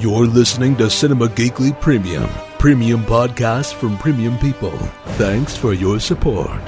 You're 0.00 0.26
listening 0.26 0.76
to 0.76 0.88
Cinema 0.88 1.26
Geekly 1.26 1.78
Premium, 1.80 2.30
premium 2.60 3.02
podcast 3.02 3.74
from 3.74 3.98
premium 3.98 4.38
people. 4.38 4.70
Thanks 5.18 5.56
for 5.56 5.72
your 5.72 5.98
support. 5.98 6.62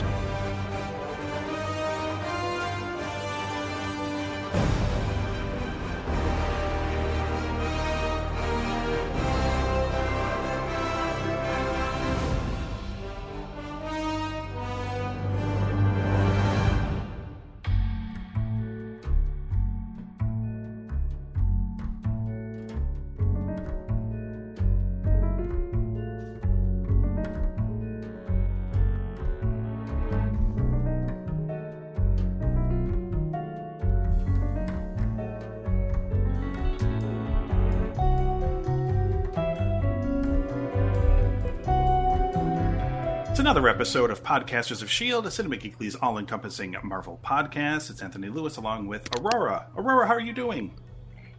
Episode 43.80 44.10
of 44.10 44.22
Podcasters 44.22 44.82
of 44.82 44.88
S.H.I.E.L.D., 44.88 45.26
a 45.26 45.30
Cinema 45.30 45.56
Geekly's 45.56 45.94
all 45.94 46.18
encompassing 46.18 46.76
Marvel 46.82 47.18
podcast. 47.24 47.88
It's 47.88 48.02
Anthony 48.02 48.28
Lewis 48.28 48.58
along 48.58 48.88
with 48.88 49.08
Aurora. 49.16 49.68
Aurora, 49.74 50.06
how 50.06 50.12
are 50.12 50.20
you 50.20 50.34
doing? 50.34 50.74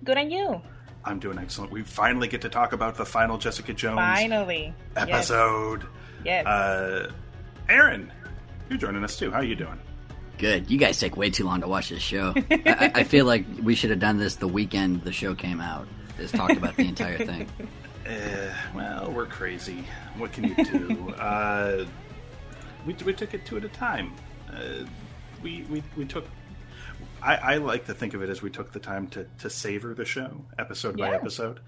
Good 0.03 0.17
on 0.17 0.31
you. 0.31 0.59
I'm 1.05 1.19
doing 1.19 1.37
excellent. 1.37 1.71
We 1.71 1.83
finally 1.83 2.27
get 2.27 2.41
to 2.41 2.49
talk 2.49 2.73
about 2.73 2.95
the 2.95 3.05
final 3.05 3.37
Jessica 3.37 3.75
Jones 3.75 3.99
Finally. 3.99 4.73
episode. 4.95 5.83
Yes. 6.25 6.43
yes. 6.43 6.48
Uh, 6.48 7.11
Aaron, 7.70 8.11
you're 8.70 8.79
joining 8.79 9.03
us 9.03 9.20
too. 9.20 9.29
How 9.29 9.37
are 9.37 9.43
you 9.43 9.55
doing? 9.55 9.79
Good. 10.39 10.71
You 10.71 10.79
guys 10.79 10.99
take 10.99 11.15
way 11.15 11.29
too 11.29 11.45
long 11.45 11.61
to 11.61 11.67
watch 11.67 11.89
this 11.89 12.01
show. 12.01 12.33
I, 12.49 12.91
I, 12.95 13.03
feel 13.03 13.27
like 13.27 13.45
we 13.61 13.76
should 13.76 13.91
have 13.91 13.99
done 13.99 14.17
this 14.17 14.37
the 14.37 14.48
weekend 14.48 15.03
the 15.03 15.11
show 15.11 15.35
came 15.35 15.61
out. 15.61 15.87
Just 16.17 16.33
talked 16.33 16.57
about 16.57 16.76
the 16.76 16.87
entire 16.87 17.20
thing. 17.20 17.48
Uh, 18.03 18.51
well, 18.76 19.11
we're 19.11 19.27
crazy. 19.27 19.83
What 20.17 20.31
can 20.31 20.45
you 20.45 20.55
do? 20.55 21.09
uh, 21.20 21.85
we, 22.85 22.93
we 23.05 23.13
took 23.13 23.34
it 23.34 23.46
two 23.46 23.57
at 23.57 23.63
a 23.63 23.70
time. 23.70 24.13
Uh, 24.51 24.85
we, 25.41 25.65
we, 25.70 25.84
we 25.96 26.05
took. 26.05 26.26
I, 27.21 27.35
I, 27.35 27.57
like 27.57 27.85
to 27.85 27.93
think 27.93 28.13
of 28.13 28.23
it 28.23 28.29
as 28.29 28.41
we 28.41 28.49
took 28.49 28.71
the 28.71 28.79
time 28.79 29.07
to, 29.10 29.27
to 29.40 29.49
savor 29.49 29.93
the 29.93 30.05
show, 30.05 30.43
episode 30.57 30.98
yeah. 30.98 31.10
by 31.10 31.15
episode. 31.15 31.60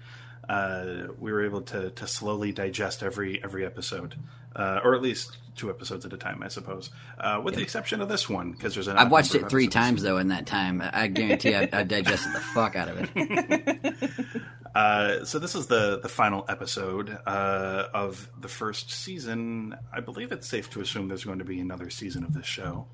Uh, 0.48 1.08
we 1.18 1.32
were 1.32 1.44
able 1.44 1.62
to, 1.62 1.90
to 1.90 2.06
slowly 2.06 2.52
digest 2.52 3.02
every 3.02 3.42
every 3.42 3.64
episode, 3.64 4.14
uh, 4.56 4.80
or 4.84 4.94
at 4.94 5.02
least 5.02 5.36
two 5.56 5.70
episodes 5.70 6.04
at 6.04 6.12
a 6.12 6.16
time, 6.16 6.42
I 6.42 6.48
suppose. 6.48 6.90
Uh, 7.18 7.40
with 7.42 7.54
yeah. 7.54 7.58
the 7.58 7.62
exception 7.62 8.00
of 8.00 8.08
this 8.08 8.28
one, 8.28 8.52
because 8.52 8.74
there's 8.74 8.88
an. 8.88 8.96
I've 8.98 9.10
watched 9.10 9.34
it 9.34 9.48
three 9.48 9.68
times 9.68 10.02
though 10.02 10.18
in 10.18 10.28
that 10.28 10.46
time. 10.46 10.82
I 10.82 11.06
guarantee 11.08 11.54
I, 11.54 11.68
I 11.72 11.82
digested 11.82 12.32
the 12.32 12.40
fuck 12.40 12.76
out 12.76 12.88
of 12.88 13.10
it. 13.14 14.42
Uh, 14.74 15.24
so 15.24 15.38
this 15.38 15.54
is 15.54 15.68
the 15.68 16.00
the 16.00 16.08
final 16.08 16.44
episode 16.48 17.16
uh, 17.26 17.88
of 17.94 18.28
the 18.40 18.48
first 18.48 18.90
season. 18.90 19.76
I 19.92 20.00
believe 20.00 20.32
it's 20.32 20.48
safe 20.48 20.68
to 20.70 20.80
assume 20.80 21.06
there's 21.06 21.24
going 21.24 21.38
to 21.38 21.44
be 21.44 21.60
another 21.60 21.90
season 21.90 22.24
of 22.24 22.34
this 22.34 22.46
show. 22.46 22.88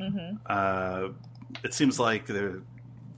Mm-hmm. 0.00 0.36
Uh, 0.46 1.08
it 1.64 1.74
seems 1.74 1.98
like 1.98 2.26
the 2.26 2.62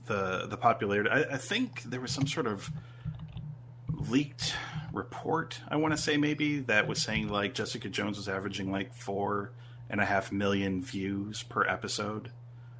the 0.07 0.47
the 0.47 0.57
popularity. 0.57 1.09
I, 1.11 1.33
I, 1.33 1.37
think 1.37 1.83
there 1.83 2.01
was 2.01 2.11
some 2.11 2.25
sort 2.25 2.47
of 2.47 2.71
leaked 4.09 4.55
report. 4.93 5.59
I 5.67 5.75
want 5.77 5.95
to 5.95 6.01
say 6.01 6.17
maybe 6.17 6.59
that 6.61 6.87
was 6.87 7.01
saying 7.01 7.29
like 7.29 7.53
Jessica 7.53 7.89
Jones 7.89 8.17
was 8.17 8.29
averaging 8.29 8.71
like 8.71 8.93
four 8.93 9.51
and 9.89 10.01
a 10.01 10.05
half 10.05 10.31
million 10.31 10.81
views 10.81 11.43
per 11.43 11.65
episode 11.65 12.31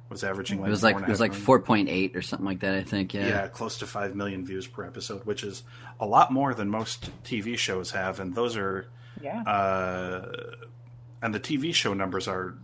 was 0.08 0.24
averaging 0.24 0.60
like 0.60 0.68
it 0.68 0.70
was 0.70 0.82
like 0.82 0.96
it 0.96 1.08
was 1.08 1.20
like 1.20 1.34
four 1.34 1.60
point 1.60 1.88
eight 1.88 2.16
or 2.16 2.22
something 2.22 2.46
like 2.46 2.60
that. 2.60 2.74
I 2.74 2.82
think 2.82 3.14
yeah, 3.14 3.28
yeah, 3.28 3.48
close 3.48 3.78
to 3.78 3.86
five 3.86 4.14
million 4.14 4.44
views 4.44 4.66
per 4.66 4.84
episode, 4.84 5.24
which 5.24 5.44
is 5.44 5.62
a 6.00 6.06
lot 6.06 6.32
more 6.32 6.54
than 6.54 6.70
most 6.70 7.10
TV 7.24 7.58
shows 7.58 7.90
have, 7.90 8.20
and 8.20 8.34
those 8.34 8.56
are 8.56 8.88
yeah. 9.20 9.42
Uh, 9.42 10.32
and 11.20 11.34
the 11.34 11.40
TV 11.40 11.74
show 11.74 11.94
numbers 11.94 12.28
are 12.28 12.54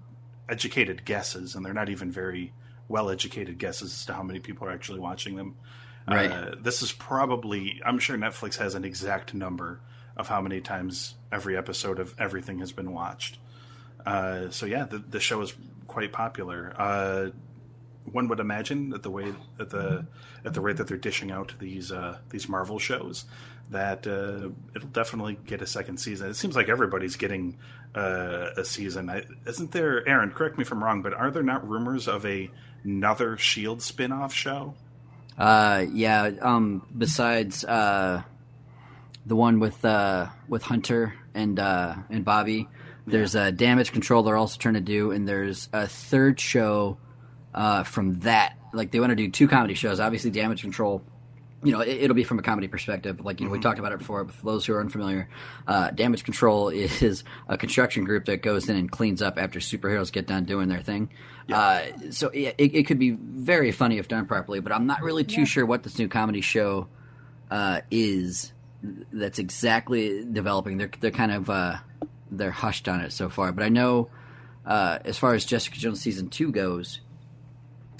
educated 0.48 1.04
guesses, 1.04 1.54
and 1.54 1.64
they're 1.64 1.74
not 1.74 1.88
even 1.88 2.10
very 2.10 2.52
well 2.88 3.10
educated 3.10 3.58
guesses 3.58 3.92
as 3.92 4.06
to 4.06 4.14
how 4.14 4.22
many 4.22 4.38
people 4.40 4.66
are 4.66 4.70
actually 4.70 5.00
watching 5.00 5.36
them. 5.36 5.56
Right. 6.06 6.30
Uh, 6.30 6.54
this 6.60 6.82
is 6.82 6.92
probably 6.92 7.80
I'm 7.84 7.98
sure 7.98 8.16
Netflix 8.16 8.56
has 8.58 8.74
an 8.74 8.84
exact 8.84 9.32
number 9.34 9.80
of 10.16 10.28
how 10.28 10.40
many 10.40 10.60
times 10.60 11.14
every 11.32 11.56
episode 11.56 11.98
of 11.98 12.14
everything 12.18 12.58
has 12.58 12.72
been 12.72 12.92
watched. 12.92 13.38
Uh, 14.04 14.50
so 14.50 14.66
yeah, 14.66 14.84
the, 14.84 14.98
the 14.98 15.20
show 15.20 15.40
is 15.40 15.54
quite 15.86 16.12
popular. 16.12 16.74
Uh, 16.76 17.30
one 18.04 18.28
would 18.28 18.40
imagine 18.40 18.90
that 18.90 19.02
the 19.02 19.10
way 19.10 19.32
at 19.58 19.70
the 19.70 20.06
at 20.44 20.52
the 20.52 20.60
rate 20.60 20.76
that 20.76 20.88
they're 20.88 20.98
dishing 20.98 21.30
out 21.30 21.54
these 21.58 21.90
uh, 21.90 22.18
these 22.28 22.48
Marvel 22.48 22.78
shows, 22.78 23.24
that 23.70 24.06
uh, 24.06 24.50
it'll 24.76 24.88
definitely 24.92 25.38
get 25.46 25.62
a 25.62 25.66
second 25.66 25.96
season. 25.98 26.28
It 26.28 26.34
seems 26.34 26.54
like 26.54 26.68
everybody's 26.68 27.16
getting 27.16 27.56
uh, 27.94 28.50
a 28.58 28.64
season. 28.64 29.08
I, 29.08 29.24
isn't 29.46 29.72
there, 29.72 30.06
Aaron? 30.06 30.32
Correct 30.32 30.58
me 30.58 30.62
if 30.62 30.70
I'm 30.70 30.84
wrong, 30.84 31.00
but 31.00 31.14
are 31.14 31.30
there 31.30 31.42
not 31.42 31.66
rumors 31.66 32.06
of 32.06 32.26
a 32.26 32.50
another 32.82 33.38
Shield 33.38 33.80
spin-off 33.80 34.34
show? 34.34 34.74
Uh, 35.38 35.84
yeah. 35.92 36.30
Um, 36.40 36.86
besides 36.96 37.64
uh, 37.64 38.22
the 39.26 39.36
one 39.36 39.60
with 39.60 39.84
uh, 39.84 40.28
with 40.48 40.62
Hunter 40.62 41.14
and 41.34 41.58
uh, 41.58 41.96
and 42.10 42.24
Bobby, 42.24 42.68
there's 43.06 43.34
a 43.34 43.52
damage 43.52 43.92
control 43.92 44.22
they're 44.22 44.36
also 44.36 44.58
trying 44.58 44.74
to 44.74 44.80
do, 44.80 45.10
and 45.10 45.26
there's 45.26 45.68
a 45.72 45.86
third 45.86 46.40
show 46.40 46.98
uh, 47.54 47.82
from 47.84 48.20
that. 48.20 48.56
Like 48.72 48.90
they 48.90 49.00
want 49.00 49.10
to 49.10 49.16
do 49.16 49.30
two 49.30 49.48
comedy 49.48 49.74
shows. 49.74 50.00
Obviously, 50.00 50.30
damage 50.30 50.62
control. 50.62 51.02
You 51.64 51.72
know, 51.72 51.80
it, 51.80 52.06
will 52.06 52.14
be 52.14 52.24
from 52.24 52.38
a 52.38 52.42
comedy 52.42 52.68
perspective. 52.68 53.24
Like 53.24 53.40
you 53.40 53.46
know, 53.46 53.52
mm-hmm. 53.52 53.58
we 53.58 53.62
talked 53.62 53.78
about 53.78 53.92
it 53.92 53.98
before. 53.98 54.24
But 54.24 54.34
for 54.34 54.44
those 54.44 54.66
who 54.66 54.74
are 54.74 54.80
unfamiliar, 54.80 55.28
uh, 55.66 55.90
damage 55.90 56.24
control 56.24 56.68
is 56.68 57.24
a 57.48 57.56
construction 57.56 58.04
group 58.04 58.26
that 58.26 58.42
goes 58.42 58.68
in 58.68 58.76
and 58.76 58.90
cleans 58.90 59.22
up 59.22 59.38
after 59.38 59.58
superheroes 59.58 60.12
get 60.12 60.26
done 60.26 60.44
doing 60.44 60.68
their 60.68 60.82
thing. 60.82 61.10
Yeah. 61.46 61.58
Uh, 61.58 62.10
so 62.10 62.28
it, 62.28 62.54
it, 62.58 62.86
could 62.86 62.98
be 62.98 63.10
very 63.10 63.70
funny 63.70 63.98
if 63.98 64.08
done 64.08 64.26
properly. 64.26 64.60
But 64.60 64.72
I'm 64.72 64.86
not 64.86 65.02
really 65.02 65.24
too 65.24 65.40
yeah. 65.40 65.46
sure 65.46 65.66
what 65.66 65.82
this 65.82 65.98
new 65.98 66.08
comedy 66.08 66.40
show 66.40 66.88
uh, 67.50 67.80
is. 67.90 68.52
That's 68.82 69.38
exactly 69.38 70.24
developing. 70.24 70.78
They're 70.78 70.90
they're 71.00 71.10
kind 71.10 71.32
of 71.32 71.48
uh, 71.48 71.76
they're 72.30 72.50
hushed 72.50 72.88
on 72.88 73.00
it 73.00 73.12
so 73.12 73.28
far. 73.28 73.52
But 73.52 73.64
I 73.64 73.68
know 73.68 74.10
uh, 74.66 74.98
as 75.04 75.18
far 75.18 75.34
as 75.34 75.44
Jessica 75.44 75.78
Jones 75.78 76.00
season 76.00 76.28
two 76.28 76.50
goes, 76.52 77.00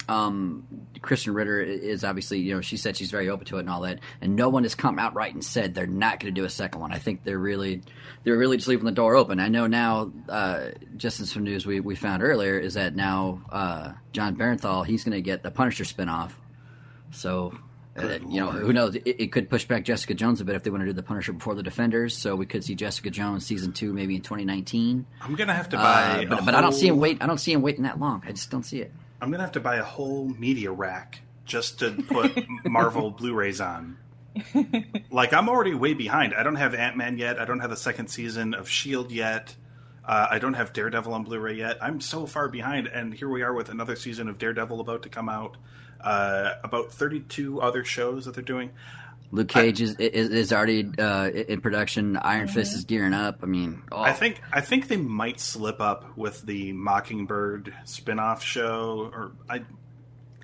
um, 0.07 0.65
Krysten 0.99 1.35
Ritter 1.35 1.61
is 1.61 2.03
obviously 2.03 2.39
you 2.39 2.55
know 2.55 2.61
she 2.61 2.77
said 2.77 2.97
she's 2.97 3.11
very 3.11 3.29
open 3.29 3.45
to 3.47 3.57
it 3.57 3.61
and 3.61 3.69
all 3.69 3.81
that, 3.81 3.99
and 4.21 4.35
no 4.35 4.49
one 4.49 4.63
has 4.63 4.75
come 4.75 4.99
outright 4.99 5.33
and 5.33 5.43
said 5.43 5.73
they're 5.73 5.87
not 5.87 6.19
going 6.19 6.33
to 6.33 6.39
do 6.39 6.45
a 6.45 6.49
second 6.49 6.81
one. 6.81 6.91
I 6.91 6.97
think 6.97 7.23
they're 7.23 7.39
really 7.39 7.81
they're 8.23 8.37
really 8.37 8.57
just 8.57 8.67
leaving 8.67 8.85
the 8.85 8.91
door 8.91 9.15
open. 9.15 9.39
I 9.39 9.47
know 9.47 9.67
now, 9.67 10.11
uh, 10.29 10.69
just 10.97 11.19
in 11.19 11.25
some 11.25 11.43
news 11.43 11.65
we, 11.65 11.79
we 11.79 11.95
found 11.95 12.23
earlier, 12.23 12.57
is 12.57 12.75
that 12.75 12.95
now 12.95 13.41
uh, 13.49 13.93
Jon 14.11 14.35
Bernthal 14.35 14.85
he's 14.85 15.03
going 15.03 15.13
to 15.13 15.21
get 15.21 15.43
the 15.43 15.51
Punisher 15.51 15.83
spinoff. 15.83 16.31
So 17.11 17.53
uh, 17.97 18.19
you 18.27 18.41
know, 18.41 18.51
who 18.51 18.73
knows? 18.73 18.95
It, 18.95 19.03
it, 19.05 19.31
could 19.31 19.49
push 19.49 19.63
back 19.63 19.85
Jessica 19.85 20.13
Jones 20.13 20.41
a 20.41 20.45
bit 20.45 20.55
if 20.55 20.63
they 20.63 20.69
want 20.69 20.81
to 20.81 20.85
do 20.85 20.93
the 20.93 21.03
Punisher 21.03 21.31
before 21.31 21.55
the 21.55 21.63
Defenders. 21.63 22.15
So 22.15 22.35
we 22.35 22.45
could 22.45 22.63
see 22.63 22.75
Jessica 22.75 23.09
Jones 23.09 23.45
season 23.45 23.71
two 23.71 23.93
maybe 23.93 24.15
in 24.15 24.21
2019. 24.21 25.05
I'm 25.21 25.35
gonna 25.35 25.53
have 25.53 25.69
to 25.69 25.77
buy, 25.77 26.25
uh, 26.25 26.29
but, 26.29 26.45
but. 26.45 26.55
I 26.55 26.61
don't 26.61 26.73
see 26.73 26.87
him 26.87 26.97
wait. 26.97 27.19
I 27.21 27.27
don't 27.27 27.37
see 27.37 27.53
him 27.53 27.61
waiting 27.61 27.83
that 27.83 27.97
long. 27.97 28.21
I 28.25 28.31
just 28.31 28.51
don't 28.51 28.63
see 28.63 28.81
it. 28.81 28.91
I'm 29.21 29.31
gonna 29.31 29.43
have 29.43 29.53
to 29.53 29.59
buy 29.59 29.77
a 29.77 29.83
whole 29.83 30.27
media 30.27 30.71
rack 30.71 31.21
just 31.45 31.79
to 31.79 31.91
put 31.91 32.45
Marvel 32.65 33.11
Blu-rays 33.11 33.61
on. 33.61 33.97
like 35.11 35.33
I'm 35.33 35.47
already 35.47 35.73
way 35.73 35.93
behind. 35.93 36.33
I 36.33 36.43
don't 36.43 36.55
have 36.55 36.73
Ant 36.75 36.97
Man 36.97 37.17
yet. 37.17 37.39
I 37.39 37.45
don't 37.45 37.59
have 37.59 37.69
the 37.69 37.77
second 37.77 38.07
season 38.09 38.53
of 38.53 38.69
Shield 38.69 39.11
yet. 39.11 39.55
Uh, 40.03 40.27
I 40.29 40.39
don't 40.39 40.53
have 40.53 40.73
Daredevil 40.73 41.13
on 41.13 41.23
Blu-ray 41.23 41.55
yet. 41.55 41.77
I'm 41.81 41.99
so 41.99 42.25
far 42.27 42.47
behind, 42.47 42.87
and 42.87 43.13
here 43.13 43.29
we 43.29 43.41
are 43.41 43.53
with 43.53 43.69
another 43.69 43.95
season 43.95 44.27
of 44.29 44.37
Daredevil 44.37 44.79
about 44.79 45.01
to 45.03 45.09
come 45.09 45.29
out 45.29 45.57
uh, 46.01 46.55
about 46.63 46.91
32 46.91 47.61
other 47.61 47.83
shows 47.83 48.25
that 48.25 48.35
they're 48.35 48.43
doing. 48.43 48.71
Luke 49.31 49.49
Cage 49.49 49.81
I, 49.81 49.85
is, 49.85 49.95
is, 49.95 50.29
is 50.29 50.53
already 50.53 50.89
uh, 50.97 51.29
in 51.29 51.61
production. 51.61 52.17
Iron 52.17 52.47
Fist 52.47 52.71
mm-hmm. 52.71 52.79
is 52.79 52.85
gearing 52.85 53.13
up. 53.13 53.39
I 53.43 53.47
mean, 53.47 53.83
oh. 53.91 54.01
I 54.01 54.13
think 54.13 54.41
I 54.51 54.61
think 54.61 54.87
they 54.87 54.97
might 54.97 55.39
slip 55.39 55.81
up 55.81 56.17
with 56.17 56.41
the 56.43 56.71
Mockingbird 56.73 57.73
spinoff 57.85 58.41
show. 58.41 59.11
Or 59.13 59.31
I, 59.49 59.63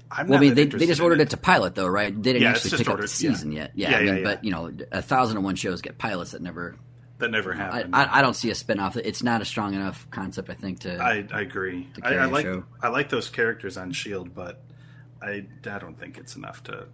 I'm 0.10 0.28
well, 0.28 0.40
I 0.40 0.42
mean, 0.42 0.56
they, 0.56 0.66
they 0.66 0.88
just 0.88 1.02
ordered 1.02 1.20
it. 1.20 1.24
it. 1.24 1.30
to 1.32 1.38
pilot 1.38 1.76
though, 1.76 1.88
right? 1.88 2.14
They 2.14 2.34
didn't 2.34 2.44
yeah, 2.44 2.50
actually 2.50 2.78
pick 2.78 2.90
ordered, 2.90 3.04
up 3.04 3.10
the 3.10 3.16
season 3.16 3.52
yeah. 3.52 3.62
yet. 3.62 3.72
Yeah, 3.76 3.90
yeah, 3.90 3.98
I 3.98 4.02
mean, 4.02 4.18
yeah, 4.18 4.24
but 4.24 4.44
you 4.44 4.52
know, 4.52 4.72
a 4.92 5.02
thousand 5.02 5.38
and 5.38 5.46
one 5.46 5.56
shows 5.56 5.82
get 5.82 5.98
pilots 5.98 6.32
that 6.32 6.42
never 6.42 6.76
that 7.20 7.32
never 7.32 7.54
happened. 7.54 7.96
I, 7.96 8.04
I, 8.04 8.20
I, 8.20 8.22
don't 8.22 8.36
see 8.36 8.50
a 8.50 8.54
spinoff. 8.54 8.98
It's 8.98 9.24
not 9.24 9.42
a 9.42 9.46
strong 9.46 9.74
enough 9.74 10.10
concept, 10.12 10.50
I 10.50 10.56
think. 10.56 10.80
To 10.82 10.98
I, 10.98 11.26
I 11.32 11.42
agree. 11.42 11.88
I, 12.04 12.16
I 12.16 12.26
like 12.26 12.48
I 12.82 12.90
like 12.90 13.10
those 13.10 13.30
characters 13.30 13.78
on 13.78 13.92
Shield, 13.94 14.36
but 14.36 14.62
I, 15.22 15.46
I 15.66 15.80
don't 15.80 15.98
think 15.98 16.18
it's 16.18 16.36
enough 16.36 16.64
to 16.64 16.88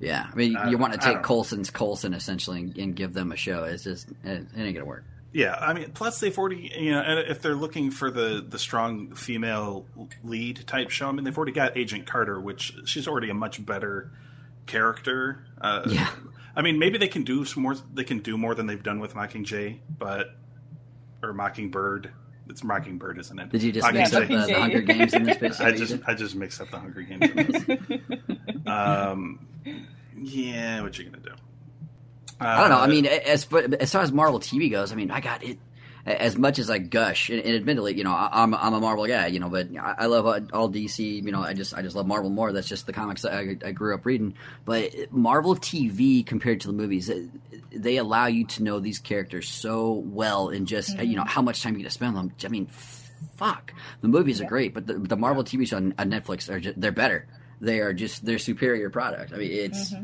Yeah, 0.00 0.26
I 0.30 0.34
mean, 0.36 0.56
Uh, 0.56 0.68
you 0.68 0.78
want 0.78 0.92
to 0.92 0.98
take 0.98 1.14
don't. 1.14 1.22
Coulson's 1.22 1.70
Coulson 1.70 2.12
essentially 2.14 2.60
and, 2.60 2.76
and 2.78 2.96
give 2.96 3.14
them 3.14 3.32
a 3.32 3.36
show. 3.36 3.64
It's 3.64 3.84
just 3.84 4.10
it, 4.24 4.46
it 4.54 4.58
ain't 4.58 4.74
gonna 4.74 4.84
work. 4.86 5.04
Yeah, 5.32 5.54
I 5.54 5.74
mean, 5.74 5.90
plus 5.92 6.20
they've 6.20 6.36
already, 6.38 6.72
you 6.78 6.92
know, 6.92 7.00
and 7.00 7.18
if 7.28 7.42
they're 7.42 7.54
looking 7.54 7.90
for 7.90 8.10
the 8.10 8.44
the 8.46 8.58
strong 8.58 9.14
female 9.14 9.86
lead 10.24 10.66
type 10.66 10.90
show, 10.90 11.08
I 11.08 11.12
mean, 11.12 11.24
they've 11.24 11.36
already 11.36 11.52
got 11.52 11.76
Agent 11.76 12.06
Carter, 12.06 12.40
which 12.40 12.74
she's 12.86 13.06
already 13.08 13.28
a 13.30 13.34
much 13.34 13.64
better 13.64 14.10
character. 14.66 15.44
Uh, 15.60 15.82
Yeah. 15.86 16.10
I 16.54 16.62
mean, 16.62 16.78
maybe 16.78 16.96
they 16.96 17.08
can 17.08 17.22
do 17.22 17.44
some 17.44 17.62
more. 17.62 17.74
They 17.92 18.04
can 18.04 18.20
do 18.20 18.38
more 18.38 18.54
than 18.54 18.66
they've 18.66 18.82
done 18.82 18.98
with 18.98 19.14
Mockingjay, 19.14 19.78
but 19.98 20.36
or 21.22 21.32
Mockingbird. 21.34 22.10
It's 22.48 22.62
Mockingbird, 22.64 23.18
isn't 23.18 23.38
it? 23.38 23.50
Did 23.50 23.62
you 23.62 23.72
just 23.72 23.92
mix 23.92 24.12
Yeah, 24.12 24.18
up 24.20 24.28
the, 24.28 24.36
the 24.36 24.54
Hunger 24.60 24.80
Games 24.80 25.12
in 25.12 25.24
this 25.24 25.36
bitch? 25.36 25.60
I 25.64 25.72
just 25.72 25.98
I 26.06 26.14
just 26.14 26.34
mixed 26.36 26.60
up 26.62 26.70
the 26.70 26.78
Hunger 26.78 27.02
Games. 27.02 27.66
in 28.66 28.72
this. 28.72 29.06
um, 29.06 29.46
yeah, 30.22 30.80
what 30.82 30.98
you 30.98 31.04
gonna 31.04 31.18
do? 31.22 31.30
I 32.40 32.60
don't 32.60 32.70
know. 32.70 32.76
I 32.78 32.84
Uh, 32.84 32.88
mean, 32.88 33.06
as 33.06 33.46
as 33.80 33.92
far 33.92 34.02
as 34.02 34.12
Marvel 34.12 34.40
TV 34.40 34.70
goes, 34.70 34.92
I 34.92 34.94
mean, 34.94 35.10
I 35.10 35.20
got 35.20 35.42
it. 35.42 35.58
As 36.04 36.38
much 36.38 36.60
as 36.60 36.70
I 36.70 36.78
gush, 36.78 37.30
and, 37.30 37.40
and 37.40 37.56
admittedly, 37.56 37.94
you 37.96 38.04
know, 38.04 38.12
I, 38.12 38.28
I'm 38.32 38.54
I'm 38.54 38.74
a 38.74 38.80
Marvel 38.80 39.06
guy, 39.08 39.26
you 39.26 39.40
know, 39.40 39.48
but 39.48 39.66
I, 39.76 39.94
I 40.00 40.06
love 40.06 40.24
all- 40.26 40.48
all 40.60 40.70
DC. 40.70 41.00
You 41.24 41.32
know, 41.32 41.40
I 41.42 41.52
just 41.52 41.74
I 41.74 41.82
just 41.82 41.96
love 41.96 42.06
Marvel 42.06 42.30
more. 42.30 42.52
That's 42.52 42.68
just 42.68 42.86
the 42.86 42.92
comics 42.92 43.22
that 43.22 43.32
I, 43.32 43.56
I 43.64 43.72
grew 43.72 43.92
up 43.92 44.06
reading. 44.06 44.34
But 44.64 44.92
Marvel 45.10 45.56
TV 45.56 46.24
compared 46.24 46.60
to 46.60 46.68
the 46.68 46.74
movies, 46.74 47.10
they 47.72 47.96
allow 47.96 48.26
you 48.26 48.46
to 48.46 48.62
know 48.62 48.78
these 48.78 49.00
characters 49.00 49.48
so 49.48 49.94
well, 49.94 50.50
and 50.50 50.68
just 50.68 50.96
you 51.00 51.16
know 51.16 51.24
how 51.24 51.42
much 51.42 51.60
time 51.62 51.72
you 51.72 51.78
get 51.78 51.86
to 51.86 51.90
spend 51.90 52.16
on 52.16 52.28
them. 52.28 52.36
I 52.44 52.48
mean, 52.48 52.66
fuck, 53.34 53.72
the 54.00 54.08
movies 54.08 54.40
are 54.40 54.44
great, 54.46 54.74
but 54.74 54.86
the, 54.86 54.94
the 54.94 55.16
Marvel 55.16 55.42
TV 55.42 55.66
show 55.66 55.78
on, 55.78 55.92
on 55.98 56.08
Netflix 56.10 56.48
are 56.48 56.60
just, 56.60 56.80
they're 56.80 56.92
better. 56.92 57.26
They 57.60 57.80
are 57.80 57.92
just 57.92 58.24
they're 58.24 58.38
superior 58.38 58.90
product. 58.90 59.32
I 59.32 59.36
mean, 59.36 59.50
it's 59.52 59.94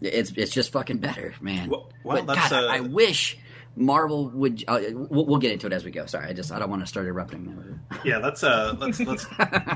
it's 0.00 0.32
it's 0.32 0.52
just 0.52 0.72
fucking 0.72 0.98
better, 0.98 1.34
man. 1.40 1.68
Well- 1.70 1.90
well, 2.04 2.22
but 2.24 2.34
that's, 2.34 2.50
God, 2.50 2.64
uh, 2.64 2.68
I 2.68 2.80
wish 2.80 3.36
Marvel 3.74 4.28
would. 4.30 4.62
Uh, 4.68 4.80
we'll, 4.92 5.26
we'll 5.26 5.38
get 5.38 5.50
into 5.52 5.66
it 5.66 5.72
as 5.72 5.84
we 5.84 5.90
go. 5.90 6.06
Sorry, 6.06 6.28
I 6.28 6.32
just 6.32 6.52
I 6.52 6.58
don't 6.60 6.70
want 6.70 6.82
to 6.82 6.86
start 6.86 7.06
erupting. 7.06 7.80
yeah, 8.04 8.18
let's 8.18 8.42
uh, 8.44 8.76
let's 8.78 9.00
let's 9.00 9.26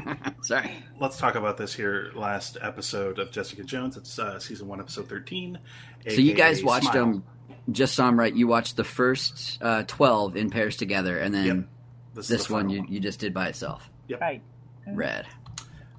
Sorry. 0.42 0.70
let's 1.00 1.18
talk 1.18 1.34
about 1.34 1.56
this 1.56 1.74
here. 1.74 2.12
Last 2.14 2.56
episode 2.62 3.18
of 3.18 3.30
Jessica 3.32 3.64
Jones. 3.64 3.96
It's 3.96 4.18
uh, 4.18 4.38
season 4.38 4.68
one, 4.68 4.80
episode 4.80 5.08
thirteen. 5.08 5.58
So 6.08 6.14
you 6.20 6.34
guys 6.34 6.62
watched 6.62 6.84
Smile. 6.92 6.94
them. 7.06 7.24
Just 7.72 7.94
saw 7.94 8.08
'em 8.08 8.18
right. 8.18 8.34
You 8.34 8.46
watched 8.46 8.76
the 8.76 8.84
first 8.84 9.58
uh, 9.60 9.82
twelve 9.86 10.36
in 10.36 10.50
pairs 10.50 10.76
together, 10.76 11.18
and 11.18 11.34
then 11.34 11.46
Yep. 11.46 11.56
This, 12.14 12.28
this 12.28 12.46
the 12.46 12.52
one 12.54 12.68
final 12.68 12.84
you, 12.86 12.94
you 12.94 13.00
just 13.00 13.18
did 13.20 13.34
by 13.34 13.48
itself. 13.48 13.88
Right. 14.20 14.40
Red. 14.86 15.26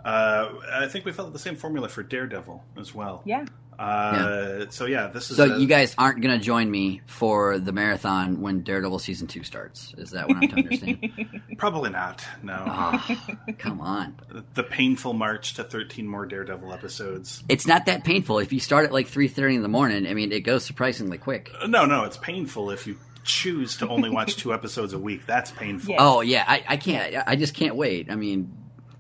Uh, 0.04 0.50
I 0.74 0.88
think 0.88 1.06
we 1.06 1.12
followed 1.12 1.34
the 1.34 1.40
same 1.40 1.56
formula 1.56 1.88
for 1.90 2.04
Daredevil 2.04 2.64
as 2.78 2.94
well. 2.94 3.22
Yeah. 3.26 3.46
Uh, 3.80 4.66
So 4.70 4.86
yeah, 4.86 5.08
this 5.08 5.32
is 5.32 5.38
So 5.38 5.46
a- 5.56 5.58
you 5.60 5.66
guys 5.66 5.96
aren't 5.98 6.22
going 6.22 6.38
to 6.38 6.44
join 6.44 6.70
me 6.70 7.02
for 7.08 7.58
the 7.58 7.72
marathon 7.72 8.40
when 8.42 8.62
Daredevil 8.62 9.00
season 9.00 9.28
two 9.28 9.44
starts. 9.44 9.94
Is 9.98 10.12
that 10.12 10.28
what 10.28 10.38
I'm 10.38 10.50
to 10.50 10.56
understand? 10.58 11.32
probably 11.58 11.90
not. 11.90 12.24
No, 12.44 12.64
oh, 12.68 13.18
come 13.58 13.82
on. 13.82 14.16
the 14.54 14.64
painful 14.64 15.14
march 15.14 15.56
to 15.56 15.64
thirteen 15.64 16.08
more 16.08 16.26
Daredevil 16.26 16.72
episodes. 16.74 17.44
It's 17.50 17.66
not 17.66 17.86
that 17.88 18.04
painful. 18.04 18.38
If 18.40 18.54
you 18.54 18.60
start 18.60 18.86
at 18.86 18.92
like 18.94 19.08
three 19.08 19.28
thirty 19.28 19.56
in 19.56 19.62
the 19.64 19.68
morning, 19.68 20.06
I 20.08 20.14
mean, 20.14 20.32
it 20.32 20.42
goes 20.42 20.64
surprisingly 20.64 21.18
quick. 21.18 21.50
Uh, 21.60 21.66
No, 21.68 21.86
no, 21.86 22.04
it's 22.04 22.18
painful 22.18 22.70
if 22.72 22.86
you 22.86 22.98
choose 23.24 23.78
to 23.78 23.88
only 23.88 24.10
watch 24.10 24.36
two 24.36 24.54
episodes 24.54 24.94
a 24.94 25.00
week. 25.00 25.26
That's 25.26 25.50
painful. 25.52 25.92
Yeah. 25.94 25.98
Oh 26.02 26.22
yeah, 26.22 26.44
I, 26.48 26.64
I 26.68 26.78
can't. 26.78 27.16
I 27.28 27.36
just 27.36 27.54
can't 27.56 27.76
wait. 27.76 28.12
I 28.12 28.16
mean, 28.16 28.52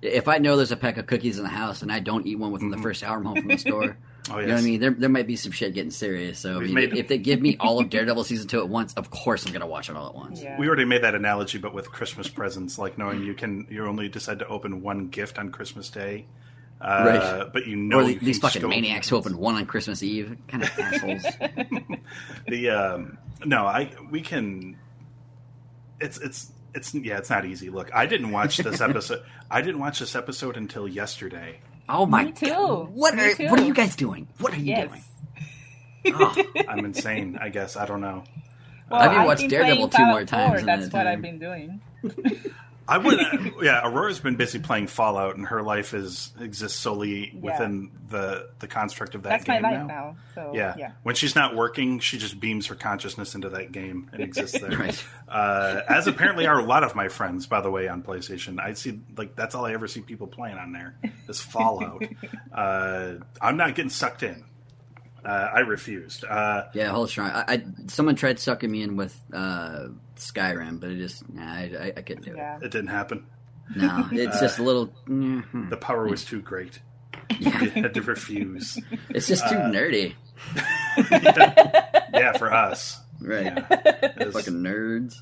if 0.01 0.27
I 0.27 0.37
know 0.39 0.57
there's 0.57 0.71
a 0.71 0.77
pack 0.77 0.97
of 0.97 1.05
cookies 1.07 1.37
in 1.37 1.43
the 1.43 1.49
house 1.49 1.81
and 1.81 1.91
I 1.91 1.99
don't 1.99 2.25
eat 2.25 2.37
one 2.39 2.51
within 2.51 2.69
the 2.69 2.77
first 2.77 3.03
hour 3.03 3.17
I'm 3.17 3.25
home 3.25 3.35
from 3.37 3.47
the 3.49 3.57
store, 3.57 3.97
Oh, 4.29 4.37
you 4.37 4.45
know 4.45 4.53
what 4.53 4.61
I 4.61 4.63
mean? 4.63 4.79
There, 4.79 4.91
there 4.91 5.09
might 5.09 5.25
be 5.25 5.35
some 5.35 5.51
shit 5.51 5.73
getting 5.73 5.89
serious. 5.89 6.37
So 6.37 6.57
I 6.57 6.59
mean, 6.61 6.73
made- 6.75 6.95
if 6.95 7.07
they 7.07 7.17
give 7.17 7.41
me 7.41 7.57
all 7.59 7.79
of 7.79 7.89
Daredevil 7.89 8.23
season 8.23 8.47
two 8.47 8.59
at 8.59 8.69
once, 8.69 8.93
of 8.93 9.09
course 9.09 9.45
I'm 9.47 9.51
gonna 9.53 9.65
watch 9.67 9.89
it 9.89 9.95
all 9.95 10.07
at 10.09 10.15
once. 10.15 10.41
Yeah. 10.43 10.57
We 10.59 10.67
already 10.67 10.85
made 10.85 11.03
that 11.03 11.15
analogy, 11.15 11.57
but 11.57 11.73
with 11.73 11.91
Christmas 11.91 12.27
presents, 12.29 12.77
like 12.77 12.97
knowing 12.99 13.23
you 13.23 13.33
can, 13.33 13.65
you 13.69 13.85
only 13.85 14.09
decide 14.09 14.37
to 14.39 14.47
open 14.47 14.81
one 14.83 15.07
gift 15.07 15.39
on 15.39 15.49
Christmas 15.51 15.89
Day, 15.89 16.25
uh, 16.79 17.03
Right. 17.43 17.49
But 17.51 17.65
you 17.65 17.75
know 17.75 17.97
Or 17.97 18.01
you 18.03 18.07
the- 18.09 18.15
can 18.17 18.25
these 18.27 18.39
fucking 18.39 18.67
maniacs 18.69 19.09
who 19.09 19.15
open 19.15 19.37
one 19.37 19.55
on 19.55 19.65
Christmas 19.65 20.03
Eve, 20.03 20.37
kind 20.47 20.63
of 20.63 20.69
assholes. 20.79 21.23
The 22.47 22.69
um, 22.69 23.17
no, 23.43 23.65
I 23.65 23.91
we 24.11 24.21
can. 24.21 24.77
It's 25.99 26.17
it's 26.19 26.51
it's 26.73 26.93
yeah, 26.93 27.17
it's 27.17 27.29
not 27.29 27.45
easy. 27.45 27.69
Look, 27.69 27.89
I 27.93 28.05
didn't 28.05 28.31
watch 28.31 28.57
this 28.57 28.81
episode. 28.89 29.23
I 29.49 29.61
didn't 29.61 29.79
watch 29.79 29.99
this 29.99 30.15
episode 30.15 30.57
until 30.57 30.87
yesterday. 30.87 31.59
Oh 31.89 32.05
my 32.05 32.25
Me 32.25 32.31
too. 32.31 32.45
god! 32.47 32.89
What 32.89 33.15
Me 33.15 33.23
are 33.31 33.35
too. 33.35 33.47
what 33.49 33.59
are 33.59 33.65
you 33.65 33.73
guys 33.73 33.95
doing? 33.95 34.27
What 34.39 34.53
are 34.53 34.57
you 34.57 34.65
Yes. 34.65 34.89
doing? 34.89 36.15
Oh, 36.19 36.43
I'm 36.67 36.85
insane. 36.85 37.37
I 37.41 37.49
guess 37.49 37.75
I 37.75 37.85
don't 37.85 38.01
know. 38.01 38.23
Well, 38.89 39.01
I've 39.01 39.13
even 39.13 39.25
watched 39.25 39.47
Daredevil 39.49 39.89
two 39.89 40.05
more 40.05 40.25
times 40.25 40.61
4, 40.61 40.65
That's 40.65 40.91
what. 40.93 41.07
I've 41.07 41.21
been 41.21 41.39
doing. 41.39 41.79
I 42.87 42.97
would. 42.97 43.19
yeah, 43.61 43.87
Aurora's 43.87 44.19
been 44.19 44.35
busy 44.35 44.59
playing 44.59 44.87
Fallout, 44.87 45.37
and 45.37 45.47
her 45.47 45.61
life 45.61 45.93
is 45.93 46.33
exists 46.39 46.77
solely 46.79 47.31
within 47.39 47.91
the 48.09 48.49
the 48.59 48.67
construct 48.67 49.15
of 49.15 49.23
that 49.23 49.29
That's 49.29 49.47
my 49.47 49.55
game 49.55 49.63
life 49.63 49.77
now. 49.79 49.85
now. 49.87 50.15
So 50.35 50.51
Yeah. 50.53 50.75
yeah. 50.77 50.91
When 51.03 51.15
she's 51.15 51.35
not 51.35 51.55
working, 51.55 51.99
she 51.99 52.17
just 52.17 52.39
beams 52.39 52.67
her 52.67 52.75
consciousness 52.75 53.35
into 53.35 53.49
that 53.49 53.71
game 53.71 54.09
and 54.11 54.21
exists 54.23 54.59
there. 54.59 54.77
Right. 54.77 55.05
uh, 55.29 55.81
as 55.87 56.07
apparently 56.07 56.47
are 56.47 56.59
a 56.59 56.65
lot 56.65 56.83
of 56.83 56.95
my 56.95 57.07
friends, 57.07 57.45
by 57.47 57.61
the 57.61 57.69
way, 57.71 57.87
on 57.87 58.03
PlayStation. 58.03 58.59
I 58.59 58.73
see 58.73 58.99
like 59.15 59.35
that's 59.35 59.55
all 59.55 59.65
I 59.65 59.73
ever 59.73 59.87
see 59.87 60.01
people 60.01 60.27
playing 60.27 60.57
on 60.57 60.73
there 60.73 60.95
is 61.27 61.39
Fallout. 61.39 62.03
uh, 62.53 63.13
I'm 63.41 63.57
not 63.57 63.75
getting 63.75 63.89
sucked 63.89 64.23
in. 64.23 64.43
Uh, 65.23 65.49
I 65.53 65.59
refused. 65.59 66.25
Uh, 66.25 66.63
yeah, 66.73 66.87
hold 66.89 67.09
strong. 67.09 67.29
I, 67.29 67.43
I 67.47 67.63
someone 67.87 68.15
tried 68.15 68.39
sucking 68.39 68.71
me 68.71 68.81
in 68.81 68.95
with 68.97 69.19
uh, 69.33 69.87
Skyrim, 70.15 70.79
but 70.79 70.89
it 70.89 70.97
just 70.97 71.27
nah, 71.31 71.43
I, 71.43 71.71
I, 71.79 71.93
I 71.97 72.01
couldn't 72.01 72.23
do 72.25 72.33
Yeah. 72.35 72.57
it 72.57 72.71
didn't 72.71 72.87
happen. 72.87 73.25
No, 73.75 74.07
it's 74.11 74.39
just 74.39 74.59
a 74.59 74.63
little. 74.63 74.87
mhm. 75.07 75.69
The 75.69 75.77
power 75.77 76.07
was 76.07 76.25
too 76.25 76.41
great. 76.41 76.79
You 77.39 77.49
had 77.51 77.93
to 77.93 78.01
refuse. 78.01 78.77
It's 79.09 79.27
just 79.27 79.47
too 79.47 79.55
nerdy, 79.55 80.13
Yeah, 82.13 82.33
for 82.37 82.51
us. 82.53 82.99
right? 83.21 83.57
It's- 83.71 84.33
Fucking 84.33 84.55
nerds. 84.61 85.15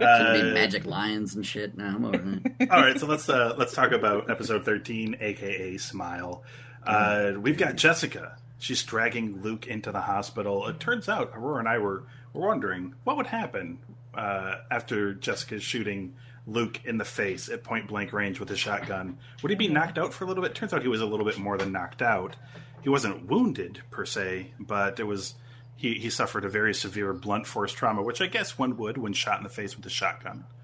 Uh, 0.00 0.32
be 0.32 0.42
magic 0.52 0.84
lions 0.84 1.34
and 1.36 1.44
shit. 1.46 1.76
No, 1.76 1.84
I'm 1.84 2.04
over 2.04 2.40
it. 2.60 2.70
All 2.70 2.80
right, 2.80 2.98
so 2.98 3.06
let's 3.06 3.28
uh, 3.28 3.54
let's 3.56 3.72
talk 3.74 3.92
about 3.92 4.28
episode 4.30 4.64
thirteen, 4.64 5.16
aka 5.20 5.76
Smile. 5.76 6.42
Uh, 6.84 7.32
we've 7.38 7.58
got 7.58 7.76
Jessica. 7.76 8.36
She's 8.58 8.82
dragging 8.82 9.42
Luke 9.42 9.66
into 9.66 9.92
the 9.92 10.00
hospital. 10.00 10.66
It 10.66 10.80
turns 10.80 11.08
out 11.08 11.32
Aurora 11.34 11.58
and 11.60 11.68
I 11.68 11.78
were 11.78 12.04
were 12.32 12.46
wondering 12.48 12.94
what 13.04 13.16
would 13.16 13.26
happen 13.26 13.78
uh, 14.14 14.56
after 14.70 15.14
Jessica's 15.14 15.62
shooting 15.62 16.14
Luke 16.46 16.80
in 16.84 16.98
the 16.98 17.04
face 17.04 17.48
at 17.48 17.64
point 17.64 17.88
blank 17.88 18.12
range 18.12 18.38
with 18.38 18.50
a 18.50 18.56
shotgun. 18.56 19.18
Would 19.42 19.50
he 19.50 19.56
be 19.56 19.68
knocked 19.68 19.98
out 19.98 20.14
for 20.14 20.24
a 20.24 20.26
little 20.26 20.42
bit? 20.42 20.54
Turns 20.54 20.72
out 20.72 20.82
he 20.82 20.88
was 20.88 21.00
a 21.00 21.06
little 21.06 21.26
bit 21.26 21.38
more 21.38 21.58
than 21.58 21.72
knocked 21.72 22.02
out. 22.02 22.36
He 22.82 22.88
wasn't 22.88 23.26
wounded 23.26 23.82
per 23.90 24.04
se, 24.04 24.52
but 24.60 25.00
it 25.00 25.04
was 25.04 25.34
he, 25.76 25.94
he 25.94 26.08
suffered 26.08 26.44
a 26.44 26.48
very 26.48 26.72
severe 26.72 27.12
blunt 27.12 27.46
force 27.46 27.72
trauma, 27.72 28.02
which 28.02 28.22
I 28.22 28.26
guess 28.26 28.58
one 28.58 28.76
would 28.78 28.96
when 28.96 29.12
shot 29.12 29.38
in 29.38 29.42
the 29.42 29.50
face 29.50 29.76
with 29.76 29.84
a 29.86 29.90
shotgun. 29.90 30.44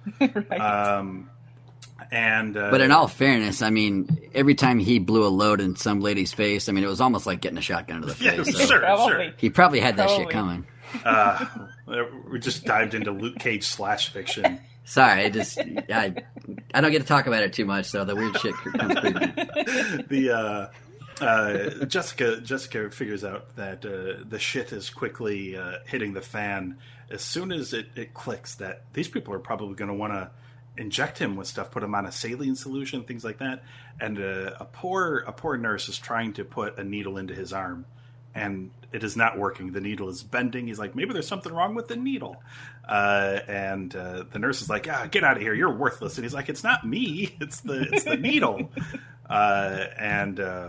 Um, 0.50 1.30
and 2.10 2.56
uh, 2.56 2.70
But 2.70 2.80
in 2.80 2.90
all 2.90 3.08
fairness, 3.08 3.62
I 3.62 3.70
mean, 3.70 4.30
every 4.34 4.54
time 4.54 4.78
he 4.78 4.98
blew 4.98 5.26
a 5.26 5.28
load 5.28 5.60
in 5.60 5.76
some 5.76 6.00
lady's 6.00 6.32
face, 6.32 6.68
I 6.68 6.72
mean, 6.72 6.84
it 6.84 6.88
was 6.88 7.00
almost 7.00 7.26
like 7.26 7.40
getting 7.40 7.58
a 7.58 7.62
shotgun 7.62 8.02
to 8.02 8.08
the 8.08 8.24
yeah, 8.24 8.30
face. 8.42 8.56
so 8.56 8.66
sure, 8.66 8.80
Probably. 8.80 9.12
sure. 9.26 9.32
He 9.36 9.50
probably 9.50 9.80
had 9.80 9.96
that 9.96 10.10
shit 10.10 10.28
Probably. 10.28 10.32
coming. 10.32 10.66
Uh, 11.04 11.46
we 12.30 12.38
just 12.38 12.64
dived 12.64 12.94
into 12.94 13.10
Luke 13.10 13.38
Cage 13.38 13.64
slash 13.64 14.10
fiction. 14.10 14.60
Sorry, 14.84 15.24
I 15.24 15.30
just 15.30 15.58
I, 15.58 16.14
I 16.74 16.80
don't 16.80 16.90
get 16.90 17.00
to 17.02 17.06
talk 17.08 17.26
about 17.26 17.44
it 17.44 17.52
too 17.52 17.64
much, 17.64 17.86
so 17.86 18.04
the 18.04 18.16
weird 18.16 18.36
shit 18.40 18.54
comes 18.56 18.94
creeping. 18.98 19.32
The 20.08 20.30
uh, 21.20 21.24
uh, 21.24 21.84
Jessica 21.86 22.40
Jessica 22.40 22.90
figures 22.90 23.22
out 23.24 23.54
that 23.56 23.84
uh, 23.86 24.24
the 24.28 24.40
shit 24.40 24.72
is 24.72 24.90
quickly 24.90 25.56
uh, 25.56 25.78
hitting 25.86 26.14
the 26.14 26.20
fan 26.20 26.78
as 27.10 27.22
soon 27.22 27.52
as 27.52 27.72
it, 27.72 27.86
it 27.94 28.12
clicks 28.12 28.56
that 28.56 28.84
these 28.92 29.08
people 29.08 29.32
are 29.34 29.38
probably 29.38 29.76
going 29.76 29.88
to 29.88 29.94
want 29.94 30.12
to 30.14 30.30
inject 30.76 31.18
him 31.18 31.36
with 31.36 31.46
stuff, 31.46 31.70
put 31.70 31.82
him 31.82 31.94
on 31.94 32.06
a 32.06 32.12
saline 32.12 32.56
solution, 32.56 33.04
things 33.04 33.24
like 33.24 33.38
that. 33.38 33.62
And 34.00 34.18
uh, 34.18 34.52
a 34.58 34.64
poor 34.64 35.18
a 35.26 35.32
poor 35.32 35.56
nurse 35.56 35.88
is 35.88 35.98
trying 35.98 36.32
to 36.34 36.44
put 36.44 36.78
a 36.78 36.84
needle 36.84 37.18
into 37.18 37.34
his 37.34 37.52
arm, 37.52 37.84
and 38.34 38.70
it 38.92 39.04
is 39.04 39.16
not 39.16 39.38
working. 39.38 39.72
The 39.72 39.80
needle 39.80 40.08
is 40.08 40.22
bending. 40.22 40.66
He's 40.66 40.78
like, 40.78 40.94
maybe 40.94 41.12
there's 41.12 41.28
something 41.28 41.52
wrong 41.52 41.74
with 41.74 41.88
the 41.88 41.96
needle. 41.96 42.42
Uh, 42.86 43.40
and 43.48 43.94
uh, 43.94 44.24
the 44.30 44.38
nurse 44.38 44.60
is 44.60 44.68
like, 44.68 44.86
ah, 44.90 45.06
get 45.10 45.24
out 45.24 45.36
of 45.36 45.42
here. 45.42 45.54
You're 45.54 45.74
worthless. 45.74 46.16
And 46.16 46.24
he's 46.24 46.34
like, 46.34 46.48
it's 46.48 46.64
not 46.64 46.86
me. 46.86 47.36
It's 47.40 47.60
the 47.60 47.88
it's 47.92 48.04
the 48.04 48.16
needle. 48.16 48.70
Uh, 49.30 49.86
and 49.98 50.40
uh, 50.40 50.68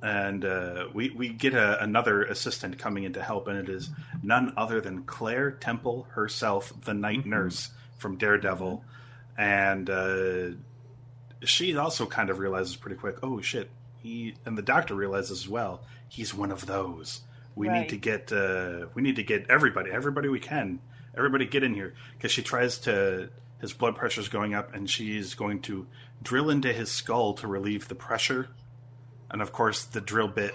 and 0.00 0.44
uh, 0.44 0.86
we 0.94 1.10
we 1.10 1.28
get 1.30 1.54
a, 1.54 1.82
another 1.82 2.22
assistant 2.22 2.78
coming 2.78 3.02
in 3.02 3.14
to 3.14 3.22
help, 3.22 3.48
and 3.48 3.58
it 3.58 3.68
is 3.68 3.90
none 4.22 4.52
other 4.56 4.80
than 4.80 5.02
Claire 5.04 5.50
Temple 5.50 6.06
herself, 6.10 6.72
the 6.84 6.94
night 6.94 7.26
nurse 7.26 7.70
from 8.00 8.16
Daredevil, 8.16 8.82
and 9.38 9.88
uh, 9.88 10.48
she 11.44 11.76
also 11.76 12.06
kind 12.06 12.30
of 12.30 12.38
realizes 12.38 12.76
pretty 12.76 12.96
quick, 12.96 13.16
oh 13.22 13.40
shit, 13.40 13.70
he 14.02 14.34
and 14.44 14.56
the 14.58 14.62
doctor 14.62 14.94
realizes 14.94 15.42
as 15.42 15.48
well. 15.48 15.82
He's 16.08 16.34
one 16.34 16.50
of 16.50 16.66
those. 16.66 17.20
We 17.54 17.68
Right. 17.68 17.80
need 17.80 17.88
to 17.90 17.96
get 17.96 18.32
uh, 18.32 18.86
we 18.94 19.02
need 19.02 19.16
to 19.16 19.22
get 19.22 19.48
everybody, 19.50 19.90
everybody 19.90 20.28
we 20.28 20.40
can, 20.40 20.80
everybody 21.16 21.44
get 21.46 21.62
in 21.62 21.74
here 21.74 21.94
because 22.16 22.32
she 22.32 22.42
tries 22.42 22.78
to. 22.80 23.30
His 23.60 23.74
blood 23.74 23.94
pressure 23.94 24.22
is 24.22 24.28
going 24.30 24.54
up, 24.54 24.74
and 24.74 24.88
she's 24.88 25.34
going 25.34 25.60
to 25.62 25.86
drill 26.22 26.48
into 26.48 26.72
his 26.72 26.90
skull 26.90 27.34
to 27.34 27.46
relieve 27.46 27.88
the 27.88 27.94
pressure. 27.94 28.48
And 29.30 29.42
of 29.42 29.52
course, 29.52 29.84
the 29.84 30.00
drill 30.00 30.28
bit 30.28 30.54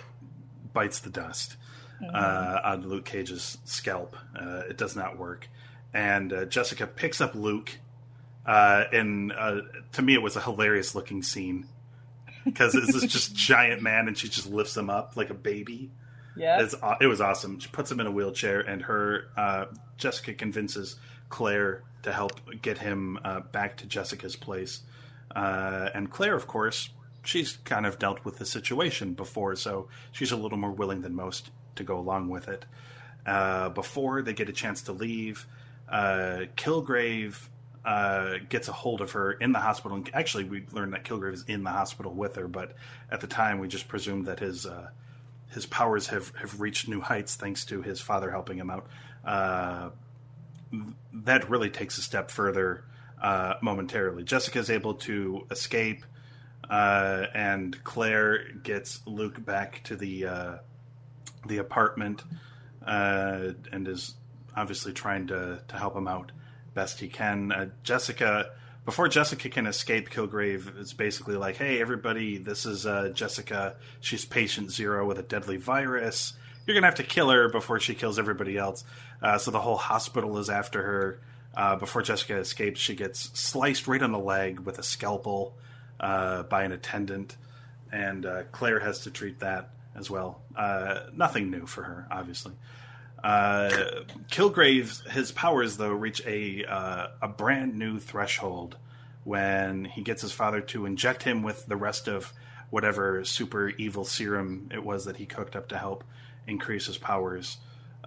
bites 0.73 0.99
the 0.99 1.11
dust 1.11 1.55
uh, 2.03 2.59
on 2.63 2.89
Luke 2.89 3.05
Cage's 3.05 3.59
scalp. 3.63 4.17
Uh, 4.35 4.63
it 4.67 4.77
does 4.77 4.95
not 4.95 5.19
work, 5.19 5.47
and 5.95 6.33
uh, 6.33 6.45
Jessica 6.45 6.85
picks 6.85 7.21
up 7.21 7.33
Luke. 7.33 7.71
Uh, 8.45 8.83
and 8.91 9.31
uh, 9.31 9.61
to 9.93 10.01
me, 10.01 10.13
it 10.13 10.21
was 10.21 10.35
a 10.35 10.41
hilarious 10.41 10.93
looking 10.93 11.23
scene 11.23 11.67
because 12.43 12.73
this 12.73 12.93
is 12.93 13.11
just 13.11 13.33
giant 13.35 13.81
man, 13.81 14.07
and 14.09 14.17
she 14.17 14.27
just 14.27 14.47
lifts 14.47 14.75
him 14.75 14.89
up 14.89 15.15
like 15.15 15.29
a 15.29 15.33
baby. 15.33 15.89
Yeah. 16.35 16.61
It's, 16.61 16.75
it 16.99 17.07
was 17.07 17.21
awesome. 17.21 17.59
She 17.59 17.69
puts 17.69 17.89
him 17.89 18.01
in 18.01 18.07
a 18.07 18.11
wheelchair, 18.11 18.59
and 18.59 18.83
her 18.83 19.29
uh, 19.37 19.65
Jessica 19.97 20.33
convinces 20.33 20.97
Claire 21.29 21.83
to 22.03 22.11
help 22.11 22.41
get 22.61 22.77
him 22.77 23.17
uh, 23.23 23.39
back 23.39 23.77
to 23.77 23.87
Jessica's 23.87 24.35
place. 24.35 24.81
Uh, 25.33 25.89
and 25.93 26.11
Claire, 26.11 26.35
of 26.35 26.45
course, 26.45 26.89
she's 27.23 27.57
kind 27.63 27.85
of 27.85 27.97
dealt 27.97 28.25
with 28.25 28.37
the 28.37 28.45
situation 28.45 29.13
before, 29.13 29.55
so 29.55 29.87
she's 30.11 30.33
a 30.33 30.37
little 30.37 30.57
more 30.57 30.71
willing 30.71 31.01
than 31.01 31.15
most 31.15 31.51
to 31.77 31.83
go 31.83 31.97
along 31.97 32.27
with 32.27 32.49
it. 32.49 32.65
Uh, 33.25 33.69
before 33.69 34.21
they 34.21 34.33
get 34.33 34.49
a 34.49 34.53
chance 34.53 34.83
to 34.83 34.91
leave, 34.91 35.47
uh, 35.89 36.46
Kilgrave 36.56 37.50
uh, 37.86 38.38
gets 38.50 38.68
a 38.68 38.74
hold 38.74 39.01
of 39.01 39.12
her 39.12 39.32
in 39.34 39.51
the 39.51 39.60
hospital. 39.60 39.98
And 39.98 40.10
actually, 40.13 40.46
we 40.46 40.65
learned 40.72 40.94
that 40.94 41.04
Kilgrave 41.04 41.34
is 41.34 41.46
in 41.48 41.63
the 41.63 41.70
hospital 41.70 42.13
with 42.13 42.36
her, 42.36 42.48
but 42.48 42.74
at 43.12 43.22
the 43.22 43.27
time, 43.27 43.60
we 43.60 43.68
just 43.68 43.88
presumed 43.88 44.25
that 44.25 44.39
his 44.39 44.65
uh, 44.65 44.89
his 45.54 45.65
powers 45.65 46.08
have, 46.08 46.36
have 46.36 46.60
reached 46.60 46.88
new 46.88 47.00
heights 47.00 47.36
thanks 47.36 47.65
to 47.65 47.82
his 47.82 48.01
father 48.01 48.32
helping 48.32 48.58
him 48.58 48.70
out. 48.70 48.88
Uh, 49.24 49.89
that 51.13 51.50
really 51.50 51.70
takes 51.70 51.98
a 51.98 52.01
step 52.01 52.30
further 52.30 52.84
uh, 53.22 53.54
momentarily. 53.62 54.24
Jessica 54.24 54.60
is 54.60 54.70
able 54.70 54.96
to 54.96 55.46
escape, 55.51 56.04
uh, 56.70 57.27
and 57.34 57.82
Claire 57.84 58.51
gets 58.63 59.01
Luke 59.06 59.44
back 59.46 59.84
to 59.84 59.96
the 59.96 60.25
uh, 60.25 60.58
the 61.48 61.60
apartment 61.60 62.24
uh, 62.86 63.51
and 63.72 63.88
is 63.88 64.15
obviously 64.55 64.93
trying 64.93 65.27
to, 65.27 65.62
to 65.67 65.77
help 65.77 65.95
him 65.95 66.07
out 66.07 66.31
best 66.75 67.00
he 67.00 67.07
can. 67.07 67.51
Uh, 67.51 67.69
Jessica, 67.83 68.51
before 68.83 69.07
Jessica 69.07 69.50
can 69.50 69.65
escape, 69.65 70.12
Kilgrave 70.12 70.77
is 70.77 70.93
basically 70.93 71.35
like, 71.35 71.55
"Hey, 71.55 71.81
everybody, 71.81 72.38
this 72.38 72.67
is 72.67 72.85
uh, 72.85 73.09
Jessica. 73.15 73.77
She's 74.01 74.25
patient 74.25 74.71
zero 74.71 75.07
with 75.07 75.17
a 75.17 75.24
deadly 75.24 75.57
virus. 75.57 76.33
You're 76.67 76.75
gonna 76.75 76.88
have 76.88 76.95
to 76.95 77.03
kill 77.03 77.29
her 77.29 77.50
before 77.50 77.79
she 77.79 77.95
kills 77.95 78.19
everybody 78.19 78.57
else." 78.57 78.83
Uh, 79.21 79.39
so 79.39 79.50
the 79.50 79.62
whole 79.62 79.77
hospital 79.77 80.38
is 80.38 80.50
after 80.50 80.83
her. 80.83 81.19
Uh, 81.55 81.77
before 81.77 82.01
Jessica 82.01 82.38
escapes, 82.38 82.81
she 82.81 82.95
gets 82.95 83.39
sliced 83.39 83.88
right 83.88 84.01
on 84.03 84.12
the 84.12 84.19
leg 84.19 84.59
with 84.59 84.77
a 84.77 84.83
scalpel 84.83 85.57
uh, 86.01 86.43
by 86.43 86.63
an 86.63 86.74
attendant, 86.74 87.38
and 87.91 88.25
uh, 88.25 88.43
Claire 88.51 88.81
has 88.81 89.00
to 89.01 89.12
treat 89.12 89.39
that 89.39 89.69
as 89.95 90.12
well. 90.12 90.41
Uh, 90.53 91.05
nothing 91.13 91.50
new 91.50 91.65
for 91.65 91.83
her, 91.83 92.07
obviously. 92.12 92.51
Uh, 93.25 94.03
Kilgrave's 94.29 95.01
his 95.10 95.32
powers 95.32 95.77
though 95.77 95.89
reach 95.89 96.22
a 96.27 96.63
uh, 96.63 97.08
a 97.24 97.27
brand 97.27 97.74
new 97.74 97.98
threshold 97.98 98.77
when 99.24 99.86
he 99.86 100.03
gets 100.03 100.22
his 100.22 100.32
father 100.32 100.62
to 100.62 100.86
inject 100.86 101.24
him 101.24 101.41
with 101.41 101.65
the 101.65 101.75
rest 101.75 102.08
of 102.08 102.32
whatever 102.70 103.25
super 103.25 103.70
evil 103.70 104.05
serum 104.05 104.70
it 104.72 104.84
was 104.84 105.05
that 105.05 105.17
he 105.17 105.25
cooked 105.25 105.55
up 105.55 105.67
to 105.70 105.77
help 105.77 106.03
increase 106.46 106.86
his 106.86 107.00
powers. 107.00 107.58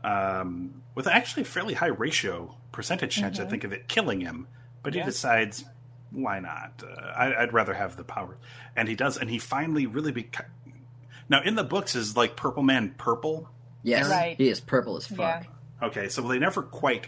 Um, 0.04 0.82
with 0.94 1.08
actually 1.08 1.42
a 1.42 1.46
fairly 1.46 1.74
high 1.74 1.86
ratio 1.86 2.54
percentage 2.70 3.16
chance, 3.16 3.40
I 3.40 3.44
think, 3.46 3.64
of 3.64 3.72
it 3.72 3.88
killing 3.88 4.20
him, 4.20 4.46
but 4.84 4.94
he 4.94 5.02
decides 5.02 5.64
why 6.12 6.38
not? 6.38 6.80
Uh, 6.86 6.94
I, 7.00 7.42
I'd 7.42 7.52
rather 7.52 7.74
have 7.74 7.96
the 7.96 8.04
power, 8.04 8.36
and 8.76 8.88
he 8.88 8.94
does, 8.94 9.18
and 9.18 9.28
he 9.28 9.40
finally 9.40 9.86
really 9.86 10.12
beca- 10.12 10.46
now 11.28 11.42
in 11.42 11.56
the 11.56 11.64
books 11.64 11.96
is 11.96 12.16
like 12.16 12.36
Purple 12.36 12.62
Man 12.62 12.94
purple. 12.96 13.50
Yes, 13.88 14.08
Right. 14.08 14.36
he 14.36 14.48
is 14.48 14.60
purple 14.60 14.96
as 14.96 15.06
fuck. 15.06 15.44
Yeah. 15.80 15.86
Okay, 15.88 16.08
so 16.08 16.22
they 16.22 16.38
never 16.38 16.62
quite 16.62 17.06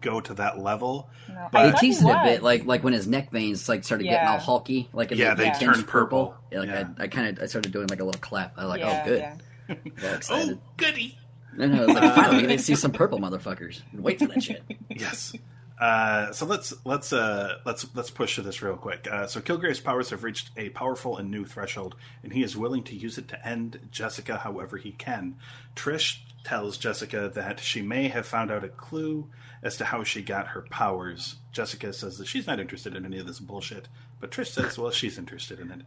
go 0.00 0.20
to 0.20 0.34
that 0.34 0.58
level. 0.58 1.08
No, 1.28 1.48
But- 1.50 1.62
They 1.62 1.70
he 1.72 1.76
teased 1.78 2.02
it 2.02 2.10
a 2.10 2.22
bit, 2.24 2.42
like 2.42 2.64
like 2.66 2.84
when 2.84 2.92
his 2.92 3.06
neck 3.06 3.30
veins 3.30 3.68
like 3.68 3.84
started 3.84 4.04
getting 4.04 4.28
all 4.28 4.38
hulky, 4.38 4.88
like 4.92 5.10
Yeah, 5.10 5.34
the 5.34 5.44
they 5.44 5.50
tinge 5.50 5.58
turned 5.74 5.86
purple. 5.88 6.34
Yeah, 6.52 6.60
like 6.60 6.68
Yeah. 6.68 6.88
I, 6.98 7.02
I 7.04 7.08
kind 7.08 7.36
of 7.38 7.42
I 7.42 7.46
started 7.46 7.72
doing 7.72 7.86
like 7.88 8.00
a 8.00 8.04
little 8.04 8.20
clap. 8.20 8.52
I 8.58 8.62
was 8.66 8.70
like, 8.70 8.82
oh, 8.82 8.88
yeah, 8.88 9.02
oh, 9.02 9.08
good. 9.08 9.20
yeah. 9.20 9.36
Oh, 10.30 10.58
goody! 10.76 11.18
And 11.58 11.74
I 11.74 11.80
was 11.86 11.94
like, 11.94 12.14
finally, 12.14 12.44
uh, 12.44 12.48
they 12.48 12.58
see 12.58 12.76
some 12.76 12.92
purple 12.92 13.18
motherfuckers. 13.18 13.80
Wait 13.94 14.18
for 14.20 14.26
that 14.26 14.42
shit. 14.42 14.62
Yes. 14.90 15.34
Uh, 15.78 16.32
so 16.32 16.46
let's 16.46 16.72
let's 16.84 17.12
uh, 17.12 17.58
let's 17.66 17.86
let's 17.94 18.10
push 18.10 18.36
to 18.36 18.42
this 18.42 18.62
real 18.62 18.76
quick. 18.76 19.06
Uh, 19.10 19.26
so 19.26 19.40
Kilgrave's 19.40 19.80
powers 19.80 20.10
have 20.10 20.24
reached 20.24 20.50
a 20.56 20.70
powerful 20.70 21.18
and 21.18 21.30
new 21.30 21.44
threshold, 21.44 21.96
and 22.22 22.32
he 22.32 22.42
is 22.42 22.56
willing 22.56 22.82
to 22.84 22.96
use 22.96 23.18
it 23.18 23.28
to 23.28 23.46
end 23.46 23.78
Jessica 23.90 24.38
however 24.38 24.78
he 24.78 24.92
can. 24.92 25.36
Trish 25.74 26.20
tells 26.44 26.78
Jessica 26.78 27.30
that 27.34 27.60
she 27.60 27.82
may 27.82 28.08
have 28.08 28.24
found 28.24 28.50
out 28.50 28.64
a 28.64 28.68
clue 28.68 29.28
as 29.62 29.76
to 29.76 29.84
how 29.84 30.04
she 30.04 30.22
got 30.22 30.48
her 30.48 30.62
powers. 30.62 31.36
Jessica 31.52 31.92
says 31.92 32.18
that 32.18 32.28
she's 32.28 32.46
not 32.46 32.60
interested 32.60 32.94
in 32.94 33.04
any 33.04 33.18
of 33.18 33.26
this 33.26 33.40
bullshit, 33.40 33.88
but 34.20 34.30
Trish 34.30 34.52
says, 34.52 34.78
well, 34.78 34.92
she's 34.92 35.18
interested 35.18 35.58
in 35.58 35.72
it. 35.72 35.80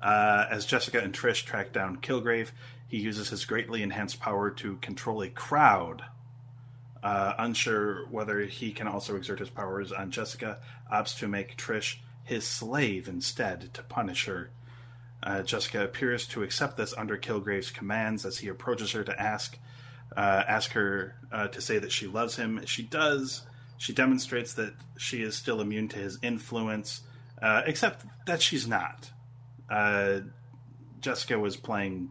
Uh, 0.00 0.46
as 0.50 0.66
Jessica 0.66 1.00
and 1.00 1.12
Trish 1.12 1.44
track 1.44 1.72
down 1.72 1.96
Kilgrave, 1.96 2.52
he 2.86 2.98
uses 2.98 3.30
his 3.30 3.44
greatly 3.44 3.82
enhanced 3.82 4.20
power 4.20 4.50
to 4.50 4.76
control 4.76 5.20
a 5.20 5.28
crowd 5.28 6.04
uh, 7.04 7.34
unsure 7.38 8.06
whether 8.06 8.40
he 8.40 8.72
can 8.72 8.88
also 8.88 9.14
exert 9.14 9.38
his 9.38 9.50
powers 9.50 9.92
on 9.92 10.10
Jessica, 10.10 10.58
opts 10.90 11.18
to 11.18 11.28
make 11.28 11.56
Trish 11.56 11.98
his 12.24 12.46
slave 12.46 13.06
instead 13.06 13.74
to 13.74 13.82
punish 13.82 14.24
her. 14.24 14.50
Uh, 15.22 15.42
Jessica 15.42 15.84
appears 15.84 16.26
to 16.28 16.42
accept 16.42 16.78
this 16.78 16.94
under 16.96 17.18
Kilgrave's 17.18 17.70
commands 17.70 18.24
as 18.24 18.38
he 18.38 18.48
approaches 18.48 18.92
her 18.92 19.04
to 19.04 19.20
ask 19.20 19.58
uh, 20.16 20.44
ask 20.46 20.72
her 20.72 21.16
uh, 21.32 21.48
to 21.48 21.60
say 21.60 21.78
that 21.78 21.92
she 21.92 22.06
loves 22.06 22.36
him. 22.36 22.64
She 22.66 22.82
does. 22.82 23.42
She 23.78 23.92
demonstrates 23.92 24.54
that 24.54 24.74
she 24.96 25.22
is 25.22 25.34
still 25.34 25.60
immune 25.60 25.88
to 25.88 25.98
his 25.98 26.18
influence, 26.22 27.02
uh, 27.42 27.62
except 27.66 28.04
that 28.26 28.40
she's 28.40 28.68
not. 28.68 29.10
Uh, 29.68 30.20
Jessica 31.00 31.38
was 31.38 31.56
playing 31.56 32.10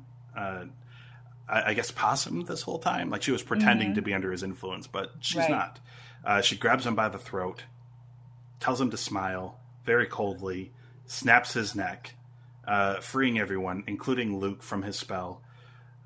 I, 1.47 1.71
I 1.71 1.73
guess 1.73 1.91
possum 1.91 2.45
this 2.45 2.61
whole 2.63 2.79
time. 2.79 3.09
Like 3.09 3.21
she 3.23 3.31
was 3.31 3.43
pretending 3.43 3.95
to 3.95 4.01
be 4.01 4.13
under 4.13 4.31
his 4.31 4.43
influence, 4.43 4.87
but 4.87 5.11
she's 5.19 5.37
Right. 5.39 5.49
not. 5.49 5.79
Uh, 6.25 6.41
she 6.41 6.55
grabs 6.55 6.85
him 6.85 6.95
by 6.95 7.09
the 7.09 7.17
throat, 7.17 7.63
tells 8.59 8.79
him 8.79 8.89
to 8.91 8.97
smile 8.97 9.59
very 9.85 10.05
coldly, 10.07 10.71
snaps 11.05 11.53
his 11.53 11.75
neck, 11.75 12.15
uh, 12.65 12.95
freeing 13.01 13.37
everyone, 13.37 13.83
including 13.87 14.37
Luke, 14.39 14.63
from 14.63 14.83
his 14.83 14.97
spell. 14.97 15.41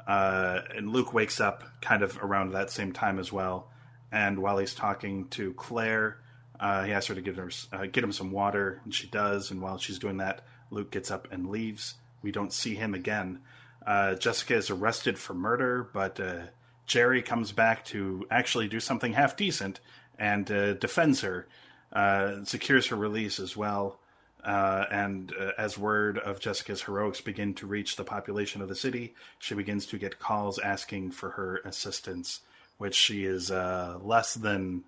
Uh, 0.08 0.62
and 0.76 0.90
Luke 0.92 1.14
wakes 1.14 1.40
up 1.40 1.64
kind 1.82 2.02
of 2.02 2.18
around 2.24 2.52
that 2.54 2.70
same 2.72 2.92
time 2.94 3.20
as 3.20 3.32
well. 3.32 3.70
And 4.12 4.40
while 4.40 4.58
he's 4.58 4.74
talking 4.74 5.28
to 5.30 5.54
Claire, 5.54 6.18
uh, 6.60 6.84
he 6.86 6.94
asks 6.94 7.08
her 7.08 7.16
to 7.16 7.22
give 7.22 7.36
her 7.36 7.52
uh, 7.74 7.86
get 7.86 8.04
him 8.04 8.12
some 8.14 8.32
water, 8.32 8.82
and 8.86 8.94
she 8.94 9.06
does. 9.08 9.52
And 9.52 9.62
while 9.62 9.78
she's 9.78 10.00
doing 10.00 10.18
that, 10.18 10.42
Luke 10.72 10.92
gets 10.92 11.12
up 11.12 11.28
and 11.32 11.50
leaves. 11.50 11.96
We 12.24 12.32
don't 12.32 12.54
see 12.54 12.74
him 12.76 12.94
again. 12.94 13.42
Uh, 13.88 14.16
Jessica 14.16 14.56
is 14.56 14.70
arrested 14.70 15.18
for 15.18 15.34
murder, 15.34 15.90
but 15.94 16.20
uh, 16.20 16.42
Jeri 16.88 17.24
comes 17.24 17.54
back 17.54 17.86
to 17.86 18.28
actually 18.30 18.68
do 18.68 18.82
something 18.82 19.14
half 19.14 19.38
decent 19.38 19.80
and 20.20 20.52
uh, 20.52 20.74
defends 20.74 21.22
her, 21.22 21.48
uh, 21.94 22.44
secures 22.44 22.88
her 22.88 22.98
release 22.98 23.40
as 23.40 23.56
well. 23.56 24.00
Uh, 24.44 24.86
and 24.92 25.34
uh, 25.40 25.52
as 25.58 25.78
word 25.78 26.18
of 26.20 26.40
Jessica's 26.40 26.82
heroics 26.84 27.22
begin 27.22 27.54
to 27.56 27.66
reach 27.66 27.96
the 27.96 28.04
population 28.04 28.62
of 28.62 28.68
the 28.68 28.76
city, 28.76 29.16
she 29.40 29.56
begins 29.56 29.86
to 29.88 29.98
get 29.98 30.20
calls 30.20 30.60
asking 30.60 31.12
for 31.12 31.32
her 31.32 31.62
assistance, 31.66 32.42
which 32.78 32.96
she 32.96 33.26
is 33.26 33.52
uh, 33.52 33.98
less 34.02 34.34
than 34.34 34.84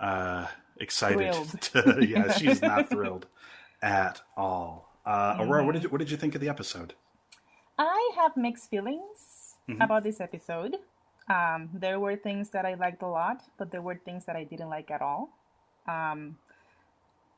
uh, 0.00 0.46
excited 0.78 1.32
to. 1.60 2.04
yeah, 2.06 2.32
she's 2.32 2.60
not 2.60 2.90
thrilled 2.90 3.26
at 3.82 4.20
all. 4.36 4.92
Uh, 5.04 5.36
Aurora, 5.38 5.64
what 5.64 5.72
did 5.72 5.84
you, 5.84 5.88
what 5.88 5.98
did 5.98 6.10
you 6.10 6.16
think 6.16 6.34
of 6.34 6.40
the 6.40 6.48
episode? 6.48 6.94
I 7.78 8.12
have 8.16 8.36
mixed 8.36 8.70
feelings 8.70 9.56
Mhm. 9.68 9.82
about 9.84 10.02
this 10.02 10.20
episode. 10.20 10.76
Um, 11.28 11.70
there 11.74 11.98
were 11.98 12.16
things 12.16 12.50
that 12.50 12.64
I 12.64 12.74
liked 12.74 13.02
a 13.02 13.06
lot, 13.08 13.42
but 13.58 13.70
there 13.70 13.82
were 13.82 13.96
things 13.96 14.24
that 14.26 14.36
I 14.36 14.44
didn't 14.44 14.70
like 14.70 14.90
at 14.90 15.02
all. 15.02 15.28
Um, 15.86 16.38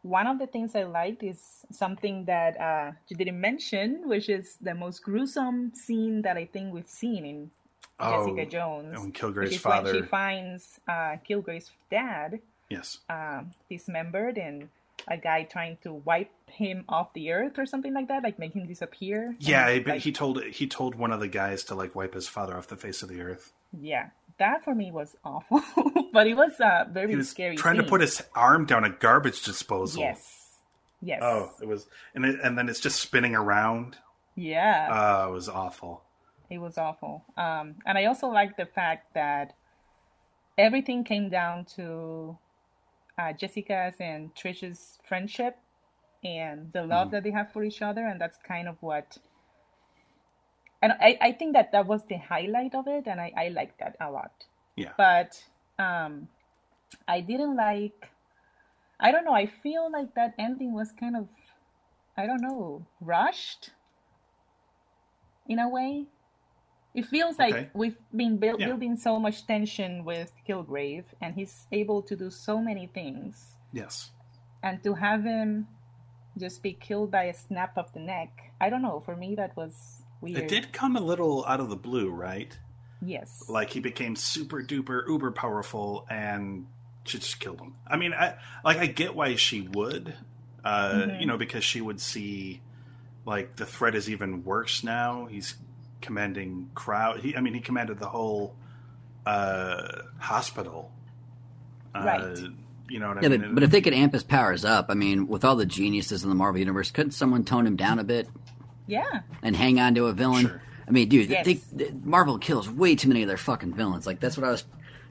one 0.02 0.26
of 0.26 0.38
the 0.38 0.46
things 0.46 0.74
I 0.76 0.84
liked 0.84 1.22
is 1.22 1.64
something 1.70 2.24
that 2.26 2.60
uh, 2.60 2.92
you 3.08 3.16
didn't 3.16 3.40
mention, 3.40 4.06
which 4.08 4.28
is 4.28 4.56
the 4.60 4.74
most 4.74 5.02
gruesome 5.02 5.72
scene 5.74 6.22
that 6.22 6.36
I 6.36 6.44
think 6.46 6.72
we've 6.72 6.88
seen 6.88 7.24
in 7.24 7.50
Jessica 7.98 8.46
Jones. 8.46 8.94
when 8.96 9.06
which 9.06 9.18
Kilgrave's 9.20 9.56
is 9.56 9.64
when 9.64 9.72
father. 9.72 9.94
she 9.94 10.02
finds 10.02 10.80
uh, 10.86 11.16
Kilgrave's 11.28 11.72
dad 11.90 12.40
yes. 12.68 12.98
um, 13.10 13.50
dismembered 13.68 14.38
and 14.38 14.68
a 15.06 15.16
guy 15.16 15.44
trying 15.44 15.78
to 15.82 15.92
wipe 15.92 16.30
him 16.46 16.84
off 16.88 17.12
the 17.14 17.30
earth 17.32 17.58
or 17.58 17.66
something 17.66 17.94
like 17.94 18.08
that, 18.08 18.22
like 18.22 18.38
make 18.38 18.52
him 18.54 18.66
disappear. 18.66 19.36
Yeah, 19.38 19.66
And, 19.66 19.74
he, 19.74 19.80
but 19.80 19.90
like, 19.94 20.02
he 20.02 20.12
told 20.12 20.42
he 20.44 20.66
told 20.66 20.94
one 20.96 21.12
of 21.12 21.20
the 21.20 21.28
guys 21.28 21.64
to 21.64 21.74
like 21.74 21.94
wipe 21.94 22.14
his 22.14 22.26
father 22.28 22.56
off 22.56 22.66
the 22.68 22.76
face 22.76 23.02
of 23.02 23.08
the 23.08 23.20
earth. 23.20 23.52
yeah, 23.78 24.08
that 24.38 24.64
for 24.64 24.74
me 24.74 24.90
was 24.90 25.16
awful, 25.24 25.62
but 26.12 26.26
it 26.26 26.34
was 26.36 26.58
a 26.60 26.88
very 26.90 27.10
He 27.10 27.16
was 27.16 27.28
scary. 27.30 27.56
trying 27.56 27.76
to 27.76 27.82
put 27.84 28.00
his 28.00 28.22
arm 28.34 28.66
down 28.66 28.84
a 28.84 28.90
garbage 28.90 29.42
disposal. 29.42 30.00
yes, 30.02 30.56
yes, 31.00 31.20
Oh, 31.22 31.50
it 31.62 31.66
was, 31.68 31.86
and 32.14 32.24
it, 32.24 32.40
and 32.42 32.56
then 32.58 32.68
it's 32.68 32.80
just 32.80 33.00
spinning 33.00 33.34
around. 33.34 33.96
yeah. 34.34 34.88
Oh, 34.90 35.30
it 35.30 35.32
was 35.32 35.48
awful. 35.48 36.02
It 36.50 36.58
was 36.58 36.78
awful. 36.78 37.24
Um, 37.36 37.74
and 37.84 37.98
I 37.98 38.06
also 38.06 38.28
like 38.28 38.56
the 38.56 38.64
fact 38.66 39.12
that 39.14 39.54
everything 40.56 41.04
came 41.04 41.28
down 41.28 41.64
to 41.76 42.38
uh, 43.18 43.32
Jessica's 43.32 43.94
and 44.00 44.34
Trish's 44.34 44.98
friendship 45.04 45.56
and 46.24 46.72
the 46.72 46.84
love 46.84 47.10
that 47.10 47.22
they 47.22 47.30
have 47.30 47.52
for 47.52 47.64
each 47.64 47.82
other, 47.82 48.06
and 48.06 48.20
that's 48.20 48.38
kind 48.46 48.68
of 48.68 48.76
what. 48.80 49.18
And 50.80 50.92
I, 50.92 51.18
I 51.20 51.32
think 51.32 51.54
that 51.54 51.72
that 51.72 51.86
was 51.86 52.04
the 52.06 52.16
highlight 52.16 52.74
of 52.74 52.86
it, 52.86 53.06
and 53.06 53.20
I, 53.20 53.32
I 53.36 53.48
like 53.48 53.76
that 53.78 53.96
a 54.00 54.10
lot. 54.10 54.32
Yeah. 54.76 54.92
But 54.96 55.42
um, 55.78 56.28
I 57.06 57.20
didn't 57.20 57.56
like. 57.56 58.10
I 59.00 59.12
don't 59.12 59.24
know. 59.24 59.34
I 59.34 59.46
feel 59.46 59.90
like 59.92 60.14
that 60.14 60.34
ending 60.38 60.72
was 60.72 60.92
kind 60.92 61.16
of, 61.16 61.28
I 62.16 62.26
don't 62.26 62.42
know, 62.42 62.86
rushed. 63.00 63.70
In 65.46 65.58
a 65.58 65.68
way, 65.68 66.06
it 66.94 67.06
feels 67.06 67.38
like 67.38 67.54
Okay. 67.54 67.70
we've 67.74 67.96
been 68.14 68.38
build, 68.38 68.60
Yeah. 68.60 68.66
building 68.68 68.96
so 68.96 69.18
much 69.18 69.46
tension 69.46 70.04
with 70.04 70.32
Kilgrave, 70.48 71.04
and 71.20 71.34
he's 71.34 71.66
able 71.72 72.02
to 72.02 72.16
do 72.16 72.30
so 72.30 72.60
many 72.60 72.86
things, 72.86 73.56
Yes. 73.72 74.10
and 74.62 74.82
to 74.82 74.94
have 74.94 75.24
him 75.24 75.68
just 76.36 76.62
be 76.62 76.72
killed 76.72 77.10
by 77.10 77.24
a 77.24 77.34
snap 77.34 77.76
of 77.76 77.92
the 77.92 78.00
neck. 78.00 78.52
I 78.60 78.70
don't 78.70 78.82
know. 78.82 79.00
For 79.00 79.16
me, 79.16 79.34
that 79.36 79.56
was 79.56 80.02
weird. 80.20 80.38
It 80.38 80.48
did 80.48 80.72
come 80.72 80.96
a 80.96 81.00
little 81.00 81.44
out 81.46 81.60
of 81.60 81.68
the 81.68 81.76
blue, 81.76 82.10
right? 82.10 82.56
Yes. 83.02 83.44
Like 83.48 83.70
he 83.70 83.80
became 83.80 84.16
super 84.16 84.62
duper 84.62 85.06
uber 85.08 85.30
powerful 85.30 86.06
and 86.10 86.66
she 87.04 87.18
just 87.18 87.38
killed 87.40 87.60
him. 87.60 87.74
I 87.86 87.96
mean, 87.96 88.12
I 88.12 88.34
like 88.64 88.78
I 88.78 88.86
get 88.86 89.14
why 89.14 89.34
she 89.36 89.62
would, 89.62 90.14
uh, 90.64 90.90
Mm-hmm. 90.92 91.20
you 91.20 91.26
know, 91.26 91.36
because 91.38 91.62
she 91.64 91.80
would 91.80 92.00
see 92.00 92.60
like 93.24 93.56
the 93.56 93.66
threat 93.66 93.94
is 93.94 94.08
even 94.10 94.42
worse 94.44 94.82
now. 94.82 95.26
He's 95.26 95.54
commanding 96.00 96.70
crowd. 96.74 97.20
He, 97.20 97.36
I 97.36 97.40
mean, 97.40 97.54
he 97.54 97.60
commanded 97.60 97.98
the 97.98 98.08
whole 98.08 98.54
uh, 99.26 100.02
hospital. 100.18 100.90
Uh, 101.94 102.02
Right. 102.04 102.38
You 102.90 103.00
know 103.00 103.08
what 103.08 103.18
I 103.18 103.22
Yeah, 103.22 103.28
mean? 103.28 103.40
but, 103.42 103.54
but 103.56 103.62
if 103.64 103.70
they 103.70 103.82
could 103.82 103.92
amp 103.92 104.14
his 104.14 104.22
powers 104.22 104.64
up, 104.64 104.86
I 104.88 104.94
mean, 104.94 105.28
with 105.28 105.44
all 105.44 105.56
the 105.56 105.66
geniuses 105.66 106.22
in 106.22 106.30
the 106.30 106.34
Marvel 106.34 106.58
universe, 106.58 106.90
couldn't 106.90 107.12
someone 107.12 107.44
tone 107.44 107.66
him 107.66 107.76
down 107.76 107.98
a 107.98 108.04
bit 108.04 108.28
yeah. 108.86 109.20
and 109.42 109.54
hang 109.54 109.78
on 109.78 109.94
to 109.96 110.06
a 110.06 110.12
villain? 110.14 110.46
Sure. 110.46 110.62
I 110.86 110.90
mean, 110.90 111.08
dude, 111.10 111.28
Yes. 111.28 111.44
they, 111.44 111.54
they- 111.72 111.90
Marvel 112.02 112.38
kills 112.38 112.68
way 112.70 112.94
too 112.94 113.08
many 113.08 113.20
of 113.22 113.28
their 113.28 113.36
fucking 113.36 113.74
villains. 113.74 114.06
Like 114.06 114.20
that's 114.20 114.38
what 114.38 114.46
I 114.46 114.50
was 114.50 114.64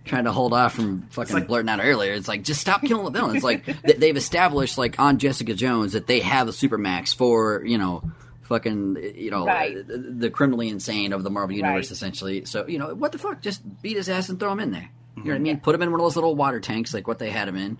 trying 0.05 0.23
to 0.23 0.31
hold 0.31 0.53
off 0.53 0.73
from 0.73 1.03
fucking 1.11 1.35
like- 1.35 1.47
blurting 1.47 1.69
out 1.69 1.79
earlier. 1.83 2.13
It's 2.13 2.27
like 2.27 2.41
just 2.43 2.61
stop 2.61 2.81
killing 2.81 3.05
the 3.05 3.11
villains. 3.11 3.43
like 3.43 3.65
th- 3.65 3.97
they've 3.97 4.17
established, 4.17 4.79
like 4.79 4.99
on 4.99 5.19
Jessica 5.19 5.53
Jones, 5.53 5.93
that 5.93 6.07
they 6.07 6.21
have 6.21 6.47
a 6.47 6.51
supermax 6.51 7.13
for 7.13 7.63
you 7.63 7.77
know. 7.77 8.01
Fucking, 8.47 8.97
you 9.15 9.29
know, 9.31 9.45
Right. 9.45 9.75
the, 9.87 9.97
the 9.97 10.29
criminally 10.29 10.69
insane 10.69 11.11
of 11.13 11.23
the 11.23 11.29
Marvel 11.29 11.55
universe, 11.55 11.87
Right. 11.87 11.91
essentially. 11.91 12.45
So, 12.45 12.65
you 12.67 12.79
know, 12.79 12.93
what 12.95 13.11
the 13.11 13.17
fuck? 13.17 13.41
Just 13.41 13.61
beat 13.81 13.97
his 13.97 14.07
ass 14.09 14.29
and 14.29 14.39
throw 14.39 14.51
him 14.51 14.59
in 14.61 14.71
there. 14.71 14.89
You 15.17 15.23
know 15.23 15.29
what 15.31 15.35
I 15.35 15.39
mean? 15.39 15.59
Put 15.59 15.75
him 15.75 15.81
in 15.81 15.91
one 15.91 15.99
of 15.99 16.05
those 16.05 16.15
little 16.15 16.35
water 16.35 16.59
tanks, 16.59 16.93
like 16.93 17.07
what 17.07 17.19
they 17.19 17.29
had 17.29 17.47
him 17.47 17.57
in. 17.57 17.77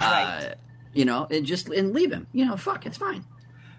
Right. 0.00 0.50
Uh, 0.50 0.54
you 0.92 1.04
know, 1.04 1.26
and 1.30 1.46
just 1.46 1.68
and 1.68 1.92
leave 1.94 2.12
him. 2.12 2.26
You 2.32 2.46
know, 2.46 2.56
fuck, 2.56 2.84
it's 2.86 2.98
fine. 2.98 3.24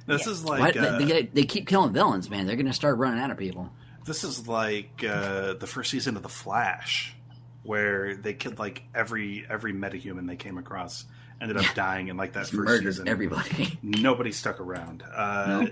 this 0.08 0.26
is 0.28 0.44
like 0.46 0.74
they, 0.74 0.80
uh, 0.80 0.98
they, 0.98 1.06
get- 1.06 1.36
they 1.36 1.44
keep 1.44 1.68
killing 1.68 1.94
villains, 1.94 2.30
man. 2.30 2.46
They're 2.48 2.56
going 2.56 2.66
to 2.68 2.74
start 2.74 2.98
running 2.98 3.20
out 3.20 3.32
of 3.32 3.38
people. 3.38 3.72
This 4.06 4.24
is 4.24 4.48
like 4.48 5.04
uh, 5.08 5.54
the 5.54 5.68
first 5.68 5.92
season 5.92 6.16
of 6.16 6.24
The 6.24 6.30
Flash, 6.30 7.16
where 7.64 8.16
they 8.16 8.34
killed 8.34 8.60
like 8.60 8.84
every 8.94 9.46
every 9.50 9.74
metahuman 9.74 10.28
they 10.28 10.36
came 10.36 10.58
across. 10.58 11.06
Ended 11.42 11.58
up 11.58 11.76
dying 11.76 12.08
in 12.08 12.18
like 12.18 12.34
that 12.34 12.42
first 12.48 12.54
Murdered 12.54 12.84
season. 12.94 13.08
everybody. 13.08 13.78
Nobody 13.84 14.32
stuck 14.32 14.60
around. 14.60 15.04
Uh, 15.04 15.66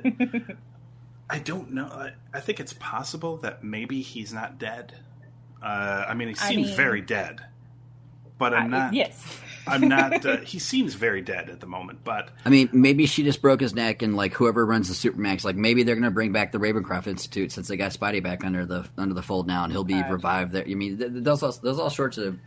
I 1.29 1.39
don't 1.39 1.71
know. 1.71 1.85
I, 1.87 2.11
I 2.33 2.39
think 2.41 2.59
it's 2.59 2.73
possible 2.73 3.37
that 3.37 3.63
maybe 3.63 4.01
he's 4.01 4.33
not 4.33 4.59
dead. 4.59 4.93
Uh, 5.61 6.05
I 6.07 6.13
mean, 6.13 6.27
he 6.29 6.35
I 6.35 6.49
seems 6.49 6.67
mean- 6.67 6.75
very 6.75 7.01
dead, 7.01 7.39
but 8.37 8.53
I'm 8.53 8.73
Uh, 8.73 8.77
not. 8.77 8.93
yes. 8.93 9.39
I'm 9.65 9.87
not. 9.87 10.25
Uh, 10.25 10.37
he 10.41 10.59
seems 10.59 10.93
very 10.95 11.21
dead 11.21 11.49
at 11.49 11.61
the 11.61 11.65
moment, 11.65 11.99
but 12.03 12.29
I 12.43 12.49
mean, 12.49 12.67
maybe 12.73 13.05
she 13.05 13.23
just 13.23 13.41
broke 13.41 13.61
his 13.61 13.73
neck, 13.73 14.01
and 14.01 14.17
like 14.17 14.33
whoever 14.33 14.65
runs 14.65 14.89
the 14.89 15.09
Supermax, 15.09 15.45
like 15.45 15.55
maybe 15.55 15.83
they're 15.83 15.95
going 15.95 16.03
to 16.03 16.11
bring 16.11 16.33
back 16.33 16.51
the 16.51 16.57
Ravencroft 16.57 17.07
Institute 17.07 17.53
since 17.53 17.69
they 17.69 17.77
got 17.77 17.93
Spidey 17.93 18.21
back 18.21 18.43
under 18.43 18.65
the 18.65 18.85
under 18.97 19.13
the 19.15 19.21
fold 19.23 19.47
now, 19.47 19.63
and 19.63 19.71
he'll 19.71 19.85
be 19.85 19.93
Right. 19.93 20.11
revived 20.11 20.51
there. 20.51 20.65
I 20.69 20.73
mean, 20.73 20.97
those 21.23 21.39
th- 21.39 21.43
all, 21.53 21.59
there's 21.63 21.79
all 21.79 21.89
sorts 21.89 22.17
of 22.17 22.37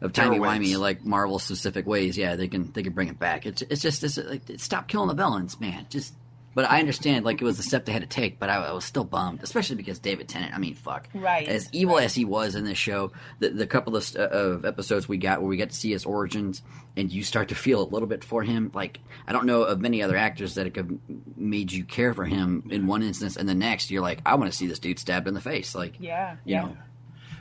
of 0.00 0.12
timey 0.12 0.38
ways. 0.40 0.50
wimey 0.74 0.78
like 0.78 1.04
Marvel 1.04 1.38
specific 1.38 1.86
ways. 1.86 2.16
Yeah, 2.18 2.36
they 2.36 2.48
can 2.48 2.72
they 2.72 2.82
can 2.82 2.92
bring 2.92 3.08
it 3.08 3.18
back. 3.18 3.46
It's 3.46 3.62
it's 3.62 3.82
just 3.82 4.02
it's 4.04 4.18
like 4.18 4.42
stop 4.58 4.88
killing 4.88 5.08
the 5.08 5.14
villains, 5.14 5.60
man. 5.60 5.86
Just. 5.90 6.14
But 6.54 6.70
I 6.70 6.80
understand, 6.80 7.26
like 7.26 7.42
it 7.42 7.44
was 7.44 7.58
the 7.58 7.62
step 7.62 7.84
they 7.84 7.92
had 7.92 8.00
to 8.00 8.08
take. 8.08 8.38
But 8.38 8.48
I, 8.48 8.54
I 8.68 8.72
was 8.72 8.82
still 8.86 9.04
bummed, 9.04 9.42
especially 9.42 9.76
because 9.76 9.98
David 9.98 10.26
Tennant. 10.26 10.54
I 10.54 10.58
mean, 10.58 10.72
fuck. 10.74 11.06
Right, 11.12 11.46
As 11.46 11.68
evil 11.70 11.96
right. 11.96 12.04
as 12.04 12.14
he 12.14 12.24
was 12.24 12.54
in 12.54 12.64
this 12.64 12.78
show, 12.78 13.12
the, 13.40 13.50
the 13.50 13.66
couple 13.66 13.94
of, 13.94 14.16
uh, 14.16 14.20
of 14.22 14.64
episodes 14.64 15.06
we 15.06 15.18
got 15.18 15.40
where 15.42 15.48
we 15.50 15.58
got 15.58 15.68
to 15.68 15.76
see 15.76 15.90
his 15.90 16.06
origins, 16.06 16.62
and 16.96 17.12
you 17.12 17.22
start 17.24 17.48
to 17.50 17.54
feel 17.54 17.82
a 17.82 17.84
little 17.90 18.08
bit 18.08 18.24
for 18.24 18.42
him. 18.42 18.70
Like 18.72 19.00
I 19.26 19.32
don't 19.34 19.44
know 19.44 19.64
of 19.64 19.82
many 19.82 20.02
other 20.02 20.16
actors 20.16 20.54
that 20.54 20.74
have 20.74 20.90
made 21.36 21.72
you 21.72 21.84
care 21.84 22.14
for 22.14 22.24
him 22.24 22.66
in 22.70 22.86
one 22.86 23.02
instance, 23.02 23.36
and 23.36 23.46
the 23.46 23.54
next 23.54 23.90
you're 23.90 24.00
like, 24.00 24.20
I 24.24 24.36
want 24.36 24.50
to 24.50 24.56
see 24.56 24.66
this 24.66 24.78
dude 24.78 24.98
stabbed 24.98 25.28
in 25.28 25.34
the 25.34 25.42
face. 25.42 25.74
Like, 25.74 25.96
Yeah. 26.00 26.36
you 26.46 26.54
yeah. 26.54 26.62
know, 26.62 26.76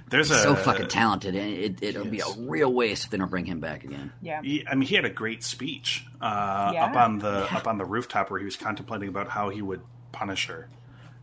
there's 0.10 0.30
he's 0.30 0.38
a 0.38 0.42
so 0.44 0.56
fucking 0.56 0.88
talented, 0.88 1.36
and 1.36 1.54
it, 1.54 1.84
it'll 1.84 2.06
be 2.06 2.20
a 2.20 2.26
real 2.38 2.72
waste 2.72 3.06
if 3.06 3.10
they 3.12 3.18
don't 3.18 3.30
bring 3.32 3.46
him 3.46 3.60
back 3.60 3.84
again. 3.84 4.12
Yeah. 4.22 4.42
He, 4.44 4.66
I 4.68 4.76
mean, 4.76 4.88
he 4.88 4.96
had 4.96 5.06
a 5.06 5.10
great 5.10 5.44
speech 5.44 6.06
uh, 6.22 6.72
Yeah. 6.74 6.86
up 6.86 6.96
on 6.96 7.20
the 7.20 7.52
up 7.56 7.68
on 7.68 7.78
the 7.78 7.86
rooftop 7.86 8.30
where 8.30 8.40
he 8.40 8.46
was 8.46 8.56
contemplating 8.56 9.10
about 9.10 9.30
how 9.30 9.50
he 9.50 9.62
would 9.62 9.82
punish 10.12 10.48
her 10.48 10.70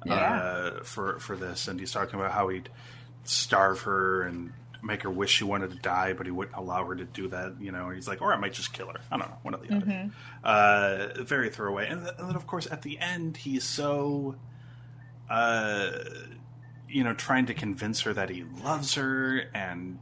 uh, 0.09 0.83
for 0.83 1.19
for 1.21 1.37
this, 1.37 1.69
and 1.69 1.79
he's 1.79 1.93
talking 1.93 2.19
about 2.19 2.33
how 2.33 2.49
he'd 2.49 2.69
starve 3.25 3.83
her 3.83 4.23
and 4.23 4.53
make 4.83 5.03
her 5.05 5.11
wish 5.11 5.31
she 5.31 5.45
wanted 5.45 5.71
to 5.71 5.77
die, 5.79 6.13
but 6.13 6.27
he 6.27 6.33
wouldn't 6.33 6.57
allow 6.57 6.85
her 6.85 6.97
to 6.97 7.05
do 7.05 7.29
that. 7.29 7.55
You 7.61 7.71
know, 7.71 7.91
he's 7.91 8.09
like, 8.09 8.21
or 8.21 8.35
I 8.35 8.37
might 8.37 8.53
just 8.53 8.73
kill 8.73 8.89
her. 8.89 8.99
I 9.13 9.17
don't 9.17 9.29
know, 9.29 9.37
one 9.43 9.55
or 9.55 9.59
the 9.59 9.77
other. 9.77 10.11
Uh, 10.43 11.23
very 11.23 11.51
throwaway, 11.51 11.87
and, 11.89 12.01
th- 12.03 12.15
and 12.19 12.29
then 12.29 12.35
of 12.35 12.49
course 12.49 12.67
at 12.69 12.83
the 12.83 12.99
end 12.99 13.37
he's 13.37 13.63
so. 13.63 14.35
Uh, 15.31 15.91
you 16.93 17.03
know, 17.05 17.15
trying 17.15 17.47
to 17.47 17.55
convince 17.55 18.01
her 18.03 18.13
that 18.13 18.29
he 18.31 18.45
loves 18.63 18.95
her 18.95 19.45
and 19.55 19.99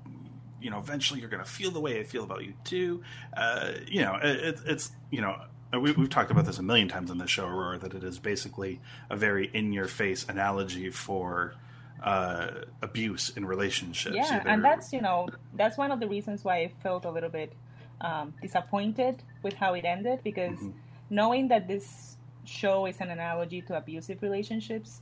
you 0.60 0.68
know, 0.70 0.78
eventually 0.78 1.20
you're 1.20 1.30
going 1.30 1.42
to 1.42 1.48
feel 1.50 1.70
the 1.70 1.80
way 1.80 1.98
I 2.00 2.04
feel 2.04 2.22
about 2.24 2.44
you 2.44 2.52
too. 2.64 3.02
Uh, 3.34 3.72
you 3.86 4.02
know, 4.02 4.16
it, 4.22 4.60
it's 4.66 4.90
you 5.10 5.22
know, 5.22 5.34
we, 5.72 5.92
we've 5.92 6.10
talked 6.10 6.30
about 6.30 6.44
this 6.44 6.58
a 6.58 6.62
million 6.62 6.86
times 6.88 7.10
on 7.10 7.16
this 7.16 7.30
show, 7.30 7.46
Aurora, 7.46 7.78
that 7.78 7.94
it 7.94 8.04
is 8.04 8.18
basically 8.18 8.78
a 9.08 9.16
very 9.16 9.46
in-your-face 9.54 10.26
analogy 10.28 10.90
for 10.90 11.54
uh, 12.02 12.48
abuse 12.82 13.30
in 13.36 13.46
relationships. 13.46 14.16
Yeah, 14.16 14.40
Either- 14.40 14.48
and 14.50 14.62
that's 14.64 14.92
you 14.92 15.00
know 15.00 15.28
that's 15.54 15.78
one 15.78 15.90
of 15.92 15.98
the 16.00 16.08
reasons 16.08 16.44
why 16.44 16.56
I 16.56 16.72
felt 16.82 17.06
a 17.06 17.10
little 17.10 17.30
bit 17.30 17.54
um, 18.02 18.34
disappointed 18.42 19.22
with 19.42 19.54
how 19.54 19.74
it 19.74 19.84
ended 19.84 20.20
because 20.24 20.58
Mm-hmm. 20.58 20.70
knowing 21.10 21.48
that 21.48 21.68
this 21.68 22.16
show 22.44 22.84
is 22.86 23.00
an 23.00 23.10
analogy 23.10 23.62
to 23.62 23.76
abusive 23.76 24.20
relationships, 24.22 25.00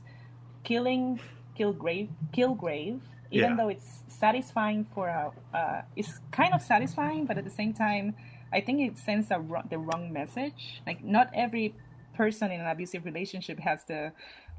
killing 0.63 1.19
Kilgrave, 1.59 2.07
Kilgrave, 2.33 2.99
even 3.31 3.49
Yeah. 3.51 3.55
though 3.55 3.69
it's 3.69 4.03
satisfying 4.07 4.85
for 4.95 5.07
a, 5.07 5.31
uh, 5.55 5.81
it's 5.95 6.19
kind 6.31 6.53
of 6.53 6.61
satisfying, 6.61 7.25
but 7.25 7.37
at 7.37 7.43
the 7.43 7.49
same 7.51 7.73
time, 7.73 8.15
I 8.53 8.61
think 8.61 8.79
it 8.81 8.97
sends 8.97 9.29
a 9.31 9.39
wrong, 9.39 9.67
the 9.69 9.77
wrong 9.77 10.11
message. 10.13 10.81
Like 10.87 11.03
not 11.03 11.29
every 11.33 11.75
person 12.15 12.51
in 12.51 12.59
an 12.61 12.67
abusive 12.67 13.05
relationship 13.05 13.59
has 13.59 13.83
the 13.85 14.11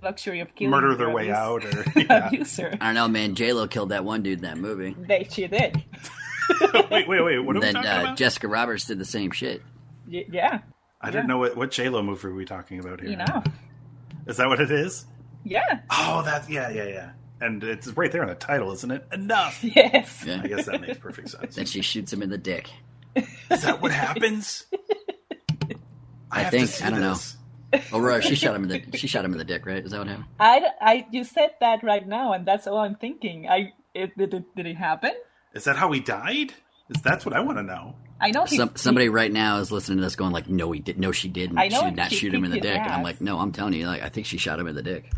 luxury 0.03 0.41
of 0.41 0.55
killing 0.55 0.71
murder 0.71 0.95
their 0.95 1.07
their 1.07 1.15
way 1.15 1.31
out, 1.31 1.65
or 1.65 1.85
yeah. 1.97 2.29
abuser. 2.29 2.77
I 2.81 2.87
don't 2.87 2.95
know, 2.95 3.09
man. 3.09 3.35
J 3.35 3.53
Lo 3.53 3.67
killed 3.67 3.89
that 3.91 4.05
one 4.05 4.23
dude 4.23 4.39
in 4.39 4.45
that 4.45 4.59
movie. 4.59 4.95
They 5.09 5.27
she 5.31 5.47
did. 5.47 5.83
wait, 6.91 7.09
wait, 7.09 7.23
wait. 7.25 7.39
What 7.41 7.57
are 7.57 7.61
we 7.61 7.67
then 7.67 7.75
talking 7.75 7.91
uh, 7.91 8.01
about? 8.03 8.17
Jessica 8.17 8.49
Roberts 8.49 8.87
did 8.87 8.99
the 8.99 9.05
same 9.05 9.31
shit. 9.31 9.63
Y- 10.11 10.25
yeah. 10.31 10.61
I 11.01 11.11
didn't 11.11 11.27
know 11.29 11.39
what 11.39 11.57
what 11.57 11.71
J 11.71 11.89
Lo 11.89 12.03
movie 12.03 12.29
are 12.29 12.35
we 12.35 12.45
talking 12.45 12.79
about 12.79 13.01
here. 13.01 13.11
Enough. 13.11 13.47
Is 14.27 14.37
that 14.37 14.49
what 14.49 14.61
it 14.61 14.71
is? 14.71 15.07
Yeah. 15.45 15.81
Oh, 15.91 16.23
that 16.25 16.49
yeah, 16.51 16.69
yeah, 16.71 16.85
yeah. 16.87 17.11
And 17.41 17.63
it's 17.65 17.89
right 17.89 18.13
there 18.13 18.23
in 18.23 18.29
the 18.29 18.35
title, 18.35 18.71
isn't 18.73 18.91
it? 18.91 19.07
Enough. 19.13 19.63
Yes. 19.65 20.25
Yeah. 20.27 20.41
I 20.45 20.47
guess 20.47 20.67
that 20.67 20.81
makes 20.81 20.99
perfect 20.99 21.31
sense. 21.31 21.57
Then 21.57 21.65
she 21.67 21.81
shoots 21.81 22.13
him 22.13 22.23
in 22.23 22.29
the 22.31 22.39
dick. 22.39 22.71
Is 23.17 23.63
that 23.63 23.81
what 23.81 23.91
happens? 23.93 24.67
I 26.31 26.43
have 26.43 26.53
to 26.53 26.67
think 26.67 26.83
I 26.85 26.91
don't 26.91 27.01
this. 27.01 27.37
Oh, 27.73 27.77
know. 27.77 27.81
Aurora, 27.99 28.23
she 28.23 28.35
shot 28.35 28.55
him 28.55 28.65
in 28.65 28.69
the 28.69 28.99
she 28.99 29.07
shot 29.07 29.25
him 29.25 29.33
in 29.33 29.39
the 29.39 29.45
dick, 29.45 29.65
right? 29.67 29.85
Is 29.85 29.93
that 29.93 29.99
what 29.99 30.09
happened? 30.09 30.27
I, 30.39 30.63
I 30.81 31.07
you 31.11 31.25
said 31.25 31.51
that 31.61 31.83
right 31.83 32.07
now, 32.07 32.33
and 32.33 32.47
that's 32.47 32.67
all 32.67 32.79
I'm 32.79 32.97
thinking. 32.97 33.49
I 33.49 33.73
it, 33.95 34.17
did 34.17 34.35
it 34.35 34.45
did 34.57 34.67
it 34.67 34.77
happen? 34.77 35.13
Is 35.55 35.65
that 35.65 35.77
how 35.77 35.91
he 35.93 36.01
died? 36.01 36.53
Is 36.89 37.03
that's 37.03 37.25
what 37.25 37.35
I 37.35 37.41
want 37.41 37.59
to 37.59 37.63
know? 37.63 37.95
I 38.21 38.33
know 38.33 38.45
he, 38.45 38.57
Some, 38.57 38.71
he- 38.71 38.77
somebody 38.79 39.09
right 39.09 39.33
now 39.33 39.59
is 39.59 39.73
listening 39.73 39.99
to 39.99 40.05
this, 40.05 40.15
going 40.17 40.33
like, 40.33 40.49
"No, 40.49 40.71
he 40.73 40.81
did. 40.81 40.99
No, 40.99 41.11
she 41.11 41.29
didn't. 41.29 41.59
I 41.59 41.69
know 41.69 41.79
she 41.81 41.85
did 41.87 41.97
not 41.97 42.11
she 42.11 42.17
shoot 42.17 42.35
him 42.35 42.45
in 42.45 42.51
the 42.51 42.57
kicked 42.57 42.67
his 42.67 42.75
dick." 42.75 42.83
And 42.85 42.93
I'm 42.93 43.03
like, 43.03 43.21
"No, 43.21 43.39
I'm 43.39 43.53
telling 43.53 43.73
you, 43.75 43.87
like, 43.87 44.03
I 44.03 44.09
think 44.09 44.27
she 44.27 44.37
shot 44.37 44.59
him 44.61 44.67
in 44.67 44.75
the 44.75 44.83
dick." 44.83 45.11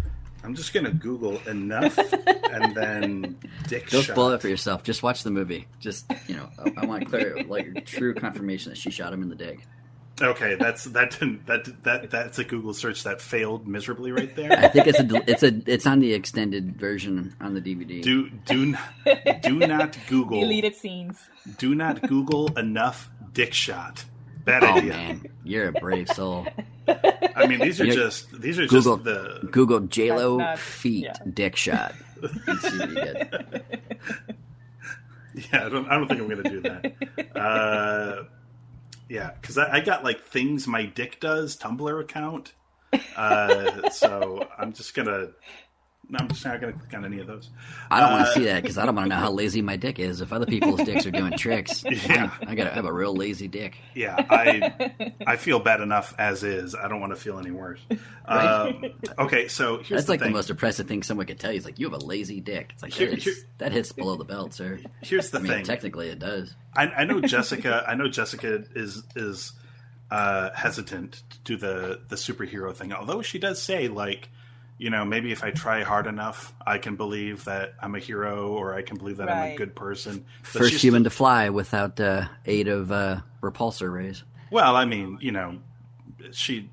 I'm 0.45 0.55
just 0.55 0.73
gonna 0.75 0.91
Google 0.93 1.39
enough 1.47 1.97
and 2.53 2.75
then 2.75 3.39
dick 3.69 3.89
Don't 3.91 4.03
shot. 4.03 4.15
spoil 4.15 4.31
it 4.31 4.41
for 4.41 4.49
yourself. 4.49 4.83
Just 4.83 5.03
watch 5.03 5.23
the 5.23 5.31
movie. 5.31 5.67
Just 5.79 6.11
you 6.27 6.37
know, 6.37 6.49
I, 6.59 6.83
I 6.83 6.87
want 6.87 7.09
clear, 7.09 7.43
like, 7.45 7.87
true 7.87 8.15
confirmation 8.15 8.71
that 8.71 8.77
she 8.77 8.91
shot 8.91 9.13
him 9.13 9.23
in 9.23 9.29
the 9.29 9.37
dick. 9.37 9.61
Okay, 10.21 10.57
that's 10.57 10.85
that 10.85 11.13
didn't 11.13 11.47
that 11.47 11.83
that 11.85 12.11
that's 12.11 12.39
a 12.39 12.45
Google 12.45 12.75
search 12.75 13.03
that 13.05 13.21
failed 13.21 13.67
miserably 13.67 14.13
right 14.13 14.35
there. 14.37 14.53
I 14.53 14.69
think 14.69 14.87
it's 14.87 15.01
a, 15.01 15.31
it's 15.31 15.43
a, 15.43 15.63
it's 15.67 15.87
on 15.87 16.01
the 16.01 16.13
extended 16.13 16.77
version 16.79 17.35
on 17.41 17.55
the 17.55 17.61
DVD. 17.63 18.03
Do 18.03 18.29
do 18.45 18.75
n- 19.07 19.41
do 19.43 19.59
not 19.59 19.97
Google 20.09 20.41
deleted 20.41 20.77
scenes. 20.77 21.19
do 21.57 21.75
not 21.75 22.03
Google 22.03 22.57
enough 22.59 23.11
dick 23.33 23.55
shot. 23.55 24.05
Bad 24.45 24.65
oh 24.65 24.75
idea. 24.75 24.93
man, 24.93 25.27
you're 25.45 25.69
a 25.69 25.73
brave 25.73 26.09
soul. 26.09 26.47
I 27.37 27.47
mean, 27.47 27.61
these 27.61 27.81
are 27.81 27.85
Yeah. 27.85 27.95
just 27.95 28.41
these 28.41 28.59
are 28.59 28.67
Google 28.67 28.97
just 28.99 29.05
the 29.05 29.49
Google 29.51 29.81
J 29.81 30.13
Lo 30.13 30.57
feet 30.57 31.05
yeah. 31.05 31.15
dick 31.33 31.57
shot. 31.57 31.95
And 32.23 32.59
see 32.61 32.79
what 32.79 32.89
you 32.89 32.95
get. 32.95 33.65
yeah. 35.35 35.67
I 35.67 35.69
don't 35.69 35.87
I 35.89 35.97
don't 35.97 36.09
think 36.09 36.21
I'm 36.21 36.29
gonna 36.29 36.43
do 36.43 36.61
that. 36.63 37.37
Uh, 37.39 38.25
yeah, 39.09 39.31
because 39.41 39.59
I, 39.59 39.77
I 39.77 39.81
got 39.81 40.05
like 40.05 40.23
things 40.25 40.67
my 40.67 40.87
dick 40.87 41.21
does 41.21 41.57
Tumblr 41.57 42.01
account. 42.01 42.53
Uh, 43.17 43.89
so 43.91 44.47
I'm 44.59 44.73
just 44.73 44.95
gonna. 44.95 45.29
I'm 46.15 46.29
just 46.29 46.45
not 46.45 46.61
gonna 46.61 46.73
click 46.75 46.93
on 46.95 47.05
any 47.05 47.21
of 47.21 47.27
those. 47.27 47.49
I 47.91 48.01
don't 48.01 48.11
want 48.13 48.23
Uh, 48.23 48.27
to 48.27 48.33
see 48.33 48.45
that 48.45 48.63
because 48.63 48.77
I 48.79 48.85
don't 48.87 48.95
want 48.95 49.09
to 49.11 49.15
know 49.17 49.21
how 49.21 49.31
lazy 49.31 49.63
my 49.63 49.77
dick 49.77 49.99
is. 49.99 50.21
If 50.21 50.33
other 50.33 50.45
people's 50.47 50.83
dicks 50.83 51.07
are 51.07 51.11
doing 51.11 51.33
tricks, 51.39 51.85
Yeah. 51.91 52.31
I 52.47 52.55
gotta 52.55 52.71
have 52.71 52.85
a 52.85 52.93
real 52.93 53.15
lazy 53.17 53.49
dick. 53.49 53.77
Yeah, 53.95 54.17
I 54.29 54.93
I 55.27 55.37
feel 55.37 55.59
bad 55.61 55.81
enough 55.81 56.15
as 56.19 56.43
is. 56.45 56.75
I 56.75 56.89
don't 56.89 57.01
want 57.01 57.13
to 57.15 57.21
feel 57.21 57.39
any 57.39 57.51
worse. 57.51 57.81
Um, 58.27 58.85
okay, 59.19 59.49
so 59.49 59.79
here's 59.79 59.89
That's 59.89 60.05
the 60.07 60.13
like 60.13 60.21
the 60.21 60.31
most 60.31 60.51
oppressive 60.51 60.87
thing 60.87 61.03
someone 61.03 61.27
could 61.27 61.41
tell 61.41 61.51
you. 61.53 61.59
Is 61.59 61.65
like 61.65 61.79
you 61.79 61.89
have 61.91 62.01
a 62.01 62.05
lazy 62.05 62.41
dick. 62.41 62.71
It's 62.75 62.83
like 62.83 62.93
Here- 62.93 63.09
that, 63.11 63.19
is- 63.19 63.25
here- 63.25 63.35
that 63.59 63.73
hits 63.73 63.93
below 63.93 64.17
the 64.17 64.25
belt, 64.25 64.55
sir. 64.55 64.81
Here's 65.01 65.31
the 65.31 65.39
I 65.39 65.43
mean, 65.43 65.53
thing. 65.53 65.65
technically 65.65 66.09
it 66.09 66.19
does. 66.19 66.55
I, 66.75 66.89
I 66.89 67.05
know 67.05 67.21
Jessica. 67.21 67.85
I 67.87 67.95
know 67.95 68.09
Jessica 68.09 68.65
is 68.75 69.03
is 69.17 69.53
uh, 70.11 70.51
hesitant 70.55 71.23
to 71.31 71.39
do 71.45 71.57
the 71.57 72.01
the 72.09 72.17
superhero 72.17 72.75
thing. 72.75 72.93
Although 72.93 73.23
she 73.23 73.39
does 73.39 73.61
say 73.63 73.89
like, 73.89 74.29
you 74.79 74.91
know, 74.91 75.05
maybe 75.05 75.31
if 75.33 75.45
I 75.45 75.51
try 75.51 75.83
hard 75.83 76.07
enough, 76.07 76.53
I 76.67 76.79
can 76.79 76.97
believe 76.97 77.45
that 77.45 77.75
I'm 77.81 77.95
a 77.95 77.99
hero, 78.01 78.49
or 78.49 78.75
I 78.75 78.83
can 78.83 78.97
believe 78.97 79.19
that 79.19 79.31
I'm 79.31 79.53
a 79.53 79.57
good 79.57 79.75
person. 79.77 80.25
But 80.53 80.63
First 80.63 80.75
human 80.83 81.03
still- 81.03 81.11
to 81.11 81.17
fly 81.17 81.51
without 81.51 82.01
uh, 82.01 82.27
aid 82.47 82.69
of 82.69 82.91
uh, 82.91 83.21
repulsor 83.43 83.93
rays. 83.93 84.25
well, 84.51 84.75
I 84.77 84.85
mean, 84.85 85.19
you 85.21 85.31
know, 85.33 85.59
she 86.33 86.71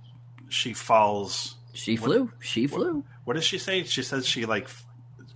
she 0.50 0.74
falls. 0.74 1.56
She 1.74 1.96
flew. 1.96 2.32
She 2.40 2.66
flew. 2.68 3.04
What 3.26 3.36
does 3.36 3.44
she 3.46 3.58
say? 3.60 3.84
She 3.84 4.02
says 4.02 4.26
she 4.26 4.46
like 4.46 4.64
f- 4.66 4.86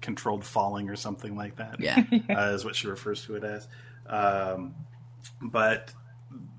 controlled 0.02 0.44
falling 0.44 0.90
or 0.90 0.96
something 0.96 1.36
like 1.36 1.58
that. 1.58 1.80
Yeah. 1.80 2.04
uh, 2.30 2.54
is 2.56 2.66
what 2.66 2.76
she 2.76 2.88
refers 2.88 3.24
to 3.26 3.36
it 3.36 3.44
as. 3.44 3.68
Um, 4.08 4.74
but 5.42 5.94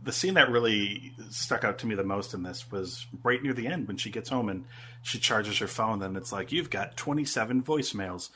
the 0.05 0.13
scene 0.13 0.35
that 0.35 0.51
really 0.51 1.13
stuck 1.31 1.65
out 1.65 1.79
to 1.79 1.87
me 1.87 1.95
the 1.95 2.05
most 2.05 2.35
in 2.35 2.43
this 2.43 2.71
was 2.71 3.07
right 3.23 3.43
near 3.43 3.53
the 3.55 3.67
end 3.67 3.89
when 3.89 3.97
she 3.97 4.11
gets 4.11 4.29
home 4.29 4.49
and 4.49 4.65
she 5.03 5.19
charges 5.19 5.59
her 5.59 5.67
phone. 5.67 5.99
Then 5.99 6.15
it's 6.17 6.31
like 6.33 6.53
you've 6.53 6.71
got 6.71 6.97
twenty 6.97 7.25
seven 7.25 7.63
voicemails, 7.63 8.29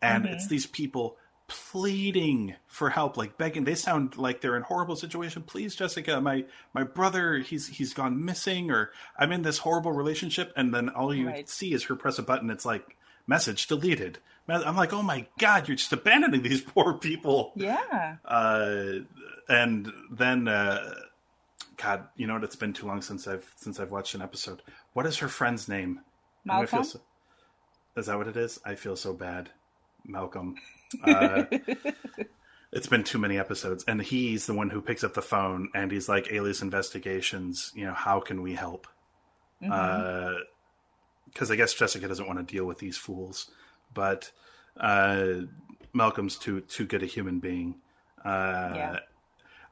and 0.00 0.24
it's 0.26 0.46
these 0.48 0.66
people 0.66 1.16
pleading 1.48 2.54
for 2.66 2.90
help, 2.90 3.16
like 3.16 3.38
begging. 3.38 3.64
They 3.64 3.74
sound 3.74 4.16
like 4.16 4.40
they're 4.40 4.56
in 4.56 4.62
horrible 4.62 4.96
situation. 4.96 5.42
Please, 5.42 5.74
Jessica, 5.76 6.20
my 6.20 6.44
my 6.74 6.82
brother, 6.84 7.38
he's 7.38 7.66
he's 7.68 7.92
gone 7.94 8.24
missing, 8.24 8.70
or 8.70 8.90
I'm 9.18 9.32
in 9.32 9.42
this 9.42 9.58
horrible 9.58 9.92
relationship. 9.92 10.52
And 10.56 10.72
then 10.74 10.88
all 10.88 11.14
you 11.14 11.26
Right. 11.28 11.48
see 11.48 11.72
is 11.72 11.84
her 11.84 11.96
press 11.96 12.18
a 12.18 12.22
button. 12.22 12.50
It's 12.50 12.64
like 12.64 12.96
message 13.26 13.66
deleted. 13.66 14.18
I'm 14.48 14.76
like, 14.76 14.92
oh 14.92 15.02
my 15.02 15.26
god, 15.38 15.66
you're 15.66 15.76
just 15.76 15.92
abandoning 15.92 16.42
these 16.42 16.60
poor 16.74 16.94
people. 16.94 17.52
Yeah. 17.56 18.16
Uh, 18.24 19.00
and 19.48 19.92
then, 20.10 20.46
uh, 20.46 20.94
God, 21.76 22.04
you 22.16 22.26
know 22.26 22.34
what? 22.34 22.44
It's 22.44 22.56
been 22.56 22.72
too 22.72 22.86
long 22.86 23.02
since 23.02 23.26
I've 23.28 23.50
since 23.56 23.78
I've 23.80 23.90
watched 23.90 24.14
an 24.14 24.22
episode. 24.22 24.62
What 24.94 25.06
is 25.06 25.18
her 25.18 25.28
friend's 25.28 25.68
name? 25.68 26.00
Malcolm? 26.44 26.84
so- 26.84 27.00
is 27.96 28.06
that 28.06 28.18
what 28.18 28.28
it 28.28 28.36
is? 28.36 28.58
I 28.64 28.74
feel 28.74 28.94
so 28.96 29.12
bad, 29.14 29.50
Malcolm. 30.04 30.56
Uh, 31.02 31.44
it's 32.72 32.86
been 32.88 33.04
too 33.04 33.18
many 33.18 33.38
episodes, 33.38 33.84
and 33.88 34.00
he's 34.02 34.46
the 34.46 34.54
one 34.54 34.68
who 34.70 34.80
picks 34.82 35.02
up 35.04 35.14
the 35.14 35.22
phone 35.22 35.68
and 35.74 35.90
he's 35.90 36.08
like, 36.08 36.30
"Alias 36.30 36.60
Investigations, 36.62 37.72
you 37.74 37.86
know, 37.86 37.94
how 37.94 38.20
can 38.20 38.42
we 38.42 38.54
help?" 38.54 38.86
Because 39.60 41.50
I 41.50 41.56
guess 41.56 41.74
Jessica 41.74 42.06
doesn't 42.08 42.26
want 42.26 42.38
to 42.38 42.44
deal 42.54 42.64
with 42.64 42.78
these 42.78 42.96
fools, 42.96 43.50
but 43.94 44.30
uh, 44.78 45.40
Malcolm's 45.92 46.36
too 46.36 46.60
too 46.62 46.86
good 46.86 47.02
a 47.02 47.06
human 47.06 47.40
being. 47.40 47.76
Uh, 48.24 48.72
Yeah. 48.74 48.98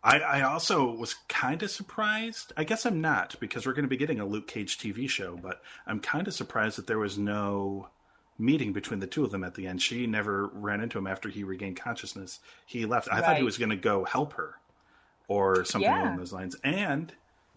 I, 0.05 0.19
I 0.21 0.43
also 0.43 0.91
was 0.93 1.15
kind 1.29 1.63
of 1.63 1.71
surprised. 1.71 2.53
I 2.59 2.65
guess 2.65 2.85
I'm 2.85 3.01
not 3.01 3.37
because 3.41 3.67
we're 3.67 3.73
going 3.73 3.87
to 3.87 3.89
be 3.89 3.97
getting 3.97 4.21
a 4.21 4.27
Luke 4.27 4.47
Cage 4.47 4.77
TV 4.77 5.09
show, 5.09 5.37
but 5.37 5.63
I'm 5.87 5.99
kind 5.99 6.29
of 6.29 6.35
surprised 6.35 6.77
that 6.77 6.87
there 6.87 6.99
was 6.99 7.17
no 7.17 7.89
meeting 8.39 8.75
between 8.75 9.01
the 9.01 9.07
two 9.07 9.25
of 9.25 9.31
them 9.31 9.43
at 9.45 9.55
the 9.55 9.67
end. 9.67 9.81
She 9.81 10.07
never 10.07 10.49
ran 10.49 10.81
into 10.83 10.99
him 10.99 11.07
after 11.07 11.31
he 11.31 11.43
regained 11.43 11.77
consciousness. 11.79 12.41
He 12.67 12.85
left. 12.85 13.09
I 13.11 13.23
thought 13.23 13.39
he 13.39 13.43
was 13.45 13.57
going 13.57 13.71
to 13.71 13.77
go 13.77 14.05
help 14.05 14.35
her 14.35 14.57
or 15.27 15.65
something 15.65 15.91
Yeah. 15.91 16.03
along 16.03 16.19
those 16.19 16.33
lines. 16.35 16.55
And 16.63 17.11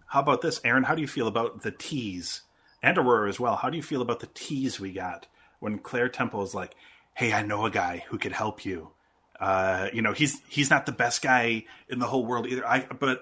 how 0.05 0.21
about 0.21 0.41
this, 0.41 0.61
Aaron? 0.63 0.83
How 0.83 0.95
do 0.95 1.01
you 1.01 1.07
feel 1.07 1.27
about 1.27 1.63
the 1.63 1.71
tease 1.71 2.43
and 2.81 2.97
Aurora 2.97 3.27
as 3.27 3.41
well? 3.41 3.57
How 3.57 3.69
do 3.69 3.75
you 3.75 3.83
feel 3.83 4.01
about 4.01 4.21
the 4.21 4.29
tease 4.33 4.79
we 4.79 4.93
got 4.93 5.27
when 5.59 5.79
Claire 5.79 6.07
Temple 6.07 6.43
is 6.43 6.55
like, 6.55 6.75
"Hey, 7.15 7.33
I 7.33 7.41
know 7.41 7.65
a 7.65 7.71
guy 7.71 8.05
who 8.07 8.17
could 8.17 8.31
help 8.31 8.63
you." 8.63 8.91
Uh, 9.39 9.89
you 9.93 10.01
know, 10.01 10.13
he's 10.13 10.41
he's 10.49 10.69
not 10.69 10.85
the 10.85 10.91
best 10.91 11.21
guy 11.21 11.65
in 11.89 11.99
the 11.99 12.07
whole 12.07 12.25
world 12.25 12.47
either. 12.47 12.67
I 12.67 12.79
but 12.99 13.21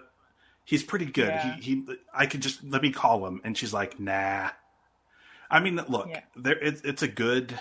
he's 0.64 0.84
pretty 0.84 1.06
good. 1.06 1.28
Yeah. 1.28 1.56
He 1.58 1.62
he. 1.62 1.86
I 2.14 2.26
could 2.26 2.42
just 2.42 2.64
let 2.64 2.82
me 2.82 2.92
call 2.92 3.26
him, 3.28 3.42
and 3.44 3.58
she's 3.58 3.74
like, 3.74 4.00
"Nah." 4.00 4.50
I 5.50 5.60
mean, 5.60 5.76
look, 5.88 6.08
Yeah. 6.10 6.22
there 6.36 6.58
it, 6.58 6.82
it's 6.84 7.04
a 7.04 7.08
good, 7.08 7.58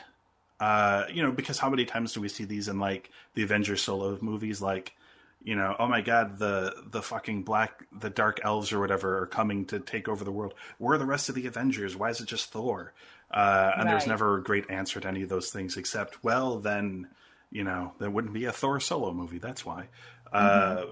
uh, 0.61 1.05
you 1.13 1.23
know, 1.23 1.33
because 1.33 1.59
how 1.59 1.69
many 1.69 1.85
times 1.85 2.13
do 2.15 2.21
we 2.21 2.29
see 2.29 2.45
these 2.45 2.69
in 2.69 2.79
like 2.79 3.11
the 3.35 3.43
Avengers 3.43 3.83
solo 3.83 4.17
movies? 4.23 4.63
Like, 4.63 4.95
you 5.43 5.55
know, 5.55 5.77
oh 5.79 5.87
my 5.87 6.01
god, 6.01 6.39
the 6.39 6.75
the 6.87 7.03
fucking 7.03 7.43
black, 7.43 7.85
the 7.93 8.09
dark 8.11 8.41
elves 8.43 8.73
or 8.73 8.81
whatever 8.81 9.19
are 9.19 9.27
coming 9.27 9.67
to 9.67 9.81
take 9.81 10.09
over 10.09 10.25
the 10.25 10.33
world. 10.33 10.55
Where 10.79 10.95
are 10.95 10.99
the 10.99 11.05
rest 11.05 11.29
of 11.29 11.35
the 11.35 11.47
Avengers? 11.47 11.95
Why 11.97 12.11
is 12.11 12.21
it 12.21 12.27
just 12.27 12.51
Thor? 12.53 12.95
Uh, 13.31 13.73
and 13.77 13.89
there's 13.89 14.07
never 14.07 14.37
a 14.39 14.43
great 14.43 14.71
answer 14.71 15.01
to 15.01 15.09
any 15.09 15.23
of 15.23 15.29
those 15.29 15.51
things 15.51 15.77
except, 15.77 16.23
well, 16.23 16.59
then, 16.61 17.09
you 17.55 17.65
know, 17.65 17.93
there 17.99 18.11
wouldn't 18.11 18.35
be 18.35 18.45
a 18.45 18.53
Thor 18.53 18.79
solo 18.81 19.15
movie. 19.15 19.39
That's 19.39 19.65
why. 19.65 19.89
Uh, 20.31 20.85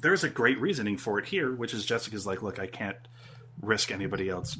there's 0.00 0.24
a 0.24 0.28
great 0.28 0.58
reasoning 0.60 0.96
for 0.96 1.18
it 1.20 1.26
here, 1.26 1.54
which 1.54 1.74
is 1.74 1.84
Jessica's 1.86 2.26
like, 2.26 2.42
look, 2.42 2.58
I 2.58 2.66
can't 2.66 2.96
risk 3.62 3.92
anybody 3.92 4.28
else 4.28 4.56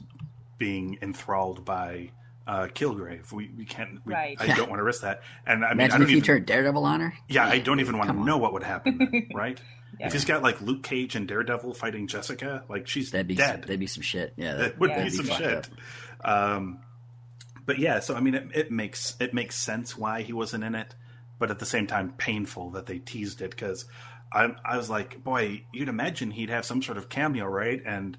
being 0.58 0.98
enthralled 1.02 1.64
by 1.64 2.10
uh, 2.46 2.66
Kilgrave. 2.74 3.32
We 3.32 3.50
we 3.56 3.64
can't. 3.64 4.00
We, 4.04 4.12
Right. 4.14 4.36
I 4.40 4.48
don't 4.54 4.68
want 4.68 4.80
to 4.80 4.84
risk 4.84 5.02
that. 5.02 5.22
And 5.46 5.64
I 5.64 5.68
mean, 5.70 5.80
I 5.80 5.84
Imagine 5.84 5.90
don't 6.00 6.02
if 6.02 6.10
you 6.10 6.16
even. 6.18 6.26
turned 6.26 6.46
Daredevil 6.46 6.84
on 6.84 7.00
her. 7.00 7.14
yeah, 7.28 7.46
I 7.46 7.58
don't 7.58 7.80
even 7.80 7.96
want 7.98 8.10
to 8.10 8.16
on. 8.16 8.24
know 8.24 8.38
what 8.38 8.52
would 8.52 8.62
happen. 8.62 8.98
then, 8.98 9.28
right? 9.34 9.60
Yeah. 9.98 10.06
If 10.08 10.12
he's 10.12 10.24
got 10.26 10.42
like 10.42 10.60
Luke 10.60 10.82
Cage 10.82 11.16
and 11.16 11.26
Daredevil 11.26 11.74
fighting 11.74 12.06
Jessica, 12.08 12.64
like 12.68 12.86
she's 12.86 13.10
That'd 13.12 13.26
be 13.28 13.34
dead. 13.36 13.62
that'd 13.62 13.80
be 13.80 13.86
some 13.86 14.02
shit. 14.02 14.34
Yeah, 14.36 14.54
That 14.56 14.78
would 14.78 14.90
Yeah. 14.90 15.04
be 15.04 15.10
some 15.10 15.24
fucked 15.26 15.40
shit. 15.40 15.68
Um, 16.24 16.80
but 17.64 17.78
yeah, 17.78 18.00
so 18.00 18.14
I 18.14 18.20
mean, 18.20 18.34
it, 18.34 18.48
it 18.54 18.70
makes 18.70 19.16
it 19.20 19.32
makes 19.34 19.56
sense 19.56 19.96
why 19.96 20.22
he 20.22 20.32
wasn't 20.32 20.64
in 20.64 20.74
it, 20.74 20.94
but 21.38 21.50
at 21.50 21.58
the 21.58 21.66
same 21.66 21.86
time, 21.86 22.12
painful 22.16 22.70
that 22.70 22.86
they 22.86 22.98
teased 22.98 23.40
it 23.42 23.50
because 23.50 23.84
I 24.32 24.54
I 24.64 24.76
was 24.76 24.90
like, 24.90 25.22
boy, 25.22 25.62
you'd 25.72 25.88
imagine 25.88 26.30
he'd 26.30 26.50
have 26.50 26.64
some 26.64 26.82
sort 26.82 26.98
of 26.98 27.08
cameo, 27.08 27.46
right? 27.46 27.82
And 27.84 28.16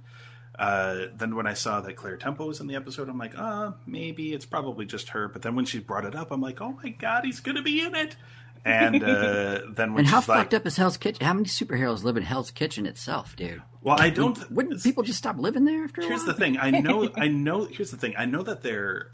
uh, 0.57 1.05
then 1.15 1.35
when 1.35 1.47
I 1.47 1.53
saw 1.53 1.79
that 1.81 1.95
Claire 1.95 2.17
Temple 2.17 2.47
was 2.47 2.59
in 2.59 2.67
the 2.67 2.75
episode, 2.75 3.07
I'm 3.07 3.17
like, 3.17 3.37
uh, 3.37 3.71
maybe 3.85 4.33
it's 4.33 4.45
probably 4.45 4.85
just 4.85 5.09
her. 5.09 5.27
But 5.29 5.41
then 5.41 5.55
when 5.55 5.65
she 5.65 5.79
brought 5.79 6.05
it 6.05 6.15
up, 6.15 6.31
I'm 6.31 6.41
like, 6.41 6.59
oh 6.61 6.77
my 6.83 6.89
god, 6.89 7.23
he's 7.25 7.39
gonna 7.39 7.61
be 7.61 7.81
in 7.81 7.95
it. 7.95 8.15
And 8.65 9.01
uh, 9.01 9.61
then 9.71 9.93
when 9.93 9.99
And 9.99 10.07
how 10.07 10.19
she's 10.19 10.27
like, 10.27 10.39
fucked 10.39 10.53
up 10.53 10.65
is 10.65 10.75
Hell's 10.75 10.97
Kitchen? 10.97 11.25
How 11.25 11.33
many 11.33 11.45
superheroes 11.47 12.03
live 12.03 12.17
in 12.17 12.23
Hell's 12.23 12.51
Kitchen 12.51 12.85
itself, 12.85 13.35
dude? 13.37 13.61
well, 13.81 13.95
I 13.97 14.09
don't. 14.09 14.51
Wouldn't 14.51 14.83
people 14.83 15.03
just 15.03 15.17
stop 15.19 15.37
living 15.37 15.63
there 15.63 15.85
after 15.85 16.01
a 16.01 16.05
Here's 16.05 16.19
while? 16.25 16.27
the 16.27 16.33
thing. 16.33 16.57
I 16.57 16.71
know. 16.71 17.09
I 17.15 17.29
know. 17.29 17.63
Here's 17.65 17.91
the 17.91 17.97
thing. 17.97 18.15
I 18.17 18.25
know 18.25 18.43
that 18.43 18.61
they're 18.61 19.11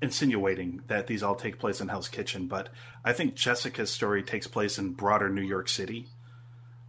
insinuating 0.00 0.82
that 0.86 1.06
these 1.06 1.22
all 1.22 1.34
take 1.34 1.58
place 1.58 1.80
in 1.80 1.88
Hell's 1.88 2.08
Kitchen, 2.08 2.46
but 2.46 2.68
I 3.04 3.12
think 3.12 3.34
Jessica's 3.34 3.90
story 3.90 4.22
takes 4.22 4.46
place 4.46 4.78
in 4.78 4.92
broader 4.92 5.28
New 5.28 5.42
York 5.42 5.68
City. 5.68 6.06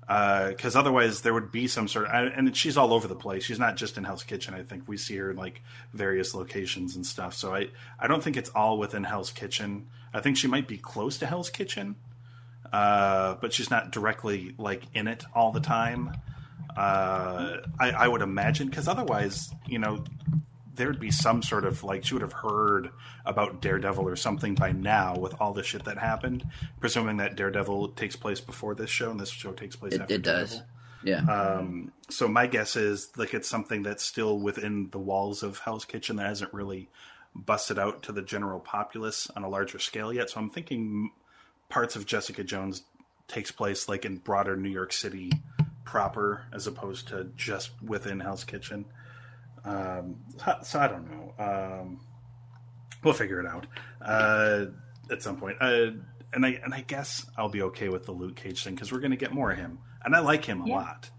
Because 0.07 0.75
otherwise, 0.75 1.21
there 1.21 1.35
would 1.35 1.51
be 1.51 1.67
some 1.67 1.87
sort 1.87 2.07
of, 2.07 2.33
and 2.35 2.57
she's 2.57 2.77
all 2.77 2.93
over 2.93 3.07
the 3.07 3.15
place. 3.15 3.43
She's 3.43 3.59
not 3.59 3.77
just 3.77 3.95
in 3.95 4.03
Hell's 4.03 4.23
Kitchen. 4.23 4.55
I 4.55 4.63
think 4.63 4.87
we 4.87 4.97
see 4.97 5.15
her 5.17 5.29
in 5.29 5.37
like 5.37 5.61
various 5.93 6.33
locations 6.33 6.95
and 6.95 7.05
stuff. 7.05 7.35
So 7.35 7.53
I, 7.53 7.67
I 7.99 8.07
don't 8.07 8.23
think 8.23 8.35
it's 8.35 8.49
all 8.49 8.79
within 8.79 9.03
Hell's 9.03 9.29
Kitchen. 9.29 9.85
I 10.11 10.19
think 10.19 10.35
she 10.35 10.47
might 10.47 10.67
be 10.67 10.77
close 10.77 11.19
to 11.19 11.27
Hell's 11.27 11.51
Kitchen, 11.51 11.95
uh, 12.73 13.35
but 13.39 13.53
she's 13.53 13.69
not 13.69 13.91
directly 13.91 14.55
like 14.57 14.81
in 14.95 15.07
it 15.07 15.25
all 15.35 15.51
the 15.51 15.59
time. 15.59 16.17
Uh, 16.75 17.57
I, 17.79 17.91
I 17.91 18.07
would 18.07 18.23
imagine 18.23 18.67
because 18.67 18.87
otherwise, 18.87 19.53
you 19.67 19.77
know, 19.77 20.03
there'd 20.79 20.99
be 20.99 21.11
some 21.11 21.43
sort 21.43 21.65
of 21.65 21.83
like 21.83 22.05
she 22.05 22.13
would 22.15 22.21
have 22.21 22.31
heard 22.31 22.89
about 23.25 23.61
Daredevil 23.61 24.07
or 24.07 24.15
something 24.15 24.55
by 24.55 24.71
now 24.71 25.13
with 25.17 25.35
all 25.39 25.53
the 25.53 25.61
shit 25.61 25.83
that 25.83 25.97
happened. 25.97 26.47
Presuming 26.79 27.17
that 27.17 27.35
Daredevil 27.35 27.89
takes 27.89 28.15
place 28.15 28.39
before 28.39 28.73
this 28.75 28.89
show 28.89 29.11
and 29.11 29.19
this 29.19 29.29
show 29.29 29.51
takes 29.51 29.75
place 29.75 29.93
It, 29.93 30.01
after 30.01 30.13
it 30.13 30.21
does. 30.21 30.61
Yeah. 31.03 31.25
Um, 31.25 31.91
so 32.09 32.29
my 32.29 32.47
guess 32.47 32.77
is 32.77 33.11
like 33.17 33.33
it's 33.33 33.47
something 33.49 33.83
that's 33.83 34.03
still 34.03 34.39
within 34.39 34.89
the 34.91 34.99
walls 34.99 35.43
of 35.43 35.59
Hell's 35.59 35.83
Kitchen 35.83 36.15
that 36.15 36.27
hasn't 36.27 36.53
really 36.53 36.89
busted 37.35 37.77
out 37.77 38.01
to 38.03 38.13
the 38.13 38.21
general 38.21 38.61
populace 38.61 39.29
on 39.35 39.43
a 39.43 39.49
larger 39.49 39.79
scale 39.79 40.13
yet. 40.13 40.29
So 40.29 40.39
I'm 40.39 40.49
thinking 40.49 41.11
parts 41.67 41.97
of 41.97 42.05
Jessica 42.05 42.43
Jones 42.45 42.83
takes 43.27 43.51
place 43.51 43.89
like 43.89 44.05
in 44.05 44.17
broader 44.17 44.55
New 44.55 44.69
York 44.69 44.93
City 44.93 45.31
proper, 45.83 46.45
as 46.53 46.67
opposed 46.67 47.09
to 47.09 47.27
just 47.35 47.71
within 47.83 48.21
Hell's 48.21 48.45
Kitchen. 48.45 48.85
Um, 49.65 50.15
so, 50.37 50.55
so 50.63 50.79
I 50.79 50.87
don't 50.87 51.09
know. 51.09 51.33
Um, 51.39 51.99
we'll 53.03 53.13
figure 53.13 53.39
it 53.39 53.45
out 53.45 53.67
uh, 54.01 54.65
at 55.11 55.21
some 55.21 55.37
point. 55.37 55.57
Uh, 55.61 55.91
and 56.33 56.45
I 56.45 56.59
and 56.63 56.73
I 56.73 56.81
guess 56.81 57.25
I'll 57.37 57.49
be 57.49 57.61
okay 57.63 57.89
with 57.89 58.05
the 58.05 58.11
Luke 58.11 58.35
Cage 58.35 58.63
thing 58.63 58.75
because 58.75 58.91
we're 58.91 58.99
going 58.99 59.11
to 59.11 59.17
get 59.17 59.33
more 59.33 59.51
of 59.51 59.57
him, 59.57 59.79
and 60.05 60.15
I 60.15 60.19
like 60.19 60.45
him 60.45 60.61
a 60.61 60.67
Yeah. 60.67 60.75
lot. 60.75 61.09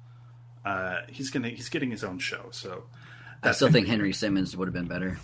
Uh, 0.65 0.97
he's 1.09 1.31
gonna 1.31 1.49
he's 1.49 1.69
getting 1.71 1.91
his 1.91 2.05
own 2.05 2.19
show, 2.19 2.49
so 2.53 2.85
I 3.43 3.53
still 3.53 3.73
think 3.73 3.87
Henry. 3.89 4.13
Simmons 4.13 4.57
would 4.57 4.69
have 4.69 4.75
been 4.75 4.87
better. 4.87 5.19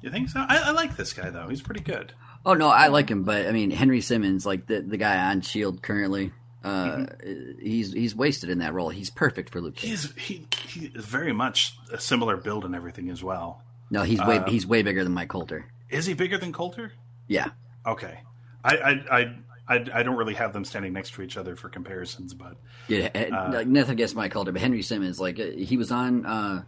You 0.00 0.10
think 0.10 0.28
so? 0.28 0.40
I, 0.48 0.58
I 0.66 0.70
like 0.70 0.96
this 0.96 1.12
guy 1.12 1.30
though. 1.30 1.48
He's 1.48 1.60
pretty 1.62 1.80
good. 1.82 2.12
Oh 2.44 2.54
no, 2.54 2.68
I 2.68 2.86
like 2.88 3.08
him, 3.10 3.24
but 3.24 3.46
I 3.46 3.52
mean 3.52 3.70
Henry 3.72 4.00
Simmons, 4.00 4.46
like 4.46 4.66
the 4.66 4.80
the 4.82 4.96
guy 4.96 5.30
on 5.30 5.40
Shield 5.40 5.82
currently, 5.82 6.32
uh, 6.66 6.96
Mm-hmm. 6.96 7.60
he's 7.60 7.92
he's 7.92 8.14
wasted 8.14 8.50
in 8.50 8.58
that 8.58 8.74
role. 8.74 8.88
He's 8.90 9.10
perfect 9.10 9.50
for 9.50 9.60
Luke 9.60 9.76
Cage. 9.76 9.90
He's 9.90 10.12
he 10.16 10.46
he 10.66 10.86
is 10.94 11.04
very 11.04 11.32
much 11.32 11.76
a 11.92 12.00
similar 12.00 12.36
build 12.36 12.64
and 12.64 12.74
everything 12.74 13.08
as 13.10 13.22
well. 13.22 13.62
No, 13.90 14.02
he's 14.02 14.20
way 14.20 14.38
uh, 14.38 14.48
he's 14.50 14.66
way 14.66 14.82
bigger 14.82 15.04
than 15.04 15.12
Mike 15.14 15.28
Colter. 15.28 15.66
Is 15.90 16.06
he 16.06 16.14
bigger 16.14 16.38
than 16.38 16.52
Colter? 16.52 16.92
Yeah, 17.28 17.50
Okay, 17.86 18.20
I 18.64 18.76
I 18.76 18.90
I 19.20 19.34
I, 19.68 19.74
I 19.94 20.02
don't 20.02 20.16
really 20.16 20.34
have 20.34 20.52
them 20.52 20.64
standing 20.64 20.92
next 20.92 21.14
to 21.14 21.22
each 21.22 21.36
other 21.36 21.56
for 21.56 21.68
comparisons, 21.68 22.34
but 22.34 22.56
yeah. 22.88 23.08
Uh, 23.14 23.50
like, 23.52 23.66
nothing 23.66 23.92
against 23.94 24.14
Mike 24.14 24.30
Colter, 24.32 24.52
but 24.52 24.60
Henry 24.60 24.82
Simmons, 24.82 25.18
like 25.20 25.40
uh, 25.40 25.44
he 25.56 25.76
was 25.76 25.90
on 25.90 26.24
uh, 26.26 26.62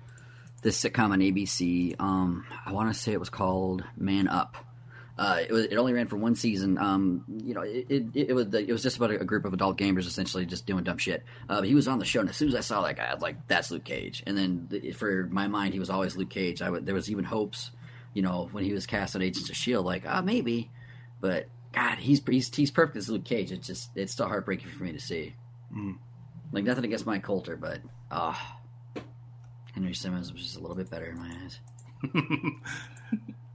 this 0.62 0.82
sitcom 0.82 1.11
on 1.11 1.20
ABC. 1.20 1.94
Um, 2.00 2.44
I 2.66 2.72
want 2.72 2.92
to 2.92 2.98
say 2.98 3.12
it 3.12 3.20
was 3.20 3.30
called 3.30 3.84
Man 3.96 4.26
Up. 4.28 4.56
Uh, 5.18 5.38
it, 5.40 5.50
was, 5.50 5.64
it 5.64 5.76
only 5.76 5.92
ran 5.92 6.07
for 6.07 6.16
one 6.16 6.37
season. 6.37 6.78
Um, 6.78 7.24
you 7.42 7.52
know, 7.52 7.62
it, 7.62 7.87
it, 7.88 8.04
it 8.14 8.33
was 8.33 8.54
it 8.54 8.70
was 8.70 8.85
just 8.85 8.98
about 8.98 9.11
a, 9.11 9.24
group 9.24 9.44
of 9.44 9.52
adult 9.52 9.76
gamers 9.76 10.07
essentially 10.07 10.46
just 10.46 10.64
doing 10.64 10.85
dumb 10.85 10.98
shit. 10.98 11.24
Uh, 11.48 11.57
but 11.61 11.68
he 11.68 11.74
was 11.74 11.88
on 11.88 11.98
the 11.98 12.04
show, 12.04 12.20
and 12.20 12.28
as 12.28 12.37
soon 12.37 12.48
as 12.48 12.54
I 12.54 12.61
saw 12.61 12.83
that 12.83 12.96
guy, 12.96 13.07
I 13.07 13.14
was 13.14 13.22
like, 13.22 13.48
"That's 13.48 13.72
Luke 13.72 13.83
Cage." 13.85 14.22
And 14.26 14.38
then 14.38 14.68
th- 14.70 14.94
for 14.94 15.28
my 15.31 15.48
mind, 15.48 15.74
he 15.74 15.81
was 15.81 15.90
always 15.90 16.16
Luke 16.16 16.31
Cage. 16.31 16.62
I 16.62 16.70
would, 16.70 16.87
there 16.87 16.94
was 16.94 17.11
even 17.11 17.24
hopes, 17.24 17.72
you 18.14 18.22
know, 18.22 18.48
when 18.52 18.62
he 18.62 18.72
was 18.72 18.87
cast 18.87 19.16
on 19.16 19.22
Agents 19.22 19.50
of 19.50 19.57
Shield, 19.57 19.85
like, 19.85 20.04
ah, 20.07 20.22
maybe, 20.22 20.70
but 21.20 21.48
God, 21.72 21.98
he's 21.98 22.22
he's 22.24 22.54
he's 22.54 22.70
perfect 22.70 22.96
as 22.96 23.09
Luke 23.09 23.24
Cage. 23.24 23.50
It's 23.50 23.66
just 23.66 23.90
it's 23.96 24.12
still 24.12 24.28
heartbreaking 24.28 24.70
for 24.70 24.85
me 24.85 24.92
to 24.92 25.00
see. 25.00 25.35
Like 26.52 26.64
nothing 26.64 26.85
against 26.85 27.07
Mike 27.07 27.24
Colter, 27.24 27.57
but 27.57 27.81
ah, 28.12 28.61
Henry 29.74 29.94
Simmons 29.94 30.33
was 30.33 30.42
just 30.42 30.57
a 30.57 30.61
little 30.61 30.76
bit 30.76 30.90
better 30.90 31.07
in 31.07 31.18
my 31.18 31.35
eyes. 31.42 31.59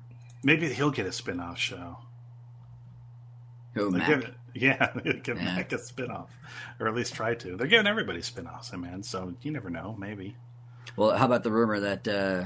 maybe 0.43 0.71
he'll 0.73 0.91
get 0.91 1.05
a 1.05 1.11
spin-off 1.11 1.57
show. 1.57 1.97
Who 3.73 3.89
They 3.91 3.97
Mac? 3.99 4.07
give 4.07 4.19
it, 4.23 4.33
yeah, 4.53 4.91
they 5.03 5.13
give 5.13 5.37
Yeah. 5.37 5.55
Mac 5.55 5.71
a 5.71 5.79
spin-off, 5.79 6.29
or 6.79 6.87
at 6.87 6.93
least 6.95 7.15
try 7.15 7.33
to. 7.35 7.55
They're 7.57 7.67
giving 7.67 7.87
everybody 7.87 8.21
spin-offs, 8.21 8.71
man. 8.73 9.01
So 9.03 9.33
you 9.41 9.51
never 9.51 9.69
know. 9.69 9.95
Maybe. 9.97 10.35
Well, 10.95 11.17
how 11.17 11.25
about 11.25 11.43
the 11.43 11.51
rumor 11.51 11.79
that 11.79 12.07
uh, 12.07 12.45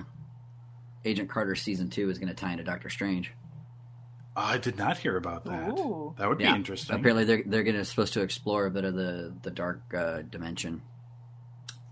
Agent 1.03 1.29
Carter 1.29 1.55
season 1.55 1.89
two 1.89 2.09
is 2.09 2.17
going 2.17 2.29
to 2.29 2.35
tie 2.35 2.51
into 2.51 2.63
Doctor 2.63 2.89
Strange? 2.89 3.33
I 4.35 4.57
did 4.59 4.77
not 4.77 4.99
hear 4.99 5.17
about 5.17 5.45
that. 5.45 5.69
Ooh. 5.79 6.13
That 6.17 6.29
would 6.29 6.37
be 6.37 6.43
interesting. 6.45 6.95
Apparently, 6.95 7.23
they're 7.25 7.43
they're 7.45 7.63
going 7.63 7.75
to 7.75 7.83
supposed 7.83 8.13
to 8.13 8.21
explore 8.21 8.67
a 8.67 8.71
bit 8.71 8.85
of 8.85 8.93
the 8.93 9.33
the 9.41 9.49
dark 9.51 9.81
uh, 9.93 10.21
dimension 10.21 10.83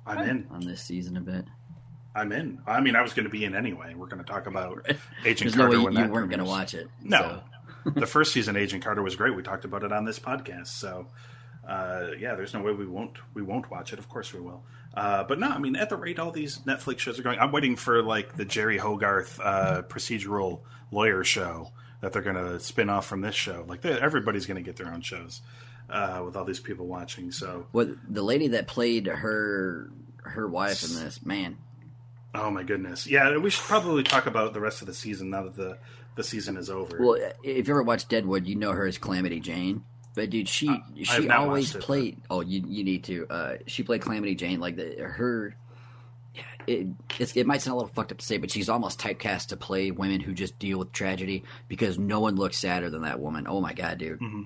I'm 0.05 0.19
in. 0.29 0.47
on 0.51 0.61
this 0.61 0.81
season 0.81 1.17
a 1.17 1.21
bit. 1.21 1.45
I'm 2.15 2.32
in. 2.32 2.62
I 2.65 2.80
mean, 2.80 2.95
I 2.95 3.01
was 3.01 3.13
going 3.13 3.25
to 3.25 3.30
be 3.30 3.43
in 3.43 3.56
anyway. 3.56 3.93
We're 3.93 4.08
going 4.08 4.23
to 4.23 4.30
talk 4.30 4.47
about 4.47 4.86
Agent 4.88 4.99
There's 5.23 5.56
no 5.56 5.65
Carter 5.65 5.78
way 5.80 5.84
when 5.84 5.93
you, 5.93 6.12
weren't 6.12 6.30
going 6.30 6.39
to 6.39 6.45
watch 6.45 6.73
it. 6.73 6.88
No, 7.04 7.41
so. 7.84 7.91
the 7.95 8.06
first 8.06 8.32
season 8.32 8.56
Agent 8.56 8.84
Carter 8.84 9.04
was 9.04 9.15
great. 9.15 9.36
We 9.36 9.43
talked 9.43 9.65
about 9.65 9.84
it 9.84 9.91
on 9.91 10.06
this 10.06 10.17
podcast. 10.17 10.67
So, 10.67 11.08
uh, 11.67 12.08
yeah, 12.17 12.36
there's 12.36 12.54
no 12.54 12.62
way 12.62 12.71
we 12.71 12.88
won't 12.88 13.17
we 13.34 13.41
won't 13.41 13.69
watch 13.69 13.91
it. 13.91 13.99
Of 13.99 14.08
course 14.10 14.34
we 14.34 14.39
will. 14.39 14.63
Uh, 14.93 15.25
but 15.25 15.39
no, 15.39 15.49
I 15.49 15.60
mean, 15.60 15.75
at 15.75 15.89
the 15.89 15.97
rate 15.97 16.19
all 16.19 16.32
these 16.32 16.60
Netflix 16.60 16.99
shows 16.99 17.19
are 17.19 17.23
going, 17.23 17.38
I'm 17.38 17.51
waiting 17.51 17.75
for 17.75 18.01
like 18.01 18.38
the 18.38 18.45
Jeri 18.45 18.80
Hogarth 18.80 19.39
uh, 19.43 19.82
procedural 19.84 20.62
lawyer 20.91 21.23
show 21.25 21.71
that 21.99 22.13
they're 22.13 22.21
going 22.21 22.36
to 22.36 22.60
spin 22.60 22.89
off 22.89 23.06
from 23.06 23.21
this 23.21 23.36
show. 23.36 23.65
Like 23.67 23.84
everybody's 23.84 24.45
going 24.45 24.56
to 24.56 24.63
get 24.63 24.78
their 24.78 24.93
own 24.93 25.01
shows 25.01 25.41
uh, 25.89 26.21
with 26.25 26.36
all 26.36 26.45
these 26.45 26.60
people 26.60 26.88
watching. 26.88 27.32
So, 27.32 27.67
What 27.71 27.89
the 28.08 28.23
lady 28.23 28.49
that 28.49 28.67
played 28.67 29.08
her 29.08 29.91
her 30.23 30.47
wife 30.47 30.84
in 30.84 30.95
this 30.95 31.25
man? 31.25 31.58
Oh 32.35 32.51
my 32.51 32.63
goodness, 32.63 33.07
yeah, 33.07 33.37
we 33.37 33.49
should 33.49 33.63
probably 33.65 34.03
talk 34.03 34.25
about 34.25 34.53
the 34.53 34.59
rest 34.59 34.81
of 34.81 34.87
the 34.87 34.93
season 34.93 35.29
now 35.29 35.43
that 35.43 35.55
the 35.55 35.77
the 36.15 36.23
season 36.23 36.55
is 36.57 36.69
over. 36.69 36.97
Well, 36.99 37.15
if 37.43 37.67
you 37.67 37.73
ever 37.73 37.83
watched 37.83 38.09
Deadwood, 38.09 38.47
you 38.47 38.55
know 38.55 38.71
her 38.71 38.85
as 38.85 38.97
Calamity 38.97 39.39
Jane. 39.39 39.83
But 40.15 40.29
dude, 40.29 40.47
she 40.47 40.69
Uh, 40.69 40.77
she 41.03 41.29
always 41.29 41.75
it, 41.75 41.81
played. 41.81 42.17
Oh, 42.29 42.39
you 42.41 42.63
you 42.65 42.83
need 42.85 43.03
to. 43.05 43.27
Uh, 43.29 43.53
she 43.67 43.83
played 43.83 44.01
Calamity 44.01 44.33
Jane. 44.35 44.59
Like 44.61 44.77
the, 44.77 44.95
her, 45.03 45.55
it 46.67 46.87
it's, 47.19 47.35
it 47.35 47.45
might 47.45 47.61
sound 47.61 47.73
a 47.73 47.77
little 47.77 47.93
fucked 47.93 48.11
up 48.13 48.17
to 48.19 48.25
say, 48.25 48.37
but 48.37 48.49
she's 48.49 48.69
almost 48.69 48.99
typecast 48.99 49.47
to 49.47 49.57
play 49.57 49.91
women 49.91 50.21
who 50.21 50.33
just 50.33 50.57
deal 50.57 50.79
with 50.79 50.91
tragedy 50.93 51.43
because 51.67 51.99
no 51.99 52.19
one 52.21 52.35
looks 52.35 52.57
sadder 52.57 52.89
than 52.89 53.01
that 53.01 53.19
woman. 53.19 53.45
Oh 53.47 53.59
my 53.61 53.73
god, 53.73 53.97
dude. 53.97 54.19
Mm-hmm. 54.19 54.43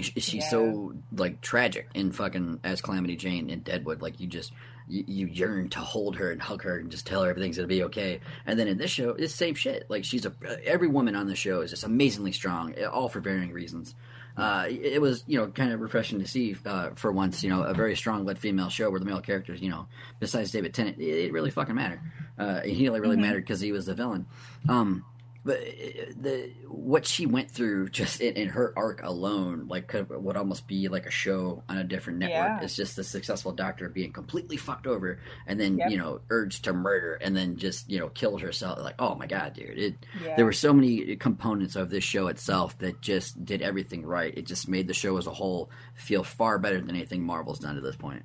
She's 0.00 0.34
Yeah. 0.34 0.48
so 0.48 0.94
like 1.12 1.40
tragic 1.40 1.88
in 1.94 2.12
fucking 2.12 2.60
as 2.62 2.80
Calamity 2.80 3.16
Jane 3.16 3.50
in 3.50 3.60
Deadwood. 3.60 4.00
Like 4.00 4.20
you 4.20 4.28
just 4.28 4.52
you, 4.88 5.04
you 5.06 5.26
yearn 5.26 5.68
to 5.70 5.80
hold 5.80 6.16
her 6.16 6.30
and 6.30 6.40
hug 6.40 6.62
her 6.62 6.78
and 6.78 6.90
just 6.90 7.06
tell 7.06 7.22
her 7.22 7.30
everything's 7.30 7.56
gonna 7.56 7.68
be 7.68 7.84
okay. 7.84 8.20
And 8.46 8.58
then 8.58 8.68
in 8.68 8.78
this 8.78 8.90
show, 8.90 9.10
it's 9.10 9.32
the 9.32 9.38
same 9.38 9.54
shit. 9.54 9.86
Like 9.88 10.04
she's 10.04 10.26
a 10.26 10.32
every 10.64 10.88
woman 10.88 11.14
on 11.14 11.26
the 11.26 11.36
show 11.36 11.60
is 11.60 11.70
just 11.70 11.84
amazingly 11.84 12.32
strong, 12.32 12.74
all 12.84 13.08
for 13.08 13.20
varying 13.20 13.52
reasons. 13.52 13.94
Uh, 14.38 14.66
it 14.68 15.02
was 15.02 15.24
you 15.26 15.36
know 15.36 15.48
kind 15.48 15.72
of 15.72 15.80
refreshing 15.80 16.20
to 16.20 16.26
see 16.26 16.56
uh, 16.64 16.90
for 16.94 17.10
once 17.10 17.42
you 17.42 17.50
know 17.50 17.62
a 17.64 17.74
very 17.74 17.96
strong 17.96 18.24
led 18.24 18.38
female 18.38 18.68
show 18.68 18.88
where 18.88 19.00
the 19.00 19.04
male 19.04 19.20
characters 19.20 19.60
you 19.60 19.68
know 19.68 19.88
besides 20.20 20.52
David 20.52 20.72
Tennant 20.72 20.96
it, 21.00 21.24
it 21.26 21.32
really 21.32 21.50
fucking 21.50 21.74
mattered. 21.74 22.00
Uh, 22.38 22.60
he 22.60 22.88
only 22.88 23.00
really 23.00 23.16
mattered 23.16 23.40
because 23.40 23.60
he 23.60 23.72
was 23.72 23.86
the 23.86 23.94
villain. 23.94 24.26
Um, 24.68 25.04
but 25.44 25.58
uh, 25.58 26.12
the 26.20 26.50
what 26.66 27.06
she 27.06 27.24
went 27.26 27.50
through 27.50 27.88
just 27.90 28.20
in, 28.20 28.34
in 28.36 28.48
her 28.48 28.72
arc 28.76 29.02
alone, 29.02 29.66
like 29.68 29.86
could, 29.86 30.08
would 30.10 30.36
almost 30.36 30.66
be 30.66 30.88
like 30.88 31.06
a 31.06 31.10
show 31.10 31.62
on 31.68 31.78
a 31.78 31.84
different 31.84 32.18
network. 32.18 32.60
Yeah. 32.60 32.60
It's 32.62 32.76
just 32.76 32.96
the 32.96 33.04
successful 33.04 33.52
doctor 33.52 33.88
being 33.88 34.12
completely 34.12 34.56
fucked 34.56 34.86
over, 34.86 35.20
and 35.46 35.58
then 35.58 35.78
Yep. 35.78 35.90
you 35.90 35.96
know 35.98 36.20
urged 36.30 36.64
to 36.64 36.72
murder, 36.72 37.14
and 37.14 37.34
then 37.36 37.56
just 37.56 37.88
you 37.88 37.98
know 37.98 38.08
killed 38.10 38.42
herself. 38.42 38.78
Like, 38.80 38.96
oh 38.98 39.14
my 39.14 39.26
god, 39.26 39.54
dude! 39.54 39.78
It 39.78 39.94
Yeah. 40.22 40.36
there 40.36 40.44
were 40.44 40.52
so 40.52 40.72
many 40.72 41.16
components 41.16 41.76
of 41.76 41.88
this 41.90 42.04
show 42.04 42.26
itself 42.26 42.76
that 42.78 43.00
just 43.00 43.44
did 43.44 43.62
everything 43.62 44.04
right. 44.04 44.36
It 44.36 44.46
just 44.46 44.68
made 44.68 44.86
the 44.88 44.94
show 44.94 45.16
as 45.16 45.26
a 45.26 45.32
whole 45.32 45.70
feel 45.94 46.24
far 46.24 46.58
better 46.58 46.80
than 46.80 46.90
anything 46.90 47.22
Marvel's 47.24 47.60
done 47.60 47.76
to 47.76 47.80
this 47.80 47.96
point. 47.96 48.24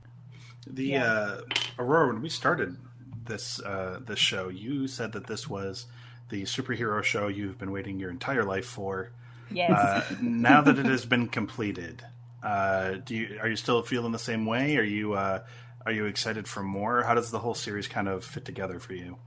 The 0.67 0.85
Yeah. 0.85 1.03
uh, 1.13 1.41
Aurora, 1.77 2.07
when 2.07 2.21
we 2.21 2.29
started 2.29 2.77
this 3.25 3.59
uh, 3.61 3.99
this 4.05 4.19
show, 4.19 4.49
you 4.49 4.87
said 4.87 5.11
that 5.13 5.27
this 5.27 5.47
was 5.47 5.85
the 6.33 6.43
superhero 6.43 7.03
show 7.03 7.27
you've 7.27 7.59
been 7.59 7.71
waiting 7.71 7.99
your 7.99 8.09
entire 8.09 8.43
life 8.43 8.65
for. 8.65 9.11
Yes. 9.51 9.69
Uh, 9.69 10.15
now 10.19 10.61
that 10.61 10.79
it 10.79 10.87
has 10.87 11.05
been 11.05 11.27
completed, 11.27 12.03
uh, 12.41 12.93
do 13.05 13.15
you 13.15 13.37
are 13.39 13.47
you 13.47 13.55
still 13.55 13.83
feeling 13.83 14.11
the 14.11 14.25
same 14.31 14.47
way? 14.47 14.77
Are 14.77 14.89
you 14.97 15.13
uh, 15.13 15.43
are 15.85 15.91
you 15.91 16.05
excited 16.05 16.47
for 16.47 16.63
more? 16.63 17.03
How 17.03 17.13
does 17.13 17.29
the 17.29 17.37
whole 17.37 17.53
series 17.53 17.87
kind 17.87 18.07
of 18.07 18.25
fit 18.25 18.45
together 18.45 18.79
for 18.79 18.95
you? 18.95 19.17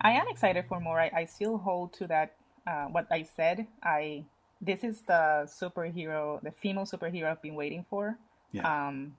I 0.00 0.12
am 0.12 0.26
excited 0.28 0.64
for 0.68 0.80
more. 0.80 0.98
I, 0.98 1.10
I 1.14 1.24
still 1.26 1.58
hold 1.58 1.92
to 2.00 2.06
that 2.06 2.34
uh, 2.66 2.86
what 2.86 3.06
I 3.10 3.24
said. 3.24 3.66
I 3.82 4.24
this 4.62 4.82
is 4.82 5.02
the 5.02 5.44
superhero, 5.60 6.40
the 6.40 6.50
female 6.50 6.86
superhero 6.86 7.30
I've 7.30 7.42
been 7.42 7.56
waiting 7.56 7.84
for. 7.90 8.16
Yeah. 8.52 8.64
Um, 8.64 9.16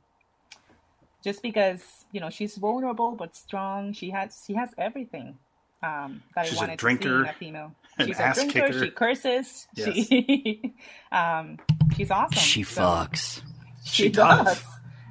just 1.23 1.43
because 1.43 2.05
you 2.11 2.21
know 2.21 2.31
she's 2.31 2.57
vulnerable 2.57 3.11
but 3.11 3.35
strong. 3.35 3.93
She 3.93 4.09
has 4.09 4.43
she 4.47 4.55
has 4.55 4.73
everything 4.79 5.37
um, 5.83 6.21
that 6.35 6.45
She's 6.47 6.55
a 6.55 6.57
I 6.57 6.63
wanted 6.63 6.77
drinker, 6.79 7.03
to 7.03 7.09
see 7.09 7.19
in 7.23 7.25
a 7.29 7.33
female. 7.33 7.71
an 7.97 8.07
She's 8.07 8.19
ass 8.19 8.37
a 8.37 8.41
drinker. 8.47 8.67
kicker. 8.73 8.85
She 8.85 8.91
curses. 8.91 9.67
Yes. 9.75 9.93
She 9.93 10.75
um, 11.11 11.57
she's 11.95 12.11
awesome. 12.11 12.37
She 12.37 12.63
So- 12.63 12.81
fucks. 12.81 13.41
She, 13.85 14.03
She 14.03 14.09
does. 14.09 14.45
does. 14.45 14.63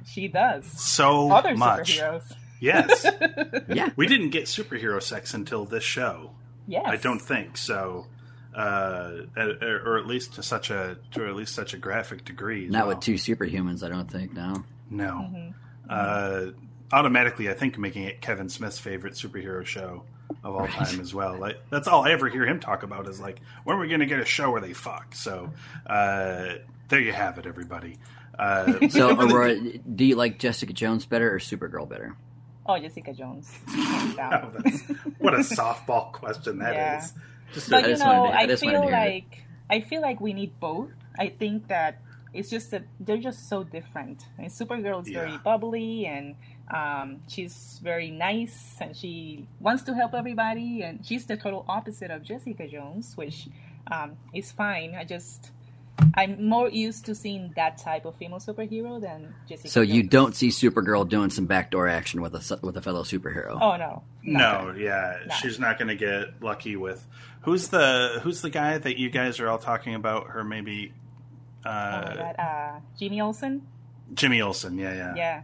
She 0.05 0.27
does. 0.27 0.65
So 0.65 1.31
Other 1.31 1.55
much, 1.55 1.99
superheroes. 1.99 2.33
yes. 2.59 3.05
Yeah, 3.69 3.89
we 3.95 4.07
didn't 4.07 4.29
get 4.29 4.45
superhero 4.45 5.01
sex 5.01 5.33
until 5.33 5.65
this 5.65 5.83
show. 5.83 6.31
Yes. 6.67 6.85
I 6.87 6.95
don't 6.97 7.19
think 7.19 7.57
so. 7.57 8.07
Uh, 8.55 9.21
or 9.37 9.81
or 9.85 9.97
at 9.99 10.07
least 10.07 10.33
to 10.33 10.43
such 10.43 10.69
a 10.71 10.97
to 11.11 11.27
at 11.27 11.35
least 11.35 11.53
such 11.53 11.73
a 11.73 11.77
graphic 11.77 12.25
degree. 12.25 12.67
not 12.67 12.87
well. 12.87 12.95
with 12.95 13.03
two 13.05 13.13
superhumans. 13.15 13.83
I 13.83 13.89
don't 13.89 14.09
think. 14.09 14.33
No. 14.33 14.63
No. 14.89 15.29
Mm-hmm. 15.31 15.51
Uh, 15.89 16.51
automatically, 16.91 17.49
I 17.49 17.53
think, 17.53 17.77
making 17.77 18.03
it 18.03 18.21
Kevin 18.21 18.49
Smith's 18.49 18.79
favorite 18.79 19.13
superhero 19.13 19.63
show 19.65 20.03
of 20.43 20.55
all 20.55 20.67
time 20.67 20.99
as 20.99 21.13
well. 21.13 21.37
Like 21.37 21.57
that's 21.69 21.87
all 21.87 22.05
I 22.05 22.11
ever 22.11 22.29
hear 22.29 22.45
him 22.45 22.59
talk 22.59 22.83
about 22.83 23.07
is 23.07 23.19
like, 23.19 23.39
when 23.63 23.75
are 23.77 23.79
we 23.79 23.87
going 23.87 23.99
to 24.01 24.05
get 24.05 24.19
a 24.19 24.25
show 24.25 24.51
where 24.51 24.61
they 24.61 24.73
fuck? 24.73 25.15
So 25.15 25.51
uh, 25.85 26.55
there 26.87 26.99
you 26.99 27.11
have 27.11 27.37
it, 27.37 27.45
everybody. 27.45 27.97
Uh, 28.37 28.73
So, 28.89 29.09
Aurora, 29.19 29.59
do 29.59 30.05
you 30.05 30.15
like 30.15 30.39
Jessica 30.39 30.73
Jones 30.73 31.05
better 31.05 31.33
or 31.33 31.39
Supergirl 31.39 31.87
better? 31.89 32.15
Oh, 32.65 32.77
Jessica 32.79 33.13
Jones. 33.13 33.51
Oh, 34.21 34.51
that's, 34.63 34.81
what 35.17 35.33
a 35.33 35.37
softball 35.39 36.11
question 36.11 36.59
that 36.59 36.71
is. 36.73 37.13
Yeah. 37.15 37.21
Just 37.53 37.69
but 37.69 37.83
a- 37.83 37.87
you 37.87 37.93
just 37.93 38.03
know, 38.05 38.27
to- 38.27 38.33
I 38.33 38.41
I 38.41 38.47
just 38.47 38.63
wanted 38.63 38.77
feel 38.79 38.89
to 38.89 38.95
hear 38.95 39.05
it. 39.05 39.13
like 39.23 39.43
I 39.69 39.81
feel 39.81 40.01
like 40.01 40.19
we 40.21 40.33
need 40.33 40.59
both. 40.59 40.89
I 41.17 41.29
think 41.29 41.67
that 41.69 42.01
it's 42.33 42.49
just 42.49 42.71
that 42.71 42.83
they're 42.99 43.17
just 43.17 43.49
so 43.49 43.63
different. 43.63 44.23
I 44.37 44.41
mean, 44.41 44.49
Supergirl 44.51 45.01
is 45.01 45.09
very 45.09 45.37
bubbly 45.37 46.05
and 46.05 46.35
um, 46.69 47.21
she's 47.27 47.79
very 47.83 48.11
nice 48.11 48.75
and 48.81 48.95
she 48.95 49.47
wants 49.59 49.83
to 49.83 49.93
help 49.93 50.13
everybody. 50.13 50.81
And 50.83 51.05
she's 51.05 51.25
the 51.25 51.37
total 51.37 51.65
opposite 51.67 52.11
of 52.11 52.23
Jessica 52.23 52.67
Jones, 52.67 53.15
which 53.15 53.47
um, 53.91 54.17
is 54.33 54.51
fine. 54.51 54.95
I 54.95 55.03
just 55.03 55.51
I'm 56.13 56.47
more 56.47 56.69
used 56.69 57.05
to 57.07 57.15
seeing 57.15 57.51
that 57.57 57.77
type 57.77 58.05
of 58.05 58.15
female 58.15 58.39
superhero 58.39 59.01
than 59.01 59.33
Jessica. 59.47 59.67
So 59.69 59.81
you 59.81 60.03
don't 60.03 60.33
see 60.35 60.47
Supergirl 60.49 61.07
doing 61.07 61.29
some 61.29 61.45
backdoor 61.45 61.87
action 61.89 62.21
with 62.21 62.33
a 62.35 62.59
with 62.61 62.77
a 62.77 62.81
fellow 62.81 63.03
superhero. 63.03 63.57
Oh 63.61 63.75
no, 63.75 64.03
No, 64.23 64.73
yeah, 64.77 65.17
No. 65.27 65.35
she's 65.35 65.59
not 65.59 65.77
going 65.77 65.89
to 65.89 65.95
get 65.95 66.41
lucky 66.41 66.75
with 66.77 67.05
who's 67.41 67.67
the 67.67 68.19
who's 68.23 68.41
the 68.41 68.49
guy 68.49 68.77
that 68.77 68.97
you 68.97 69.09
guys 69.09 69.39
are 69.41 69.49
all 69.49 69.57
talking 69.57 69.93
about? 69.95 70.27
Her 70.27 70.43
maybe 70.43 70.93
Oh, 71.65 71.69
uh, 71.69 72.15
that, 72.15 72.39
uh, 72.39 72.79
Jimmy 72.97 73.19
Olsen. 73.19 73.67
Jimmy 74.13 74.39
Olsen. 74.41 74.77
Yeah, 74.77 74.93
yeah. 74.93 75.13
Yeah. 75.15 75.41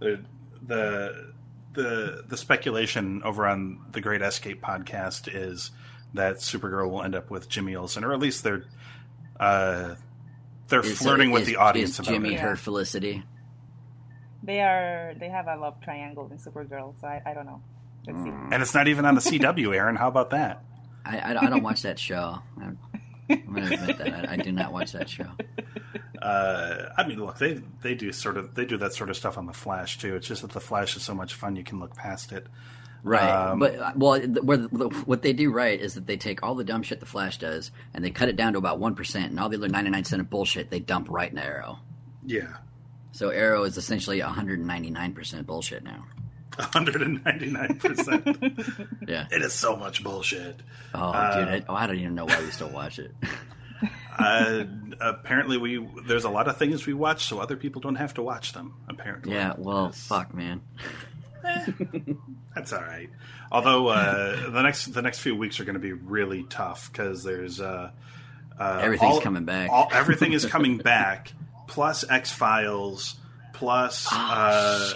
The, 0.00 0.20
the 0.64 1.32
the 1.72 2.24
the 2.28 2.36
speculation 2.36 3.22
over 3.24 3.46
on 3.46 3.80
the 3.92 4.00
Great 4.00 4.22
Escape 4.22 4.62
podcast 4.62 5.28
is 5.32 5.70
that 6.14 6.36
Supergirl 6.36 6.90
will 6.90 7.02
end 7.02 7.14
up 7.14 7.30
with 7.30 7.48
Jimmy 7.48 7.74
Olsen, 7.76 8.04
or 8.04 8.12
at 8.12 8.20
least 8.20 8.44
they're 8.44 8.64
uh, 9.38 9.94
they're 10.68 10.80
Is- 10.80 10.98
flirting 10.98 11.30
with 11.30 11.42
is- 11.42 11.48
the 11.48 11.56
audience 11.56 11.90
is 11.90 11.98
about 12.00 12.10
Jimmy 12.12 12.34
it. 12.34 12.40
her 12.40 12.56
Felicity. 12.56 13.22
They 14.42 14.60
are. 14.60 15.14
They 15.18 15.28
have 15.28 15.48
a 15.48 15.56
love 15.56 15.80
triangle 15.82 16.28
in 16.30 16.38
Supergirl. 16.38 16.94
So 17.00 17.06
I, 17.08 17.20
I 17.26 17.34
don't 17.34 17.46
know. 17.46 17.62
Let's 18.06 18.22
see. 18.22 18.30
And 18.30 18.62
it's 18.62 18.74
not 18.74 18.86
even 18.88 19.04
on 19.04 19.14
the 19.16 19.20
CW, 19.20 19.74
Aaron. 19.74 19.96
How 19.96 20.06
about 20.08 20.30
that? 20.30 20.62
I, 21.04 21.18
I, 21.18 21.30
I 21.46 21.50
don't 21.50 21.62
watch 21.64 21.82
that 21.82 21.98
show. 21.98 22.38
I'm, 22.60 22.78
I'm 23.28 23.54
gonna 23.54 23.74
admit 23.74 23.98
that 23.98 24.28
I, 24.30 24.34
I 24.34 24.36
do 24.36 24.52
not 24.52 24.72
watch 24.72 24.92
that 24.92 25.08
show. 25.08 25.26
Uh, 26.26 26.92
I 26.96 27.06
mean, 27.06 27.20
look, 27.20 27.38
they 27.38 27.62
they 27.82 27.94
do 27.94 28.10
sort 28.12 28.36
of 28.36 28.54
they 28.54 28.64
do 28.64 28.76
that 28.78 28.92
sort 28.94 29.10
of 29.10 29.16
stuff 29.16 29.38
on 29.38 29.46
the 29.46 29.52
Flash 29.52 29.98
too. 29.98 30.16
It's 30.16 30.26
just 30.26 30.42
that 30.42 30.50
the 30.52 30.60
Flash 30.60 30.96
is 30.96 31.02
so 31.02 31.14
much 31.14 31.34
fun 31.34 31.54
you 31.56 31.62
can 31.64 31.78
look 31.78 31.94
past 31.94 32.32
it. 32.32 32.46
Right, 33.04 33.22
Um, 33.50 33.60
but 33.60 33.76
uh, 33.76 33.92
well, 33.94 34.20
where 34.20 34.56
the, 34.56 34.88
what 35.06 35.22
they 35.22 35.32
do 35.32 35.52
right 35.52 35.78
is 35.80 35.94
that 35.94 36.06
they 36.08 36.16
take 36.16 36.42
all 36.42 36.56
the 36.56 36.64
dumb 36.64 36.82
shit 36.82 36.98
the 36.98 37.06
Flash 37.06 37.38
does 37.38 37.70
and 37.94 38.04
they 38.04 38.10
cut 38.10 38.28
it 38.28 38.34
down 38.34 38.54
to 38.54 38.58
about 38.58 38.80
one 38.80 38.96
percent, 38.96 39.30
and 39.30 39.38
all 39.38 39.48
the 39.48 39.56
other 39.56 39.68
ninety 39.68 39.90
nine 39.90 40.02
percent 40.02 40.20
of 40.20 40.28
bullshit 40.28 40.70
they 40.70 40.80
dump 40.80 41.06
right 41.08 41.30
in 41.30 41.38
Arrow. 41.38 41.78
Yeah, 42.24 42.56
So 43.12 43.28
Arrow 43.28 43.62
is 43.62 43.76
essentially 43.76 44.20
one 44.20 44.32
hundred 44.32 44.58
ninety 44.58 44.90
nine 44.90 45.12
percent 45.12 45.46
bullshit 45.46 45.84
now. 45.84 46.04
199. 46.56 47.78
percent 47.78 48.24
Yeah. 49.08 49.26
It 49.30 49.42
is 49.42 49.52
so 49.52 49.76
much 49.76 50.02
bullshit. 50.02 50.60
Oh, 50.94 51.12
dude, 51.12 51.48
I, 51.48 51.62
oh, 51.68 51.74
I 51.74 51.86
don't 51.86 51.98
even 51.98 52.14
know 52.14 52.24
why 52.24 52.40
we 52.40 52.50
still 52.50 52.70
watch 52.70 52.98
it. 52.98 53.12
Uh, 54.18 54.64
apparently, 55.00 55.58
we 55.58 55.86
there's 56.06 56.24
a 56.24 56.30
lot 56.30 56.48
of 56.48 56.56
things 56.56 56.86
we 56.86 56.94
watch, 56.94 57.26
so 57.26 57.38
other 57.38 57.56
people 57.56 57.80
don't 57.80 57.96
have 57.96 58.14
to 58.14 58.22
watch 58.22 58.52
them. 58.52 58.74
Apparently, 58.88 59.32
yeah. 59.34 59.54
Well, 59.58 59.92
fuck, 59.92 60.32
man. 60.34 60.62
That's 62.54 62.72
all 62.72 62.80
right. 62.82 63.10
Although 63.52 63.88
uh, 63.88 64.50
the 64.50 64.62
next 64.62 64.86
the 64.86 65.02
next 65.02 65.20
few 65.20 65.36
weeks 65.36 65.60
are 65.60 65.64
going 65.64 65.74
to 65.74 65.80
be 65.80 65.92
really 65.92 66.44
tough 66.44 66.90
because 66.90 67.22
there's 67.22 67.60
uh, 67.60 67.90
uh, 68.58 68.78
Everything's 68.82 69.20
coming 69.20 69.44
back. 69.44 69.70
All, 69.70 69.88
everything 69.92 70.32
is 70.32 70.46
coming 70.56 70.78
back. 70.78 71.32
Plus 71.68 72.08
X 72.08 72.30
Files. 72.32 73.16
Plus, 73.52 74.06
uh, 74.12 74.92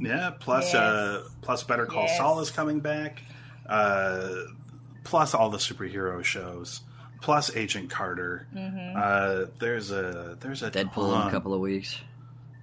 yeah. 0.00 0.30
Plus, 0.40 0.74
uh, 0.74 1.24
plus 1.42 1.62
Better 1.62 1.84
Call 1.86 2.04
Yes. 2.04 2.16
Saul 2.16 2.40
is 2.40 2.50
coming 2.50 2.80
back. 2.80 3.22
Uh, 3.66 4.34
plus 5.04 5.34
all 5.34 5.50
the 5.50 5.58
superhero 5.58 6.24
shows. 6.24 6.80
Plus 7.20 7.54
Agent 7.56 7.90
Carter. 7.90 8.46
Uh, 8.96 9.46
there's 9.58 9.90
a 9.90 10.36
there's 10.40 10.62
a 10.62 10.70
Deadpool 10.70 11.20
in 11.22 11.28
a 11.28 11.30
couple 11.30 11.52
of 11.54 11.60
weeks. 11.60 11.98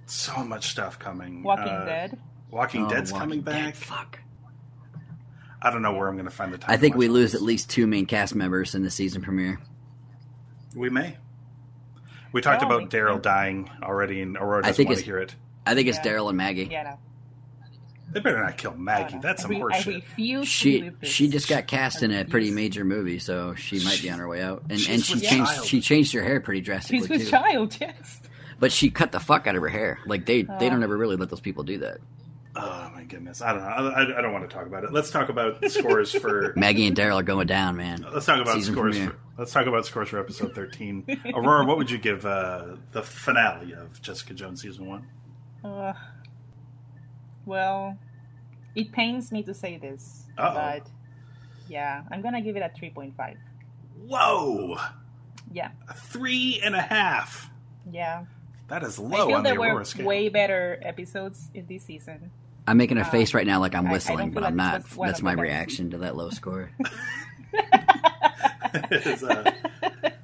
so 0.06 0.44
much 0.44 0.68
stuff 0.68 0.98
coming. 0.98 1.42
Walking 1.42 1.68
Uh, 1.68 1.84
Dead. 1.84 2.18
Walking 2.50 2.86
Oh, 2.86 2.88
Dead's 2.88 3.12
Walking 3.12 3.20
coming 3.28 3.40
Dead, 3.42 3.64
back. 3.66 3.74
Fuck. 3.74 4.18
I 5.60 5.70
don't 5.70 5.82
know 5.82 5.94
where 5.94 6.08
I'm 6.08 6.14
going 6.14 6.26
to 6.26 6.30
find 6.30 6.52
the 6.52 6.58
time. 6.58 6.70
I 6.70 6.76
to 6.76 6.80
think 6.80 6.94
watch 6.94 7.00
we 7.00 7.08
lose 7.08 7.32
this. 7.32 7.40
at 7.40 7.44
least 7.44 7.70
two 7.70 7.86
main 7.86 8.06
cast 8.06 8.34
members 8.34 8.74
in 8.74 8.82
the 8.82 8.90
season 8.90 9.20
premiere. 9.22 9.60
We 10.74 10.90
may. 10.90 11.16
We 12.32 12.40
talked 12.40 12.62
Oh, 12.62 12.66
about 12.66 12.90
Daryl 12.90 13.20
dying 13.20 13.68
already, 13.82 14.20
and 14.20 14.36
Aurora 14.36 14.58
I 14.58 14.60
doesn't 14.68 14.74
think 14.76 14.88
want 14.90 14.98
to 14.98 15.00
it's- 15.02 15.06
hear 15.06 15.18
it. 15.18 15.34
I 15.66 15.74
think 15.74 15.88
it's 15.88 15.98
Yeah. 15.98 16.12
Daryl 16.12 16.28
and 16.28 16.36
Maggie. 16.36 16.68
Yeah, 16.70 16.82
no. 16.84 16.98
They 18.16 18.20
better 18.22 18.42
not 18.42 18.56
kill 18.56 18.74
Maggie. 18.74 19.18
That's 19.20 19.44
I 19.44 19.48
some 19.48 19.50
re- 19.62 19.74
I 19.74 19.82
horseshit. 19.82 20.44
She 20.46 20.90
she 21.02 21.28
just 21.28 21.50
got 21.50 21.66
cast 21.66 22.02
in 22.02 22.10
a 22.12 22.24
pretty 22.24 22.50
major 22.50 22.82
movie, 22.82 23.18
so 23.18 23.54
she 23.56 23.78
might 23.84 24.00
be 24.00 24.08
on 24.10 24.18
her 24.18 24.26
way 24.26 24.40
out. 24.40 24.62
And 24.70 24.80
She's 24.80 24.88
and 24.88 25.04
she 25.04 25.14
with 25.16 25.22
changed 25.24 25.50
child. 25.52 25.66
she 25.66 25.80
changed 25.82 26.14
her 26.14 26.22
hair 26.22 26.40
pretty 26.40 26.62
drastically 26.62 27.00
She's 27.00 27.08
with 27.10 27.24
too. 27.24 27.30
child, 27.30 27.76
yes. 27.78 28.22
But 28.58 28.72
she 28.72 28.88
cut 28.88 29.12
the 29.12 29.20
fuck 29.20 29.46
out 29.46 29.54
of 29.54 29.60
her 29.60 29.68
hair. 29.68 29.98
Like 30.06 30.24
they 30.24 30.44
they 30.44 30.70
don't 30.70 30.82
ever 30.82 30.96
really 30.96 31.16
let 31.16 31.28
those 31.28 31.40
people 31.42 31.62
do 31.62 31.76
that. 31.80 31.98
oh 32.56 32.90
my 32.94 33.04
goodness! 33.04 33.42
I 33.42 33.52
don't 33.52 33.60
know. 33.60 33.68
I, 33.68 34.02
I- 34.04 34.18
I 34.18 34.22
don't 34.22 34.32
want 34.32 34.48
to 34.48 34.56
talk 34.56 34.64
about 34.66 34.84
it. 34.84 34.94
Let's 34.94 35.10
talk 35.10 35.28
about 35.28 35.62
scores 35.70 36.12
for. 36.12 36.54
Maggie 36.56 36.86
and 36.86 36.96
Daryl 36.96 37.20
are 37.20 37.22
going 37.22 37.46
down, 37.46 37.76
man. 37.76 38.06
Let's 38.14 38.24
talk 38.24 38.40
about 38.40 38.54
Season 38.54 38.72
scores. 38.72 38.96
premiere. 38.96 39.10
For, 39.12 39.18
let's 39.42 39.52
talk 39.52 39.66
about 39.66 39.84
scores 39.84 40.08
for 40.08 40.18
episode 40.18 40.54
thirteen. 40.54 41.04
Aurora, 41.34 41.66
what 41.66 41.76
would 41.76 41.90
you 41.90 41.98
give 41.98 42.24
uh, 42.24 42.76
the 42.92 43.02
finale 43.02 43.74
of 43.74 44.00
Jessica 44.00 44.32
Jones 44.32 44.62
season 44.62 44.86
one? 44.86 45.06
Uh, 45.62 45.92
well, 47.44 47.98
it 48.76 48.92
pains 48.92 49.32
me 49.32 49.42
to 49.42 49.52
say 49.54 49.76
this, 49.78 50.24
Uh-oh. 50.38 50.54
but 50.54 50.86
yeah, 51.68 52.02
I'm 52.12 52.22
gonna 52.22 52.40
give 52.40 52.56
it 52.56 52.60
a 52.62 52.68
3.5. 52.78 53.36
Whoa, 54.06 54.76
Yeah, 55.50 55.70
a 55.88 55.94
three 55.94 56.60
and 56.62 56.74
a 56.76 56.82
half. 56.82 57.50
yeah. 57.90 58.24
That 58.68 58.82
is 58.82 58.98
low 58.98 59.16
I 59.16 59.18
low 59.20 59.26
feel 59.28 59.36
on 59.36 59.42
the 59.44 59.50
there 59.50 59.60
were 59.74 59.84
scale. 59.84 60.06
way 60.06 60.28
better 60.28 60.78
episodes 60.82 61.50
in 61.54 61.66
this 61.66 61.84
season. 61.84 62.30
I'm 62.66 62.76
making 62.76 62.98
a 62.98 63.04
face 63.04 63.32
right 63.32 63.46
now 63.46 63.60
like 63.60 63.74
I'm 63.76 63.86
I- 63.86 63.90
I 63.90 63.92
whistling, 63.92 64.30
but 64.30 64.40
feel 64.40 64.48
I'm 64.48 64.56
not. 64.56 64.82
this 64.82 64.90
was 64.90 64.98
one 64.98 65.06
That's 65.08 65.22
my 65.22 65.32
reaction 65.32 65.90
to 65.90 65.98
that 65.98 66.16
low 66.16 66.30
score. 66.30 66.70
It's, 68.90 69.22
uh, 69.22 69.52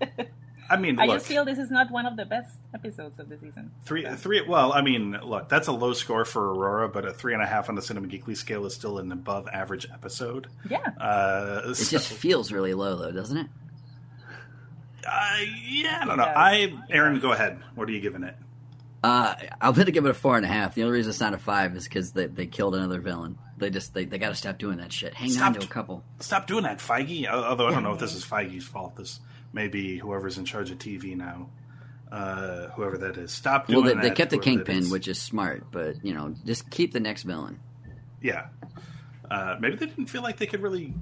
I 0.71 0.77
mean, 0.77 0.99
I 0.99 1.05
look, 1.07 1.17
just 1.17 1.27
feel 1.27 1.45
this 1.45 1.59
is 1.59 1.71
not 1.71 1.91
one 1.91 2.07
of 2.07 2.17
the 2.17 2.25
best 2.25 2.55
episodes 2.75 3.19
of 3.19 3.29
the 3.29 3.37
season. 3.39 3.71
Three, 3.85 4.07
three. 4.17 4.41
Well, 4.41 4.73
I 4.73 4.81
mean, 4.81 5.13
look, 5.23 5.49
that's 5.49 5.67
a 5.69 5.73
low 5.73 5.93
score 5.93 6.25
for 6.25 6.53
Aurora, 6.55 6.89
but 6.89 7.05
a 7.05 7.13
three 7.13 7.35
and 7.35 7.43
a 7.43 7.47
half 7.47 7.69
on 7.69 7.75
the 7.75 7.83
Cinema 7.83 8.07
Geekly 8.09 8.37
scale 8.37 8.65
is 8.65 8.75
still 8.75 8.99
an 8.99 9.13
above 9.13 9.49
average 9.49 9.87
episode. 9.93 10.47
Yeah, 10.71 10.79
Uh, 10.99 11.63
It 11.71 11.75
so- 11.75 11.91
just 11.91 12.09
feels 12.13 12.53
really 12.53 12.73
low, 12.75 12.97
though, 12.97 13.13
doesn't 13.13 13.37
it? 13.37 13.47
uh, 15.07 15.37
yeah, 15.67 15.99
I 16.03 16.05
don't 16.07 16.17
know. 16.17 16.25
does. 16.25 16.35
I, 16.37 16.73
Aaron, 16.91 17.19
go 17.21 17.33
ahead. 17.33 17.59
What 17.75 17.89
are 17.89 17.93
you 17.93 18.01
giving 18.01 18.23
it? 18.23 18.37
Uh, 19.03 19.35
I'm 19.61 19.75
gonna 19.75 19.91
give 19.91 20.05
it 20.07 20.11
a 20.11 20.15
four 20.15 20.37
and 20.37 20.45
a 20.47 20.49
half. 20.49 20.77
The 20.77 20.85
only 20.85 20.95
reason 20.99 21.11
it's 21.11 21.19
not 21.21 21.35
a 21.35 21.39
five 21.39 21.75
is 21.75 21.85
because 21.85 22.13
they, 22.13 22.27
they 22.27 22.47
killed 22.47 22.77
another 22.77 23.01
villain. 23.01 23.37
They 23.59 23.69
just 23.69 23.95
they, 23.95 24.05
they 24.05 24.19
got 24.19 24.29
to 24.29 24.37
stop 24.37 24.59
doing 24.59 24.77
that 24.79 24.93
shit. 24.93 25.13
Hang 25.13 25.37
on 25.39 25.55
to 25.55 25.61
a 25.61 25.67
couple. 25.67 26.05
Stop 26.21 26.47
doing 26.47 26.63
that, 26.63 26.79
Feige. 26.79 27.25
Al- 27.27 27.43
Although 27.45 27.67
I 27.67 27.73
don't 27.73 27.83
know 27.83 27.93
if 27.95 27.99
this 27.99 28.15
is 28.15 28.25
Feige's 28.25 28.65
fault. 28.65 28.95
This 28.95 29.19
may 29.53 29.69
be 29.69 29.99
whoever's 29.99 30.39
in 30.39 30.45
charge 30.45 30.71
of 30.71 30.79
TV 30.79 31.17
now. 31.17 31.49
Uh, 32.11 32.69
whoever 32.73 32.99
that 32.99 33.17
is. 33.17 33.33
Stop 33.33 33.69
Well, 33.69 33.83
doing 33.83 33.97
they, 33.97 34.03
they 34.03 34.09
that, 34.11 34.17
kept 34.17 34.31
the 34.31 34.39
kingpin, 34.39 34.91
which 34.91 35.09
is 35.09 35.19
smart, 35.19 35.65
but 35.71 36.05
you 36.05 36.13
know, 36.13 36.35
just 36.45 36.69
keep 36.69 36.93
the 36.93 37.01
next 37.01 37.23
villain. 37.23 37.59
Yeah. 38.21 38.49
Uh, 39.31 39.57
maybe 39.61 39.77
they 39.77 39.87
didn't 39.87 40.07
feel 40.09 40.23
like 40.23 40.37
they 40.37 40.45
could 40.47 40.61
really 40.61 40.93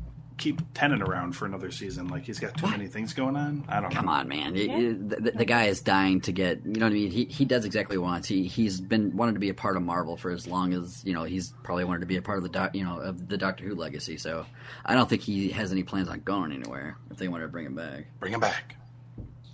keep 0.40 0.60
Tennant 0.74 1.02
around 1.02 1.32
for 1.36 1.44
another 1.44 1.70
season. 1.70 2.08
Like 2.08 2.24
he's 2.24 2.40
got 2.40 2.56
too 2.56 2.66
many 2.66 2.86
things 2.88 3.12
going 3.12 3.36
on. 3.36 3.64
I 3.68 3.80
don't 3.80 3.92
Come 3.92 4.06
know. 4.06 4.12
on, 4.12 4.26
man. 4.26 4.56
It- 4.56 4.70
it- 4.70 5.08
the, 5.24 5.30
the 5.32 5.44
guy 5.44 5.64
is 5.66 5.80
dying 5.80 6.20
to 6.22 6.32
get. 6.32 6.64
You 6.64 6.72
know 6.80 6.86
what 6.86 6.92
I 6.92 6.94
mean? 6.94 7.10
He 7.10 7.26
he 7.26 7.44
does 7.44 7.64
exactly 7.64 7.96
what 7.98 8.06
he 8.06 8.10
wants. 8.12 8.28
He 8.28 8.46
he's 8.48 8.80
been 8.80 9.16
wanted 9.16 9.34
to 9.34 9.38
be 9.38 9.50
a 9.50 9.54
part 9.54 9.76
of 9.76 9.82
Marvel 9.82 10.16
for 10.16 10.30
as 10.30 10.46
long 10.46 10.72
as 10.74 11.04
you 11.04 11.12
know. 11.12 11.24
He's 11.24 11.52
probably 11.62 11.84
wanted 11.84 12.00
to 12.00 12.06
be 12.06 12.16
a 12.16 12.22
part 12.22 12.38
of 12.38 12.42
the 12.42 12.48
doc, 12.50 12.74
you 12.74 12.84
know 12.84 12.98
of 12.98 13.28
the 13.28 13.36
Doctor 13.38 13.64
Who 13.64 13.74
legacy. 13.74 14.16
So 14.16 14.46
I 14.84 14.94
don't 14.94 15.08
think 15.08 15.22
he 15.22 15.50
has 15.50 15.70
any 15.70 15.82
plans 15.82 16.08
on 16.08 16.20
going 16.20 16.50
anywhere 16.52 16.96
if 17.10 17.18
they 17.18 17.28
want 17.28 17.42
to 17.44 17.48
bring 17.48 17.66
him 17.66 17.74
back. 17.74 18.06
Bring 18.18 18.32
him 18.32 18.40
back. 18.40 18.74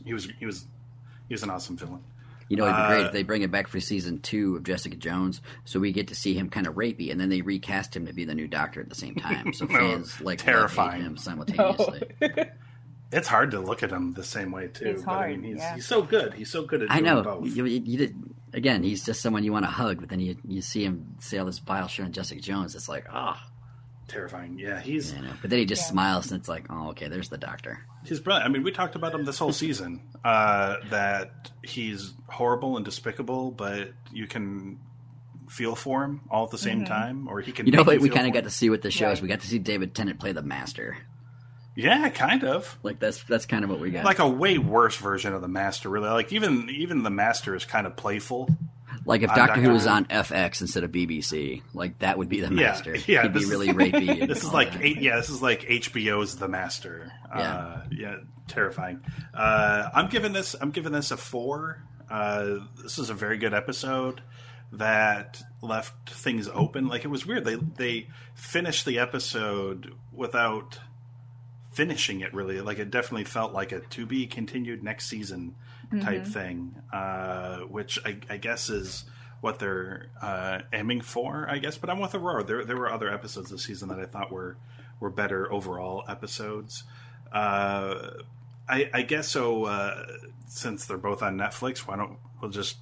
He 0.05 0.15
was 0.15 0.29
he 0.39 0.47
was 0.47 0.67
he 1.29 1.35
was 1.35 1.43
an 1.43 1.51
awesome 1.51 1.77
villain. 1.77 2.01
You 2.49 2.57
know, 2.57 2.65
it'd 2.65 2.77
be 2.77 2.87
great 2.87 3.03
Uh, 3.03 3.07
if 3.07 3.13
they 3.13 3.23
bring 3.25 3.43
it 3.43 3.51
back 3.51 3.67
for 3.67 3.81
season 3.81 4.21
two 4.21 4.57
of 4.57 4.63
Jessica 4.63 4.97
Jones, 4.97 5.41
so 5.65 5.81
we 5.81 5.91
get 5.93 6.09
to 6.09 6.15
see 6.15 6.35
him 6.35 6.49
kind 6.49 6.67
of 6.67 6.75
rapey, 6.75 7.11
and 7.11 7.21
then 7.21 7.29
they 7.29 7.41
recast 7.41 7.97
him 7.97 8.07
to 8.07 8.13
be 8.13 8.25
the 8.25 8.35
new 8.35 8.47
Doctor 8.47 8.81
at 8.81 8.89
the 8.89 8.95
same 8.95 9.15
time, 9.17 9.53
so 9.53 9.67
fans 9.69 10.21
like 10.21 10.39
terrifying. 10.39 11.03
him 11.03 11.17
simultaneously. 11.17 12.03
It's 13.13 13.29
hard 13.29 13.53
to 13.53 13.61
look 13.61 13.85
at 13.85 13.91
him 13.93 14.15
the 14.15 14.25
same 14.25 14.51
way 14.51 14.67
too. 14.67 14.85
It's 14.87 15.03
but 15.05 15.13
I 15.13 15.15
hard, 15.15 15.31
mean, 15.31 15.45
he's 15.45 15.59
yeah. 15.59 15.75
he's 15.77 15.87
so 15.87 16.03
good. 16.03 16.35
He's 16.35 16.51
so 16.51 16.65
good 16.65 16.83
at 16.83 16.91
I 16.91 16.95
doing 17.01 17.05
know 17.05 17.23
both. 17.23 17.47
you, 17.47 17.65
you 17.65 17.99
did. 17.99 18.17
again, 18.53 18.83
he's 18.83 19.07
just 19.07 19.21
someone 19.23 19.45
you 19.45 19.53
want 19.53 19.65
to 19.65 19.71
hug, 19.71 20.01
but 20.01 20.09
then 20.09 20.19
you 20.19 20.37
you 20.47 20.61
see 20.61 20.85
him 20.85 21.15
say 21.21 21.39
all 21.39 21.47
this 21.47 21.61
vile 21.61 21.87
shit 21.87 22.05
on 22.05 22.11
Jessica 22.13 22.41
Jones. 22.41 22.75
It's 22.75 22.89
like, 22.89 23.07
ah, 23.13 23.41
Terrifying. 24.09 24.59
Yeah, 24.59 24.81
he's 24.81 25.13
you 25.13 25.21
know. 25.21 25.33
But 25.41 25.51
then 25.51 25.59
he 25.59 25.65
just 25.65 25.83
Yeah. 25.83 25.91
smiles, 25.91 26.31
and 26.31 26.39
it's 26.39 26.49
like, 26.49 26.67
oh, 26.71 26.91
okay, 26.91 27.09
there's 27.09 27.29
the 27.29 27.39
doctor. 27.39 27.81
he's 28.05 28.21
brilliant. 28.21 28.49
I 28.49 28.53
mean, 28.53 28.63
we 28.63 28.71
talked 28.71 28.95
about 28.95 29.13
him 29.15 29.25
this 29.25 29.39
whole 29.39 29.53
season. 29.53 30.01
Uh, 30.25 30.77
that 30.91 31.51
he's 31.65 32.15
horrible 32.29 32.77
and 32.77 32.85
despicable, 32.85 33.51
but 33.51 33.91
you 34.13 34.27
can 34.29 34.79
feel 35.49 35.75
for 35.75 36.05
him 36.05 36.21
all 36.31 36.45
at 36.45 36.51
the 36.51 36.59
same 36.59 36.85
time, 36.85 37.27
or 37.29 37.41
he 37.41 37.51
can. 37.53 37.67
You 37.67 37.73
know 37.73 37.79
make 37.79 37.87
what 37.87 38.01
we 38.01 38.09
kind 38.09 38.27
of 38.27 38.33
for 38.33 38.41
got 38.43 38.45
to 38.45 38.51
see 38.51 38.71
with 38.71 38.83
the 38.83 38.91
show 38.93 39.11
is 39.11 39.21
we 39.21 39.29
got 39.29 39.41
to 39.41 39.47
see 39.49 39.59
David 39.59 39.95
Tennant 39.95 40.21
play 40.21 40.33
the 40.33 40.43
Master. 40.43 40.97
Yeah, 41.75 42.09
kind 42.09 42.43
of. 42.45 42.79
Like 42.83 42.99
that's 43.01 43.23
that's 43.25 43.45
kind 43.47 43.63
of 43.65 43.71
what 43.71 43.81
we 43.81 43.91
got. 43.91 44.05
Like 44.05 44.19
a 44.21 44.29
way 44.29 44.57
worse 44.59 44.97
version 44.97 45.33
of 45.35 45.43
the 45.43 45.49
Master, 45.49 45.89
really. 45.89 46.09
Like 46.09 46.33
even 46.33 46.71
even 46.71 47.03
the 47.03 47.11
Master 47.11 47.55
is 47.57 47.65
kind 47.65 47.87
of 47.87 47.97
playful. 47.97 48.49
Like 49.07 49.23
if 49.23 49.31
on 49.31 49.37
Doctor 49.37 49.61
Who 49.61 49.71
was 49.71 49.87
on 49.87 50.05
FX 50.07 50.61
instead 50.61 50.83
of 50.85 50.91
BBC, 50.93 51.63
like 51.73 51.99
that 52.01 52.19
would 52.19 52.29
be 52.29 52.41
the 52.41 52.51
Master. 52.51 52.95
yeah, 53.07 53.23
He'd 53.23 53.33
be 53.33 53.39
this 53.39 53.45
is- 53.45 53.51
really 53.51 53.69
rapey. 53.69 54.27
This 54.29 54.43
is 54.43 54.53
like 54.53 54.73
that. 54.73 54.83
eight, 54.83 55.01
yeah, 55.01 55.17
this 55.17 55.31
is 55.31 55.41
like 55.41 55.63
HBO's 55.63 56.37
The 56.37 56.49
Master. 56.49 57.13
Yeah. 57.29 57.41
Uh, 57.41 57.83
yeah, 57.91 58.17
terrifying. 58.49 59.01
Uh, 59.33 59.89
I'm 59.95 60.09
giving 60.09 60.33
this 60.33 60.55
I'm 60.61 60.73
giving 60.73 60.93
this 60.93 61.11
a 61.13 61.17
four. 61.17 61.83
Uh, 62.11 62.59
this 62.83 62.99
is 62.99 63.09
a 63.11 63.15
very 63.15 63.39
good 63.39 63.55
episode 63.55 64.21
that 64.73 65.41
left 65.63 66.11
things 66.11 66.49
open. 66.53 66.89
Like 66.89 67.05
it 67.05 67.09
was 67.09 67.25
weird. 67.25 67.45
They 67.45 67.55
they 67.55 68.09
finished 68.35 68.85
the 68.87 68.99
episode 68.99 69.95
without 70.13 70.81
finishing 71.73 72.21
it 72.21 72.33
really. 72.35 72.61
Like 72.61 72.79
it 72.79 72.91
definitely 72.91 73.25
felt 73.25 73.53
like 73.53 73.71
a 73.73 73.81
to 73.81 74.07
be 74.07 74.27
continued 74.27 74.83
next 74.83 75.07
season 75.09 75.55
type 76.01 76.27
thing, 76.27 76.75
uh, 76.93 77.61
which 77.61 77.99
I, 78.05 78.19
I 78.29 78.37
guess 78.37 78.71
is 78.71 79.05
what 79.41 79.59
they're 79.59 80.09
uh, 80.21 80.61
aiming 80.73 81.03
for. 81.03 81.47
I 81.49 81.59
guess, 81.59 81.79
but 81.79 81.91
I'm 81.91 81.99
with 81.99 82.15
Aurora. 82.15 82.45
There 82.45 82.65
there 82.65 82.77
were 82.77 82.91
other 82.91 83.13
episodes 83.13 83.51
this 83.51 83.65
season 83.65 83.89
that 83.89 83.99
I 83.99 84.07
thought 84.07 84.31
were 84.33 84.57
were 85.01 85.11
better 85.11 85.51
overall 85.53 86.05
episodes. 86.09 86.85
Uh, 87.33 88.11
I, 88.69 88.91
I 88.93 89.03
guess 89.03 89.29
so. 89.29 89.65
Uh, 89.65 90.07
since 90.49 90.87
they're 90.87 90.97
both 90.97 91.23
on 91.23 91.37
Netflix, 91.37 91.79
why 91.81 91.97
don't 91.97 92.19
we'll 92.41 92.51
just 92.51 92.77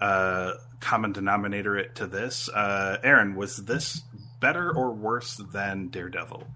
uh, 0.00 0.52
common 0.80 1.12
denominator 1.12 1.76
it 1.76 1.94
to 1.96 2.06
this? 2.06 2.48
Uh, 2.48 2.98
Aaron, 3.02 3.36
was 3.36 3.56
this 3.56 4.02
better 4.40 4.70
or 4.70 4.92
worse 4.92 5.36
than 5.36 5.88
Daredevil? 5.88 6.46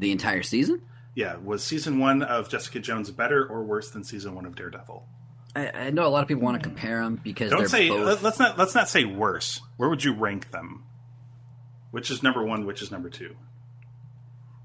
the 0.00 0.10
entire 0.10 0.42
season. 0.42 0.82
Yeah, 1.20 1.36
was 1.36 1.62
season 1.62 1.98
one 1.98 2.22
of 2.22 2.48
Jessica 2.48 2.80
Jones 2.80 3.10
better 3.10 3.44
or 3.44 3.62
worse 3.62 3.90
than 3.90 4.04
season 4.04 4.34
one 4.34 4.46
of 4.46 4.56
Daredevil? 4.56 5.06
I, 5.54 5.68
I 5.68 5.90
know 5.90 6.06
a 6.06 6.08
lot 6.08 6.22
of 6.22 6.28
people 6.28 6.42
want 6.42 6.62
to 6.62 6.66
compare 6.66 7.04
them 7.04 7.20
because 7.22 7.50
Don't 7.50 7.58
they're 7.58 7.68
say 7.68 7.90
both. 7.90 8.06
let- 8.06 8.22
let's 8.22 8.38
not 8.38 8.56
let's 8.56 8.74
not 8.74 8.88
say 8.88 9.04
worse. 9.04 9.60
Where 9.76 9.90
would 9.90 10.02
you 10.02 10.14
rank 10.14 10.50
them? 10.50 10.86
Which 11.90 12.10
is 12.10 12.22
number 12.22 12.42
one? 12.42 12.64
Which 12.64 12.80
is 12.80 12.90
number 12.90 13.10
two? 13.10 13.36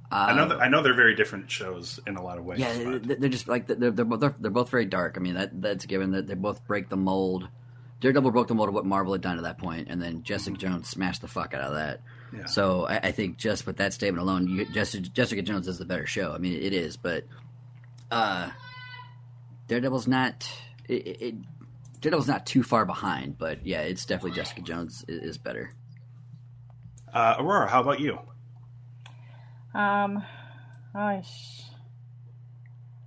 I 0.09 0.33
know 0.33 0.43
um, 0.43 0.49
that, 0.49 0.61
I 0.61 0.69
know 0.69 0.81
they're 0.81 0.93
very 0.93 1.13
different 1.13 1.51
shows 1.51 1.99
in 2.07 2.15
a 2.15 2.23
lot 2.23 2.37
of 2.37 2.45
ways. 2.45 2.59
Yeah, 2.59 2.83
but- 2.85 3.03
they- 3.03 3.15
they're 3.15 3.29
just 3.29 3.49
like 3.49 3.67
they're 3.67 3.91
they're 3.91 4.05
both 4.05 4.21
they're, 4.21 4.35
they're 4.39 4.49
both 4.49 4.69
very 4.69 4.85
dark. 4.85 5.15
I 5.17 5.19
mean 5.19 5.33
that 5.33 5.61
that's 5.61 5.85
given 5.85 6.11
that 6.11 6.25
they 6.25 6.35
both 6.35 6.65
break 6.65 6.87
the 6.87 6.95
mold. 6.95 7.49
Daredevil 7.99 8.31
broke 8.31 8.47
the 8.47 8.55
mold 8.55 8.69
of 8.69 8.75
what 8.75 8.85
Marvel 8.85 9.11
had 9.11 9.21
done 9.21 9.35
to 9.35 9.41
that 9.41 9.57
point, 9.57 9.89
and 9.89 10.01
then 10.01 10.23
Jessica 10.23 10.55
mm-hmm. 10.55 10.73
Jones 10.73 10.87
smashed 10.87 11.19
the 11.19 11.27
fuck 11.27 11.53
out 11.53 11.63
of 11.63 11.73
that. 11.73 11.99
Yeah. 12.33 12.45
So 12.45 12.85
I, 12.87 12.97
I 12.97 13.11
think 13.11 13.37
just 13.37 13.65
with 13.65 13.77
that 13.77 13.93
statement 13.93 14.21
alone, 14.21 14.47
you, 14.47 14.65
Jessica, 14.65 15.07
Jessica 15.09 15.41
Jones 15.41 15.67
is 15.67 15.77
the 15.77 15.85
better 15.85 16.05
show. 16.05 16.31
I 16.33 16.37
mean, 16.37 16.53
it 16.61 16.73
is, 16.73 16.97
but 16.97 17.25
uh, 18.11 18.49
Daredevil's 19.67 20.07
not. 20.07 20.49
It, 20.87 21.07
it, 21.07 21.21
it- 21.21 21.35
Daredevil's 22.01 22.27
not 22.27 22.45
too 22.45 22.61
far 22.61 22.85
behind, 22.85 23.35
but 23.37 23.65
yeah, 23.65 23.81
it's 23.81 24.05
definitely 24.05 24.35
Jessica 24.35 24.61
Jones 24.61 25.03
is, 25.07 25.23
is 25.23 25.37
better. 25.39 25.73
uh, 27.11 27.35
Aurora, 27.39 27.67
how 27.67 27.81
about 27.81 27.99
you? 27.99 28.19
Um, 29.73 30.23
gosh, 30.93 31.63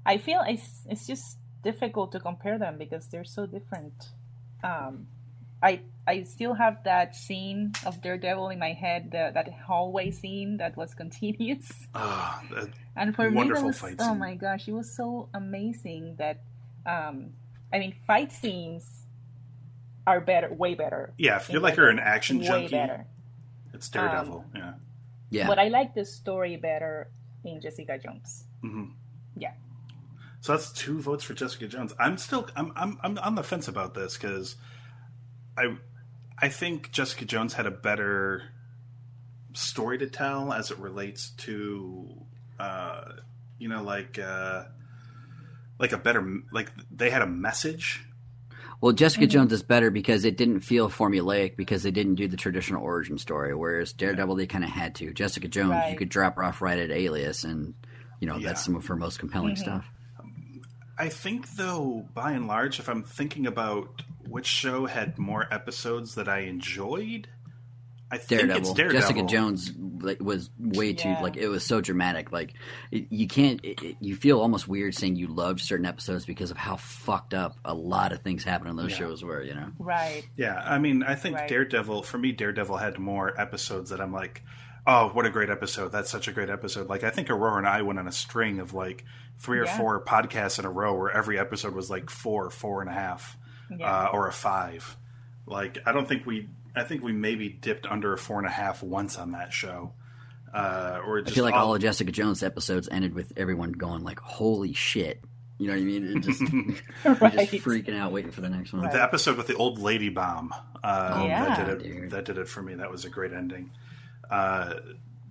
I 0.05 0.19
feel 0.19 0.43
it's 0.49 0.83
it's 0.89 1.07
just 1.07 1.39
difficult 1.63 2.11
to 2.13 2.21
compare 2.21 2.59
them 2.59 2.77
because 2.77 3.07
they're 3.09 3.25
so 3.25 3.47
different. 3.47 4.09
Um, 4.65 5.07
I 5.63 5.81
I 6.07 6.23
still 6.23 6.55
have 6.55 6.85
that 6.85 7.15
scene 7.17 7.73
of 7.85 8.01
Daredevil 8.01 8.49
in 8.51 8.59
my 8.59 8.73
head, 8.73 9.11
the, 9.11 9.31
that 9.35 9.49
hallway 9.67 10.11
scene 10.11 10.57
that 10.59 10.77
was 10.77 10.95
continuous, 11.03 11.71
Ah, 11.95 12.43
that- 12.51 12.71
and 12.97 13.15
for 13.15 13.31
Wonderful 13.31 13.45
me, 13.47 13.53
that 13.53 13.67
was, 13.67 13.79
fight 13.79 13.97
oh 14.01 14.15
my 14.15 14.35
gosh, 14.35 14.67
it 14.69 14.73
was 14.73 14.95
so 14.95 15.29
amazing 15.35 16.17
that, 16.19 16.41
um, 16.87 17.31
I 17.73 17.79
mean, 17.79 17.95
fight 18.07 18.33
scenes 18.33 19.05
are 20.07 20.21
better, 20.21 20.53
way 20.53 20.75
better. 20.75 21.13
yeah, 21.19 21.37
if 21.37 21.51
you're 21.51 21.61
like 21.61 21.77
you're 21.77 21.91
an 21.91 21.97
Daredevil. 21.97 22.15
action 22.17 22.39
way 22.39 22.45
junkie, 22.47 22.69
better. 22.77 23.07
it's 23.75 23.89
Daredevil. 23.89 24.45
yeah. 24.55 24.73
Yeah, 25.31 25.47
But 25.47 25.59
I 25.59 25.69
like 25.69 25.95
the 25.95 26.07
story 26.07 26.57
better 26.57 27.11
in 27.45 27.61
Jessica 27.61 27.99
Jones. 27.99 28.45
hmm 28.63 28.87
Yeah. 29.37 29.53
So 30.41 30.53
that's 30.53 30.73
two 30.73 31.01
votes 31.03 31.23
for 31.25 31.35
Jessica 31.35 31.67
Jones. 31.69 31.93
I'm 31.99 32.17
still 32.17 32.49
I'm 32.57 32.73
I'm, 32.77 32.99
I'm 33.03 33.19
on 33.19 33.35
the 33.35 33.43
fence 33.43 33.69
about 33.69 33.93
this 33.93 34.17
because 34.17 34.57
I 35.59 35.77
I 36.41 36.49
think 36.49 36.93
Jessica 36.93 37.25
Jones 37.25 37.55
had 37.55 37.67
a 37.67 37.71
better 37.71 38.45
story 39.55 39.99
to 39.99 40.07
tell 40.07 40.53
as 40.53 40.71
it 40.71 40.79
relates 40.79 41.31
to 41.31 42.09
uh, 42.61 43.13
you 43.59 43.69
know 43.69 43.83
like 43.83 44.19
uh, 44.19 44.65
like 45.79 45.93
a 45.93 45.99
better 45.99 46.41
like 46.53 46.71
they 46.91 47.11
had 47.11 47.23
a 47.23 47.27
message. 47.27 48.05
Well, 48.81 48.93
Jessica 48.93 49.25
Mm-hmm. 49.25 49.31
Jones 49.31 49.53
is 49.53 49.65
better 49.65 49.91
because 49.91 50.25
it 50.25 50.37
didn't 50.37 50.61
feel 50.61 50.89
formulaic 50.89 51.57
because 51.57 51.83
they 51.83 51.91
didn't 51.91 52.15
do 52.15 52.29
the 52.29 52.37
traditional 52.37 52.81
origin 52.85 53.19
story. 53.19 53.53
Whereas 53.53 53.93
Daredevil, 53.93 54.37
they 54.37 54.47
kind 54.47 54.63
of 54.63 54.71
had 54.71 54.95
to. 54.97 55.13
Jessica 55.13 55.49
Jones, 55.49 55.83
you 55.91 55.97
could 55.97 56.09
drop 56.09 56.37
her 56.37 56.45
off 56.45 56.63
right 56.63 56.79
at 56.79 56.93
Alias, 56.93 57.43
and 57.43 57.75
you 58.21 58.29
know 58.29 58.37
Yeah. 58.37 58.49
that's 58.49 58.65
some 58.65 58.77
of 58.77 58.87
her 58.87 58.95
most 58.95 59.19
compelling 59.19 59.55
Mm-hmm. 59.55 59.63
stuff. 59.63 59.85
I 60.97 61.09
think 61.09 61.55
though, 61.57 62.09
by 62.15 62.33
and 62.33 62.47
large, 62.47 62.79
if 62.81 62.89
I'm 62.89 63.03
thinking 63.03 63.47
about 63.47 64.03
which 64.29 64.47
show 64.47 64.87
had 64.87 65.19
more 65.19 65.47
episodes 65.53 66.15
that 66.17 66.29
I 66.29 66.41
enjoyed, 66.41 67.29
I 68.11 68.17
think 68.19 68.41
Daredevil. 68.41 68.61
it's 68.63 68.73
Daredevil. 68.73 69.01
Jessica 69.01 69.23
Jones 69.25 69.73
like, 70.01 70.21
was 70.21 70.49
way 70.59 70.95
too 70.95 71.09
Yeah. 71.11 71.21
like 71.21 71.37
it 71.37 71.49
was 71.49 71.65
so 71.65 71.81
dramatic. 71.81 72.33
Like 72.33 72.55
it, 72.91 73.07
you 73.11 73.27
can't. 73.29 73.61
It, 73.65 73.83
it- 73.83 73.97
you 74.01 74.17
feel 74.17 74.41
almost 74.41 74.67
weird 74.69 74.95
saying 74.95 75.17
you 75.17 75.27
loved 75.27 75.61
certain 75.61 75.85
episodes 75.87 76.25
because 76.25 76.51
of 76.51 76.57
how 76.57 76.77
fucked 76.77 77.35
up 77.35 77.57
a 77.65 77.75
lot 77.75 78.13
of 78.13 78.21
things 78.23 78.45
happened 78.45 78.71
in 78.71 78.77
those 78.77 78.93
Yeah. 78.93 78.99
shows 78.99 79.23
were. 79.25 79.43
You 79.43 79.55
know. 79.55 79.73
Right. 79.79 80.23
Yeah, 80.37 80.55
I 80.65 80.79
mean, 80.79 81.03
I 81.03 81.15
think 81.17 81.37
Right. 81.37 81.49
Daredevil 81.49 82.03
for 82.05 82.17
me, 82.19 82.33
Daredevil 82.33 82.77
had 82.77 82.99
more 82.99 83.39
episodes 83.41 83.91
that 83.91 84.01
I'm 84.01 84.13
like, 84.13 84.43
oh, 84.87 85.09
what 85.09 85.27
a 85.27 85.31
great 85.31 85.51
episode! 85.51 85.93
That's 85.93 86.11
such 86.11 86.29
a 86.29 86.33
great 86.33 86.49
episode. 86.49 86.89
Like, 86.89 87.05
I 87.05 87.11
think 87.11 87.29
Aurora 87.29 87.59
and 87.59 87.67
I 87.69 87.83
went 87.83 87.99
on 87.99 88.09
a 88.09 88.13
string 88.13 88.59
of 88.59 88.73
like 88.73 89.05
three 89.39 89.59
or 89.59 89.65
Yeah. 89.67 89.77
four 89.77 90.03
podcasts 90.05 90.59
in 90.59 90.65
a 90.65 90.71
row 90.71 90.97
where 90.97 91.11
every 91.11 91.39
episode 91.39 91.75
was 91.75 91.91
like 91.91 92.09
four, 92.11 92.49
four 92.51 92.81
and 92.81 92.89
a 92.91 92.93
half, 92.95 93.37
Yeah. 93.77 94.05
uh, 94.05 94.11
or 94.13 94.29
a 94.29 94.33
five. 94.33 94.97
Like, 95.47 95.79
I 95.87 95.93
don't 95.93 96.09
think 96.09 96.27
we, 96.27 96.49
I 96.77 96.85
think 96.85 97.03
we 97.03 97.13
maybe 97.13 97.49
dipped 97.49 97.87
under 97.87 98.13
a 98.13 98.19
four 98.19 98.39
and 98.39 98.47
a 98.47 98.51
half 98.51 98.83
once 98.83 99.17
on 99.19 99.33
that 99.33 99.53
show. 99.53 99.93
Uh, 100.53 101.01
or 101.07 101.19
I 101.19 101.23
just 101.23 101.35
feel 101.35 101.45
like 101.45 101.55
all 101.55 101.75
of 101.75 101.81
Jessica 101.83 102.11
Jones 102.11 102.43
episodes 102.43 102.89
ended 102.91 103.15
with 103.15 103.33
everyone 103.37 103.73
going 103.73 104.03
like, 104.03 104.19
"Holy 104.19 104.73
shit!" 104.73 105.21
You 105.59 105.67
know 105.67 105.73
what 105.75 105.81
I 105.81 105.85
mean? 105.85 106.17
It 106.17 106.21
just, 106.21 106.41
you're 107.05 107.15
right. 107.17 107.51
just 107.51 107.65
freaking 107.65 107.99
out, 107.99 108.13
waiting 108.13 108.31
for 108.31 108.41
the 108.41 108.49
next 108.49 108.73
one. 108.73 108.83
the 108.83 109.03
episode 109.03 109.37
with 109.37 109.47
the 109.47 109.57
old 109.57 109.79
lady 109.79 110.09
bomb. 110.09 110.55
Uh, 110.83 111.25
Yeah. 111.27 111.45
that 111.45 111.67
did 111.67 111.69
it. 111.69 111.83
Dude. 112.01 112.11
That 112.13 112.25
did 112.25 112.39
it 112.39 112.49
for 112.49 112.63
me. 112.63 112.77
That 112.77 112.91
was 112.91 113.05
a 113.05 113.11
great 113.11 113.33
ending. 113.35 113.73
Uh, 114.31 114.75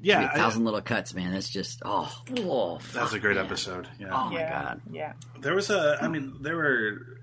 yeah, 0.01 0.29
a 0.29 0.33
I- 0.33 0.35
thousand 0.35 0.65
little 0.65 0.81
cuts, 0.81 1.13
man. 1.15 1.31
That's 1.33 1.49
just 1.49 1.81
oh, 1.83 2.13
oh 2.39 2.79
that 2.93 3.01
was 3.03 3.13
a 3.13 3.19
great 3.19 3.37
man. 3.37 3.45
episode. 3.45 3.87
Yeah. 3.99 4.09
Oh 4.11 4.29
my 4.29 4.39
yeah. 4.39 4.63
god. 4.63 4.81
Yeah. 4.91 5.13
There 5.39 5.55
was 5.55 5.69
a, 5.71 5.97
I 6.01 6.07
mean, 6.09 6.35
there 6.41 6.55
were 6.57 7.16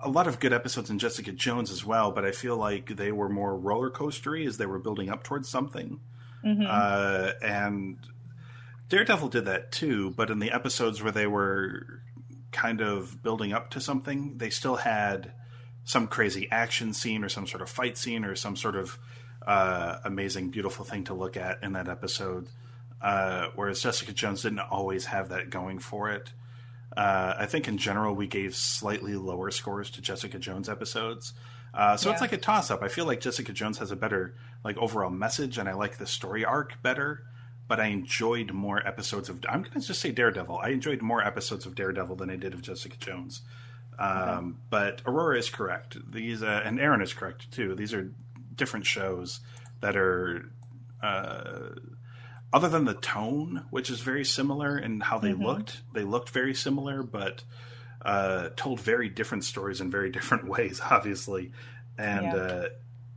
a 0.00 0.08
lot 0.08 0.26
of 0.26 0.40
good 0.40 0.52
episodes 0.52 0.90
in 0.90 0.98
Jessica 0.98 1.32
Jones 1.32 1.70
as 1.70 1.84
well, 1.84 2.10
but 2.10 2.24
I 2.24 2.30
feel 2.32 2.56
like 2.56 2.96
they 2.96 3.12
were 3.12 3.28
more 3.28 3.56
roller 3.56 3.90
coastery 3.90 4.46
as 4.46 4.58
they 4.58 4.66
were 4.66 4.78
building 4.78 5.08
up 5.08 5.22
towards 5.22 5.48
something. 5.48 6.00
Uh, 6.66 7.32
and 7.42 7.96
Daredevil 8.88 9.28
did 9.28 9.46
that 9.46 9.72
too, 9.72 10.10
but 10.10 10.30
in 10.30 10.40
the 10.40 10.50
episodes 10.50 11.02
where 11.02 11.12
they 11.12 11.26
were 11.26 12.00
kind 12.52 12.80
of 12.80 13.22
building 13.22 13.52
up 13.52 13.70
to 13.70 13.80
something, 13.80 14.36
they 14.38 14.50
still 14.50 14.76
had 14.76 15.32
some 15.84 16.06
crazy 16.06 16.48
action 16.50 16.92
scene 16.92 17.24
or 17.24 17.28
some 17.28 17.46
sort 17.46 17.62
of 17.62 17.68
fight 17.68 17.96
scene 17.96 18.24
or 18.24 18.34
some 18.34 18.56
sort 18.56 18.76
of 18.76 18.98
uh, 19.46 19.98
amazing, 20.04 20.50
beautiful 20.50 20.84
thing 20.84 21.04
to 21.04 21.14
look 21.14 21.36
at 21.36 21.62
in 21.62 21.72
that 21.72 21.88
episode. 21.88 22.48
Uh, 23.00 23.48
whereas 23.54 23.82
Jessica 23.82 24.12
Jones 24.12 24.42
didn't 24.42 24.60
always 24.60 25.06
have 25.06 25.28
that 25.28 25.50
going 25.50 25.78
for 25.78 26.10
it. 26.10 26.32
Uh, 26.96 27.34
I 27.38 27.46
think 27.46 27.66
in 27.68 27.78
general 27.78 28.14
we 28.14 28.26
gave 28.26 28.54
slightly 28.54 29.14
lower 29.14 29.50
scores 29.50 29.90
to 29.92 30.00
Jessica 30.00 30.38
Jones 30.38 30.68
episodes. 30.68 31.32
Uh, 31.72 31.96
so 31.96 32.10
it's 32.12 32.20
like 32.20 32.32
a 32.32 32.38
toss 32.38 32.70
up. 32.70 32.82
I 32.82 32.88
feel 32.88 33.04
like 33.04 33.20
Jessica 33.20 33.52
Jones 33.52 33.78
has 33.78 33.90
a 33.90 33.96
better 33.96 34.36
like 34.64 34.76
overall 34.78 35.10
message, 35.10 35.58
and 35.58 35.68
I 35.68 35.72
like 35.72 35.98
the 35.98 36.06
story 36.06 36.44
arc 36.44 36.80
better. 36.82 37.24
But 37.66 37.80
I 37.80 37.86
enjoyed 37.86 38.52
more 38.52 38.86
episodes 38.86 39.28
of. 39.28 39.40
I'm 39.48 39.62
going 39.62 39.80
to 39.80 39.80
just 39.80 40.00
say 40.00 40.12
Daredevil. 40.12 40.58
I 40.58 40.68
enjoyed 40.68 41.02
more 41.02 41.24
episodes 41.24 41.66
of 41.66 41.74
Daredevil 41.74 42.16
than 42.16 42.30
I 42.30 42.36
did 42.36 42.54
of 42.54 42.62
Jessica 42.62 42.96
Jones. 42.98 43.40
Um, 43.98 44.58
But 44.70 45.02
Aurora 45.06 45.38
is 45.38 45.48
correct. 45.48 45.96
These 46.12 46.42
uh, 46.42 46.62
and 46.64 46.78
Aaron 46.78 47.00
is 47.00 47.14
correct 47.14 47.50
too. 47.50 47.74
These 47.74 47.94
are 47.94 48.12
different 48.54 48.86
shows 48.86 49.40
that 49.80 49.96
are. 49.96 50.50
Uh, 51.02 51.70
other 52.54 52.68
than 52.68 52.84
the 52.86 52.94
tone, 52.94 53.66
which 53.70 53.90
is 53.90 54.00
very 54.00 54.24
similar 54.24 54.78
in 54.78 55.00
how 55.00 55.18
they 55.18 55.34
looked, 55.34 55.82
they 55.92 56.04
looked 56.04 56.30
very 56.30 56.54
similar, 56.54 57.02
but 57.02 57.42
uh, 58.02 58.50
told 58.56 58.80
very 58.80 59.08
different 59.08 59.44
stories 59.44 59.80
in 59.80 59.90
very 59.90 60.10
different 60.18 60.46
ways, 60.48 60.80
obviously. 60.80 61.52
And 61.98 62.24
Yeah. 62.24 62.34
uh, 62.36 62.68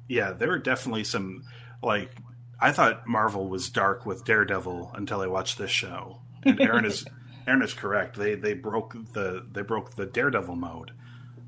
yeah, 0.10 0.32
there 0.34 0.50
were 0.50 0.60
definitely 0.60 1.04
some 1.04 1.44
like 1.84 2.12
I 2.60 2.72
thought 2.72 3.06
Marvel 3.08 3.48
was 3.48 3.70
dark 3.70 4.06
with 4.06 4.26
Daredevil 4.26 4.92
until 4.96 5.22
I 5.22 5.28
watched 5.28 5.58
this 5.60 5.70
show. 5.72 6.20
And 6.44 6.60
Aaron 6.60 6.86
is 6.86 7.06
Aaron 7.48 7.62
is 7.62 7.74
correct. 7.74 8.16
They 8.18 8.36
they 8.36 8.54
broke 8.56 8.96
the 9.14 9.46
they 9.52 9.62
broke 9.62 9.96
the 9.96 10.06
Daredevil 10.08 10.56
mode, 10.56 10.92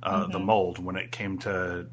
uh, 0.04 0.28
the 0.28 0.40
mold 0.40 0.78
when 0.78 0.96
it 0.96 1.12
came 1.12 1.40
to 1.40 1.88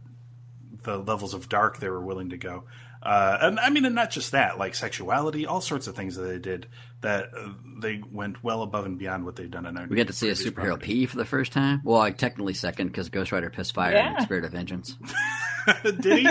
the 0.82 0.98
levels 0.98 1.32
of 1.34 1.48
dark 1.48 1.78
they 1.78 1.88
were 1.88 2.04
willing 2.04 2.30
to 2.30 2.36
go. 2.36 2.64
Uh, 3.06 3.38
and 3.42 3.60
I 3.60 3.70
mean, 3.70 3.84
and 3.84 3.94
not 3.94 4.10
just 4.10 4.32
that, 4.32 4.58
like 4.58 4.74
sexuality, 4.74 5.46
all 5.46 5.60
sorts 5.60 5.86
of 5.86 5.94
things 5.94 6.16
that 6.16 6.22
they 6.24 6.38
did 6.40 6.66
that 7.02 7.30
uh, 7.36 7.50
they 7.80 8.02
went 8.10 8.42
well 8.42 8.62
above 8.62 8.84
and 8.84 8.98
beyond 8.98 9.24
what 9.24 9.36
they'd 9.36 9.50
done 9.50 9.64
in. 9.64 9.76
Our 9.76 9.86
we 9.86 9.94
got 9.96 10.08
to 10.08 10.12
see 10.12 10.28
a 10.28 10.32
superhero 10.32 10.80
pee 10.80 11.06
for 11.06 11.16
the 11.16 11.24
first 11.24 11.52
time. 11.52 11.82
Well, 11.84 11.98
like 11.98 12.18
technically 12.18 12.54
second 12.54 12.88
because 12.88 13.08
Ghost 13.08 13.30
Rider 13.30 13.48
pissed 13.48 13.74
fire 13.74 13.92
Yeah. 13.92 14.16
in 14.16 14.22
Spirit 14.22 14.44
of 14.44 14.50
Vengeance. 14.52 14.96
did 15.84 16.04
he? 16.04 16.22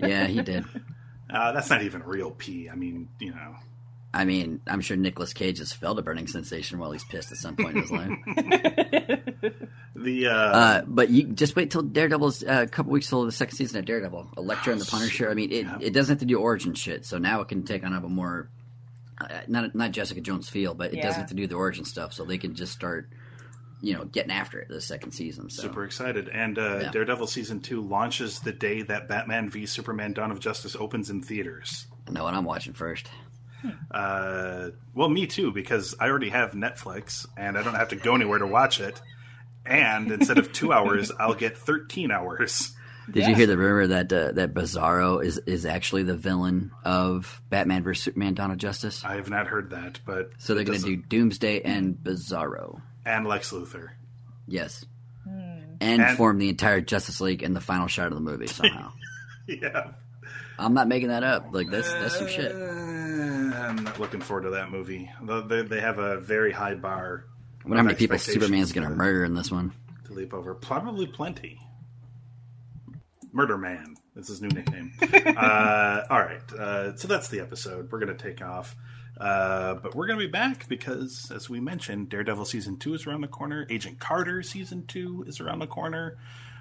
Yeah, 0.00 0.26
he 0.26 0.40
did. 0.42 0.64
Uh, 1.28 1.52
that's 1.52 1.68
not 1.68 1.82
even 1.82 2.02
real 2.02 2.30
pee. 2.30 2.70
I 2.70 2.76
mean, 2.76 3.08
you 3.20 3.32
know. 3.32 3.56
I 4.14 4.24
mean, 4.24 4.60
I'm 4.66 4.80
sure 4.80 4.96
Nicolas 4.96 5.32
Cage 5.32 5.58
has 5.58 5.72
felt 5.72 5.98
a 5.98 6.02
burning 6.02 6.26
sensation 6.26 6.78
while 6.78 6.90
he's 6.92 7.04
pissed 7.04 7.32
at 7.32 7.38
some 7.38 7.56
point 7.56 7.76
in 7.76 7.82
his 7.82 7.90
life. 7.90 9.52
The 9.96 10.26
uh, 10.26 10.32
Uh, 10.34 10.82
but 10.86 11.08
you 11.08 11.24
just 11.24 11.56
wait 11.56 11.70
till 11.70 11.82
Daredevil's 11.82 12.42
uh, 12.42 12.64
a 12.64 12.66
couple 12.66 12.92
weeks 12.92 13.08
till 13.08 13.24
the 13.24 13.32
second 13.32 13.56
season 13.56 13.78
of 13.78 13.86
Daredevil, 13.86 14.32
Elektra 14.36 14.72
and 14.72 14.80
the 14.80 14.84
Punisher. 14.84 15.30
I 15.30 15.34
mean, 15.34 15.50
it, 15.50 15.66
it 15.80 15.90
doesn't 15.94 16.12
have 16.12 16.20
to 16.20 16.26
do 16.26 16.38
origin 16.38 16.74
shit, 16.74 17.06
so 17.06 17.18
now 17.18 17.40
it 17.40 17.48
can 17.48 17.62
take 17.64 17.82
on 17.82 17.94
a 17.94 18.00
more 18.00 18.50
uh, 19.18 19.26
not 19.48 19.74
not 19.74 19.92
Jessica 19.92 20.20
Jones 20.20 20.48
feel, 20.48 20.74
but 20.74 20.92
it 20.92 21.00
doesn't 21.00 21.20
have 21.20 21.28
to 21.30 21.34
do 21.34 21.46
the 21.46 21.54
origin 21.54 21.84
stuff, 21.84 22.12
so 22.12 22.24
they 22.24 22.36
can 22.38 22.54
just 22.54 22.72
start, 22.72 23.08
you 23.80 23.94
know, 23.94 24.04
getting 24.04 24.30
after 24.30 24.58
it 24.60 24.68
the 24.68 24.80
second 24.82 25.12
season. 25.12 25.48
So. 25.48 25.62
super 25.62 25.84
excited. 25.84 26.28
And 26.28 26.58
uh, 26.58 26.80
Yeah. 26.82 26.90
Daredevil 26.90 27.26
season 27.26 27.60
two 27.60 27.80
launches 27.80 28.40
the 28.40 28.52
day 28.52 28.82
that 28.82 29.08
Batman 29.08 29.48
v 29.48 29.64
Superman: 29.64 30.12
Dawn 30.12 30.30
of 30.30 30.40
Justice 30.40 30.76
opens 30.78 31.08
in 31.08 31.22
theaters. 31.22 31.86
I 32.06 32.12
know 32.12 32.24
what 32.24 32.34
I'm 32.34 32.44
watching 32.44 32.74
first. 32.74 33.08
Uh, 33.90 34.70
well, 34.94 35.08
me 35.08 35.26
too, 35.26 35.52
because 35.52 35.94
I 35.98 36.08
already 36.08 36.28
have 36.30 36.52
Netflix 36.52 37.26
and 37.36 37.56
I 37.58 37.62
don't 37.62 37.74
have 37.74 37.88
to 37.88 37.96
go 37.96 38.14
anywhere 38.14 38.38
to 38.38 38.46
watch 38.46 38.80
it. 38.80 39.00
And 39.64 40.12
instead 40.12 40.38
of 40.38 40.52
two 40.52 40.72
hours, 40.72 41.10
I'll 41.18 41.34
get 41.34 41.58
thirteen 41.58 42.10
hours. 42.10 42.72
Did 43.10 43.26
you 43.28 43.34
hear 43.34 43.46
the 43.46 43.56
rumor 43.56 43.86
that 43.88 44.12
uh, 44.12 44.32
that 44.32 44.54
Bizarro 44.54 45.24
is 45.24 45.38
is 45.38 45.66
actually 45.66 46.04
the 46.04 46.16
villain 46.16 46.70
of 46.84 47.40
Batman 47.50 47.82
vs 47.82 48.04
Superman: 48.04 48.34
Dawn 48.34 48.50
of 48.52 48.58
Justice? 48.58 49.04
I 49.04 49.16
have 49.16 49.28
not 49.30 49.46
heard 49.48 49.70
that, 49.70 50.00
but 50.06 50.30
So 50.38 50.54
they're 50.54 50.64
going 50.64 50.80
to 50.80 50.84
do 50.84 50.96
Doomsday 50.96 51.62
and 51.62 51.96
Bizarro. 51.96 52.80
and 53.04 53.26
Lex 53.26 53.50
Luthor. 53.52 53.90
Yes. 54.46 54.84
Hmm. 55.24 55.58
And, 55.80 56.02
And- 56.02 56.16
form 56.16 56.38
the 56.38 56.48
entire 56.48 56.80
Justice 56.80 57.20
League 57.20 57.42
in 57.42 57.54
the 57.54 57.60
final 57.60 57.88
shot 57.88 58.08
of 58.08 58.14
the 58.14 58.20
movie 58.20 58.46
somehow. 58.46 58.92
Yeah, 59.48 59.92
I'm 60.58 60.74
not 60.74 60.88
making 60.88 61.06
that 61.08 61.22
up. 61.22 61.46
Like 61.52 61.70
that's 61.70 61.92
that's 61.92 62.18
some 62.18 62.26
shit. 62.26 62.52
I'm 63.76 63.84
not 63.84 64.00
looking 64.00 64.20
forward 64.20 64.42
to 64.44 64.50
that 64.50 64.70
movie. 64.70 65.10
Though 65.22 65.42
They, 65.42 65.62
they 65.62 65.80
have 65.80 65.98
a 65.98 66.18
very 66.18 66.52
high 66.52 66.74
bar. 66.74 67.24
I 67.64 67.68
wonder 67.68 67.78
how 67.78 67.82
many 67.84 67.96
people 67.96 68.14
expectations 68.14 68.44
Superman's 68.44 68.72
going 68.72 68.88
to 68.88 68.94
murder 68.94 69.24
in 69.24 69.34
this 69.34 69.50
one. 69.50 69.72
to 70.06 70.12
leap 70.12 70.32
over. 70.32 70.54
Probably 70.54 71.06
plenty. 71.06 71.58
Murder 73.32 73.58
Man. 73.58 73.96
That's 74.14 74.28
his 74.28 74.40
new 74.40 74.48
nickname. 74.48 74.92
uh, 75.36 76.02
all 76.08 76.20
right. 76.20 76.40
Uh, 76.52 76.96
so 76.96 77.06
that's 77.06 77.28
the 77.28 77.40
episode. 77.40 77.92
We're 77.92 77.98
going 77.98 78.16
to 78.16 78.22
take 78.22 78.40
off. 78.40 78.74
Uh, 79.20 79.74
but 79.74 79.94
we're 79.94 80.06
going 80.06 80.18
to 80.18 80.24
be 80.24 80.30
back 80.30 80.68
because, 80.68 81.30
as 81.34 81.50
we 81.50 81.60
mentioned, 81.60 82.08
Daredevil 82.08 82.46
season 82.46 82.78
two 82.78 82.94
is 82.94 83.06
around 83.06 83.20
the 83.22 83.28
corner. 83.28 83.66
Agent 83.68 83.98
Carter 83.98 84.42
season 84.42 84.86
two 84.86 85.24
is 85.26 85.40
around 85.40 85.58
the 85.58 85.66
corner. 85.66 86.16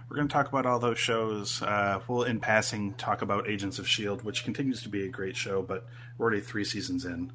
We're 0.08 0.18
going 0.18 0.28
to 0.28 0.34
talk 0.34 0.47
about 0.47 0.66
all 0.68 0.80
those 0.80 0.99
shows. 0.99 1.62
Uh, 1.64 1.99
we'll, 2.08 2.24
in 2.24 2.39
passing, 2.39 2.93
talk 2.93 3.24
about 3.24 3.49
Agents 3.49 3.80
of 3.80 3.86
S.H.I.E.L.D., 3.86 4.24
which 4.24 4.43
continues 4.43 4.84
to 4.84 4.89
be 4.89 5.03
a 5.03 5.10
great 5.10 5.36
show, 5.36 5.64
but 5.64 5.88
we're 6.18 6.26
already 6.26 6.41
three 6.41 6.64
seasons 6.64 7.06
in. 7.06 7.32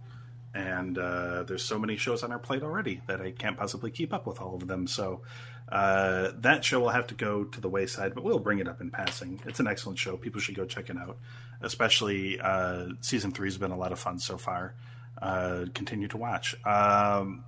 And 0.55 0.97
uh, 0.97 1.45
there's 1.45 1.65
so 1.65 1.79
many 1.79 1.97
shows 1.97 2.23
on 2.23 2.31
our 2.31 2.39
plate 2.39 2.63
already 2.63 3.03
that 3.07 3.21
I 3.21 3.33
can't 3.33 3.57
possibly 3.57 3.91
keep 3.91 4.13
up 4.13 4.27
with 4.27 4.41
all 4.41 4.55
of 4.55 4.69
them. 4.69 4.87
So 4.87 5.23
uh, 5.71 6.31
that 6.39 6.65
show 6.65 6.81
will 6.81 6.91
have 6.91 7.09
to 7.09 7.15
go 7.15 7.45
to 7.45 7.61
the 7.61 7.69
wayside, 7.69 8.15
but 8.15 8.25
we'll 8.25 8.39
bring 8.39 8.59
it 8.61 8.69
up 8.69 8.81
in 8.81 8.91
passing. 8.91 9.41
It's 9.47 9.61
an 9.61 9.67
excellent 9.67 9.99
show. 9.99 10.17
People 10.17 10.41
should 10.41 10.57
go 10.57 10.65
check 10.65 10.91
it 10.91 10.97
out. 10.97 11.19
Especially 11.61 12.41
uh, 12.41 12.87
season 13.01 13.33
three 13.33 13.49
has 13.49 13.59
been 13.59 13.71
a 13.71 13.77
lot 13.77 13.93
of 13.93 13.99
fun 13.99 14.19
so 14.19 14.39
far. 14.39 14.75
Uh, 15.21 15.67
continue 15.75 16.09
to 16.09 16.17
watch. 16.17 16.55
Um, 16.65 17.45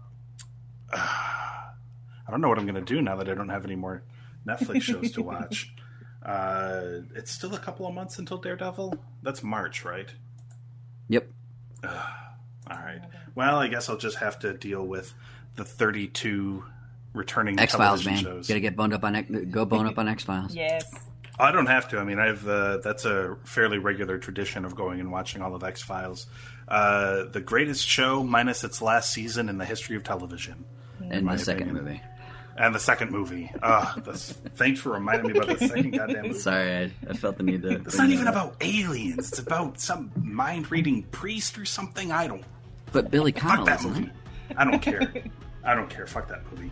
I 0.92 2.30
don't 2.30 2.40
know 2.40 2.48
what 2.48 2.58
I'm 2.58 2.66
going 2.66 2.74
to 2.74 2.94
do 2.94 3.02
now 3.02 3.16
that 3.16 3.28
I 3.28 3.34
don't 3.34 3.48
have 3.48 3.64
any 3.64 3.76
more 3.76 4.02
Netflix 4.46 4.82
shows 4.82 5.12
to 5.12 5.22
watch. 5.22 5.72
Uh, 6.24 7.00
it's 7.14 7.30
still 7.32 7.54
a 7.54 7.58
couple 7.58 7.86
of 7.86 7.94
months 7.94 8.18
until 8.18 8.38
Daredevil. 8.38 8.94
That's 9.22 9.42
March, 9.42 9.84
right? 9.84 10.08
Yep. 11.08 11.28
All 11.84 11.90
right. 12.70 13.00
Well, 13.34 13.56
I 13.56 13.68
guess 13.68 13.88
I'll 13.88 13.96
just 13.96 14.18
have 14.18 14.38
to 14.40 14.52
deal 14.54 14.86
with 14.86 15.12
the 15.56 15.64
32 15.64 16.64
returning 17.12 17.58
X 17.58 17.74
Files, 17.74 18.02
television 18.02 18.12
man. 18.14 18.36
shows. 18.36 18.48
Got 18.48 18.54
to 18.54 18.60
get 18.60 18.76
boned 18.76 18.94
up 18.94 19.04
on 19.04 19.16
X- 19.16 19.30
go 19.50 19.64
bone 19.64 19.86
up 19.86 19.98
on 19.98 20.08
X 20.08 20.22
Files. 20.24 20.54
Yes. 20.54 20.92
I 21.38 21.50
don't 21.50 21.66
have 21.66 21.88
to. 21.88 21.98
I 21.98 22.04
mean, 22.04 22.18
I've 22.18 22.46
uh, 22.46 22.78
that's 22.78 23.04
a 23.04 23.36
fairly 23.44 23.78
regular 23.78 24.18
tradition 24.18 24.64
of 24.64 24.76
going 24.76 25.00
and 25.00 25.10
watching 25.10 25.42
all 25.42 25.54
of 25.54 25.64
X 25.64 25.82
Files. 25.82 26.26
Uh, 26.68 27.24
the 27.24 27.40
greatest 27.40 27.86
show, 27.86 28.22
minus 28.22 28.62
its 28.64 28.80
last 28.80 29.10
season 29.10 29.48
in 29.48 29.58
the 29.58 29.64
history 29.64 29.96
of 29.96 30.04
television, 30.04 30.64
And 31.10 31.26
my 31.26 31.36
the 31.36 31.44
second 31.44 31.62
opinion. 31.70 31.84
movie. 31.84 32.02
And 32.56 32.74
the 32.74 32.78
second 32.78 33.10
movie. 33.10 33.50
Ah, 33.62 33.94
this, 34.04 34.32
thanks 34.56 34.78
for 34.80 34.90
reminding 34.90 35.32
me 35.32 35.38
about 35.38 35.58
the 35.58 35.66
second 35.68 35.90
goddamn 35.96 36.22
movie. 36.28 36.38
Sorry, 36.38 36.74
I, 36.76 36.90
I 37.08 37.14
felt 37.14 37.38
the 37.38 37.42
need 37.44 37.62
to. 37.62 37.70
It's 37.76 37.96
not 37.96 38.10
even 38.10 38.26
about 38.28 38.56
aliens. 38.60 39.30
It's 39.30 39.38
about 39.38 39.80
some 39.80 40.12
mind 40.16 40.70
reading 40.70 41.02
priest 41.04 41.56
or 41.58 41.64
something. 41.64 42.12
I 42.12 42.26
don't 42.26 42.44
But 42.92 43.10
Billy 43.10 43.32
Fuck 43.32 43.42
Connolly, 43.42 43.66
that 43.66 43.78
isn't 43.80 43.90
movie. 43.92 44.04
it? 44.50 44.56
I 44.58 44.64
don't 44.64 44.80
care. 44.82 45.12
I 45.64 45.74
don't 45.74 45.88
care. 45.88 46.06
Fuck 46.06 46.28
that 46.28 46.42
movie. 46.52 46.70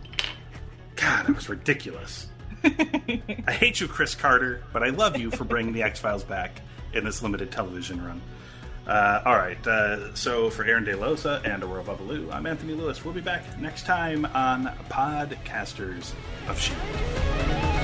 God, 0.97 1.25
that 1.27 1.35
was 1.35 1.49
ridiculous. 1.49 2.27
I 2.63 3.51
hate 3.51 3.81
you, 3.81 3.87
Chris 3.87 4.13
Carter, 4.13 4.63
but 4.71 4.83
I 4.83 4.89
love 4.89 5.17
you 5.17 5.31
for 5.31 5.45
bringing 5.45 5.73
the 5.73 5.81
X 5.81 5.99
Files 5.99 6.23
back 6.23 6.61
in 6.93 7.03
this 7.03 7.23
limited 7.23 7.51
television 7.51 8.05
run. 8.05 8.21
Uh, 8.91 9.21
all 9.25 9.37
right, 9.37 9.65
uh, 9.67 10.13
so 10.13 10.49
for 10.49 10.65
Aaron 10.65 10.83
De 10.83 10.91
Losa 10.91 11.41
and 11.45 11.63
Aurora 11.63 11.81
Babalu, 11.81 12.29
I'm 12.29 12.45
Anthony 12.45 12.73
Lewis. 12.73 13.05
We'll 13.05 13.13
be 13.13 13.21
back 13.21 13.57
next 13.57 13.85
time 13.85 14.25
on 14.25 14.65
Podcasters 14.89 16.11
of 16.49 16.57
S.H.I.E.L.D. 16.57 17.80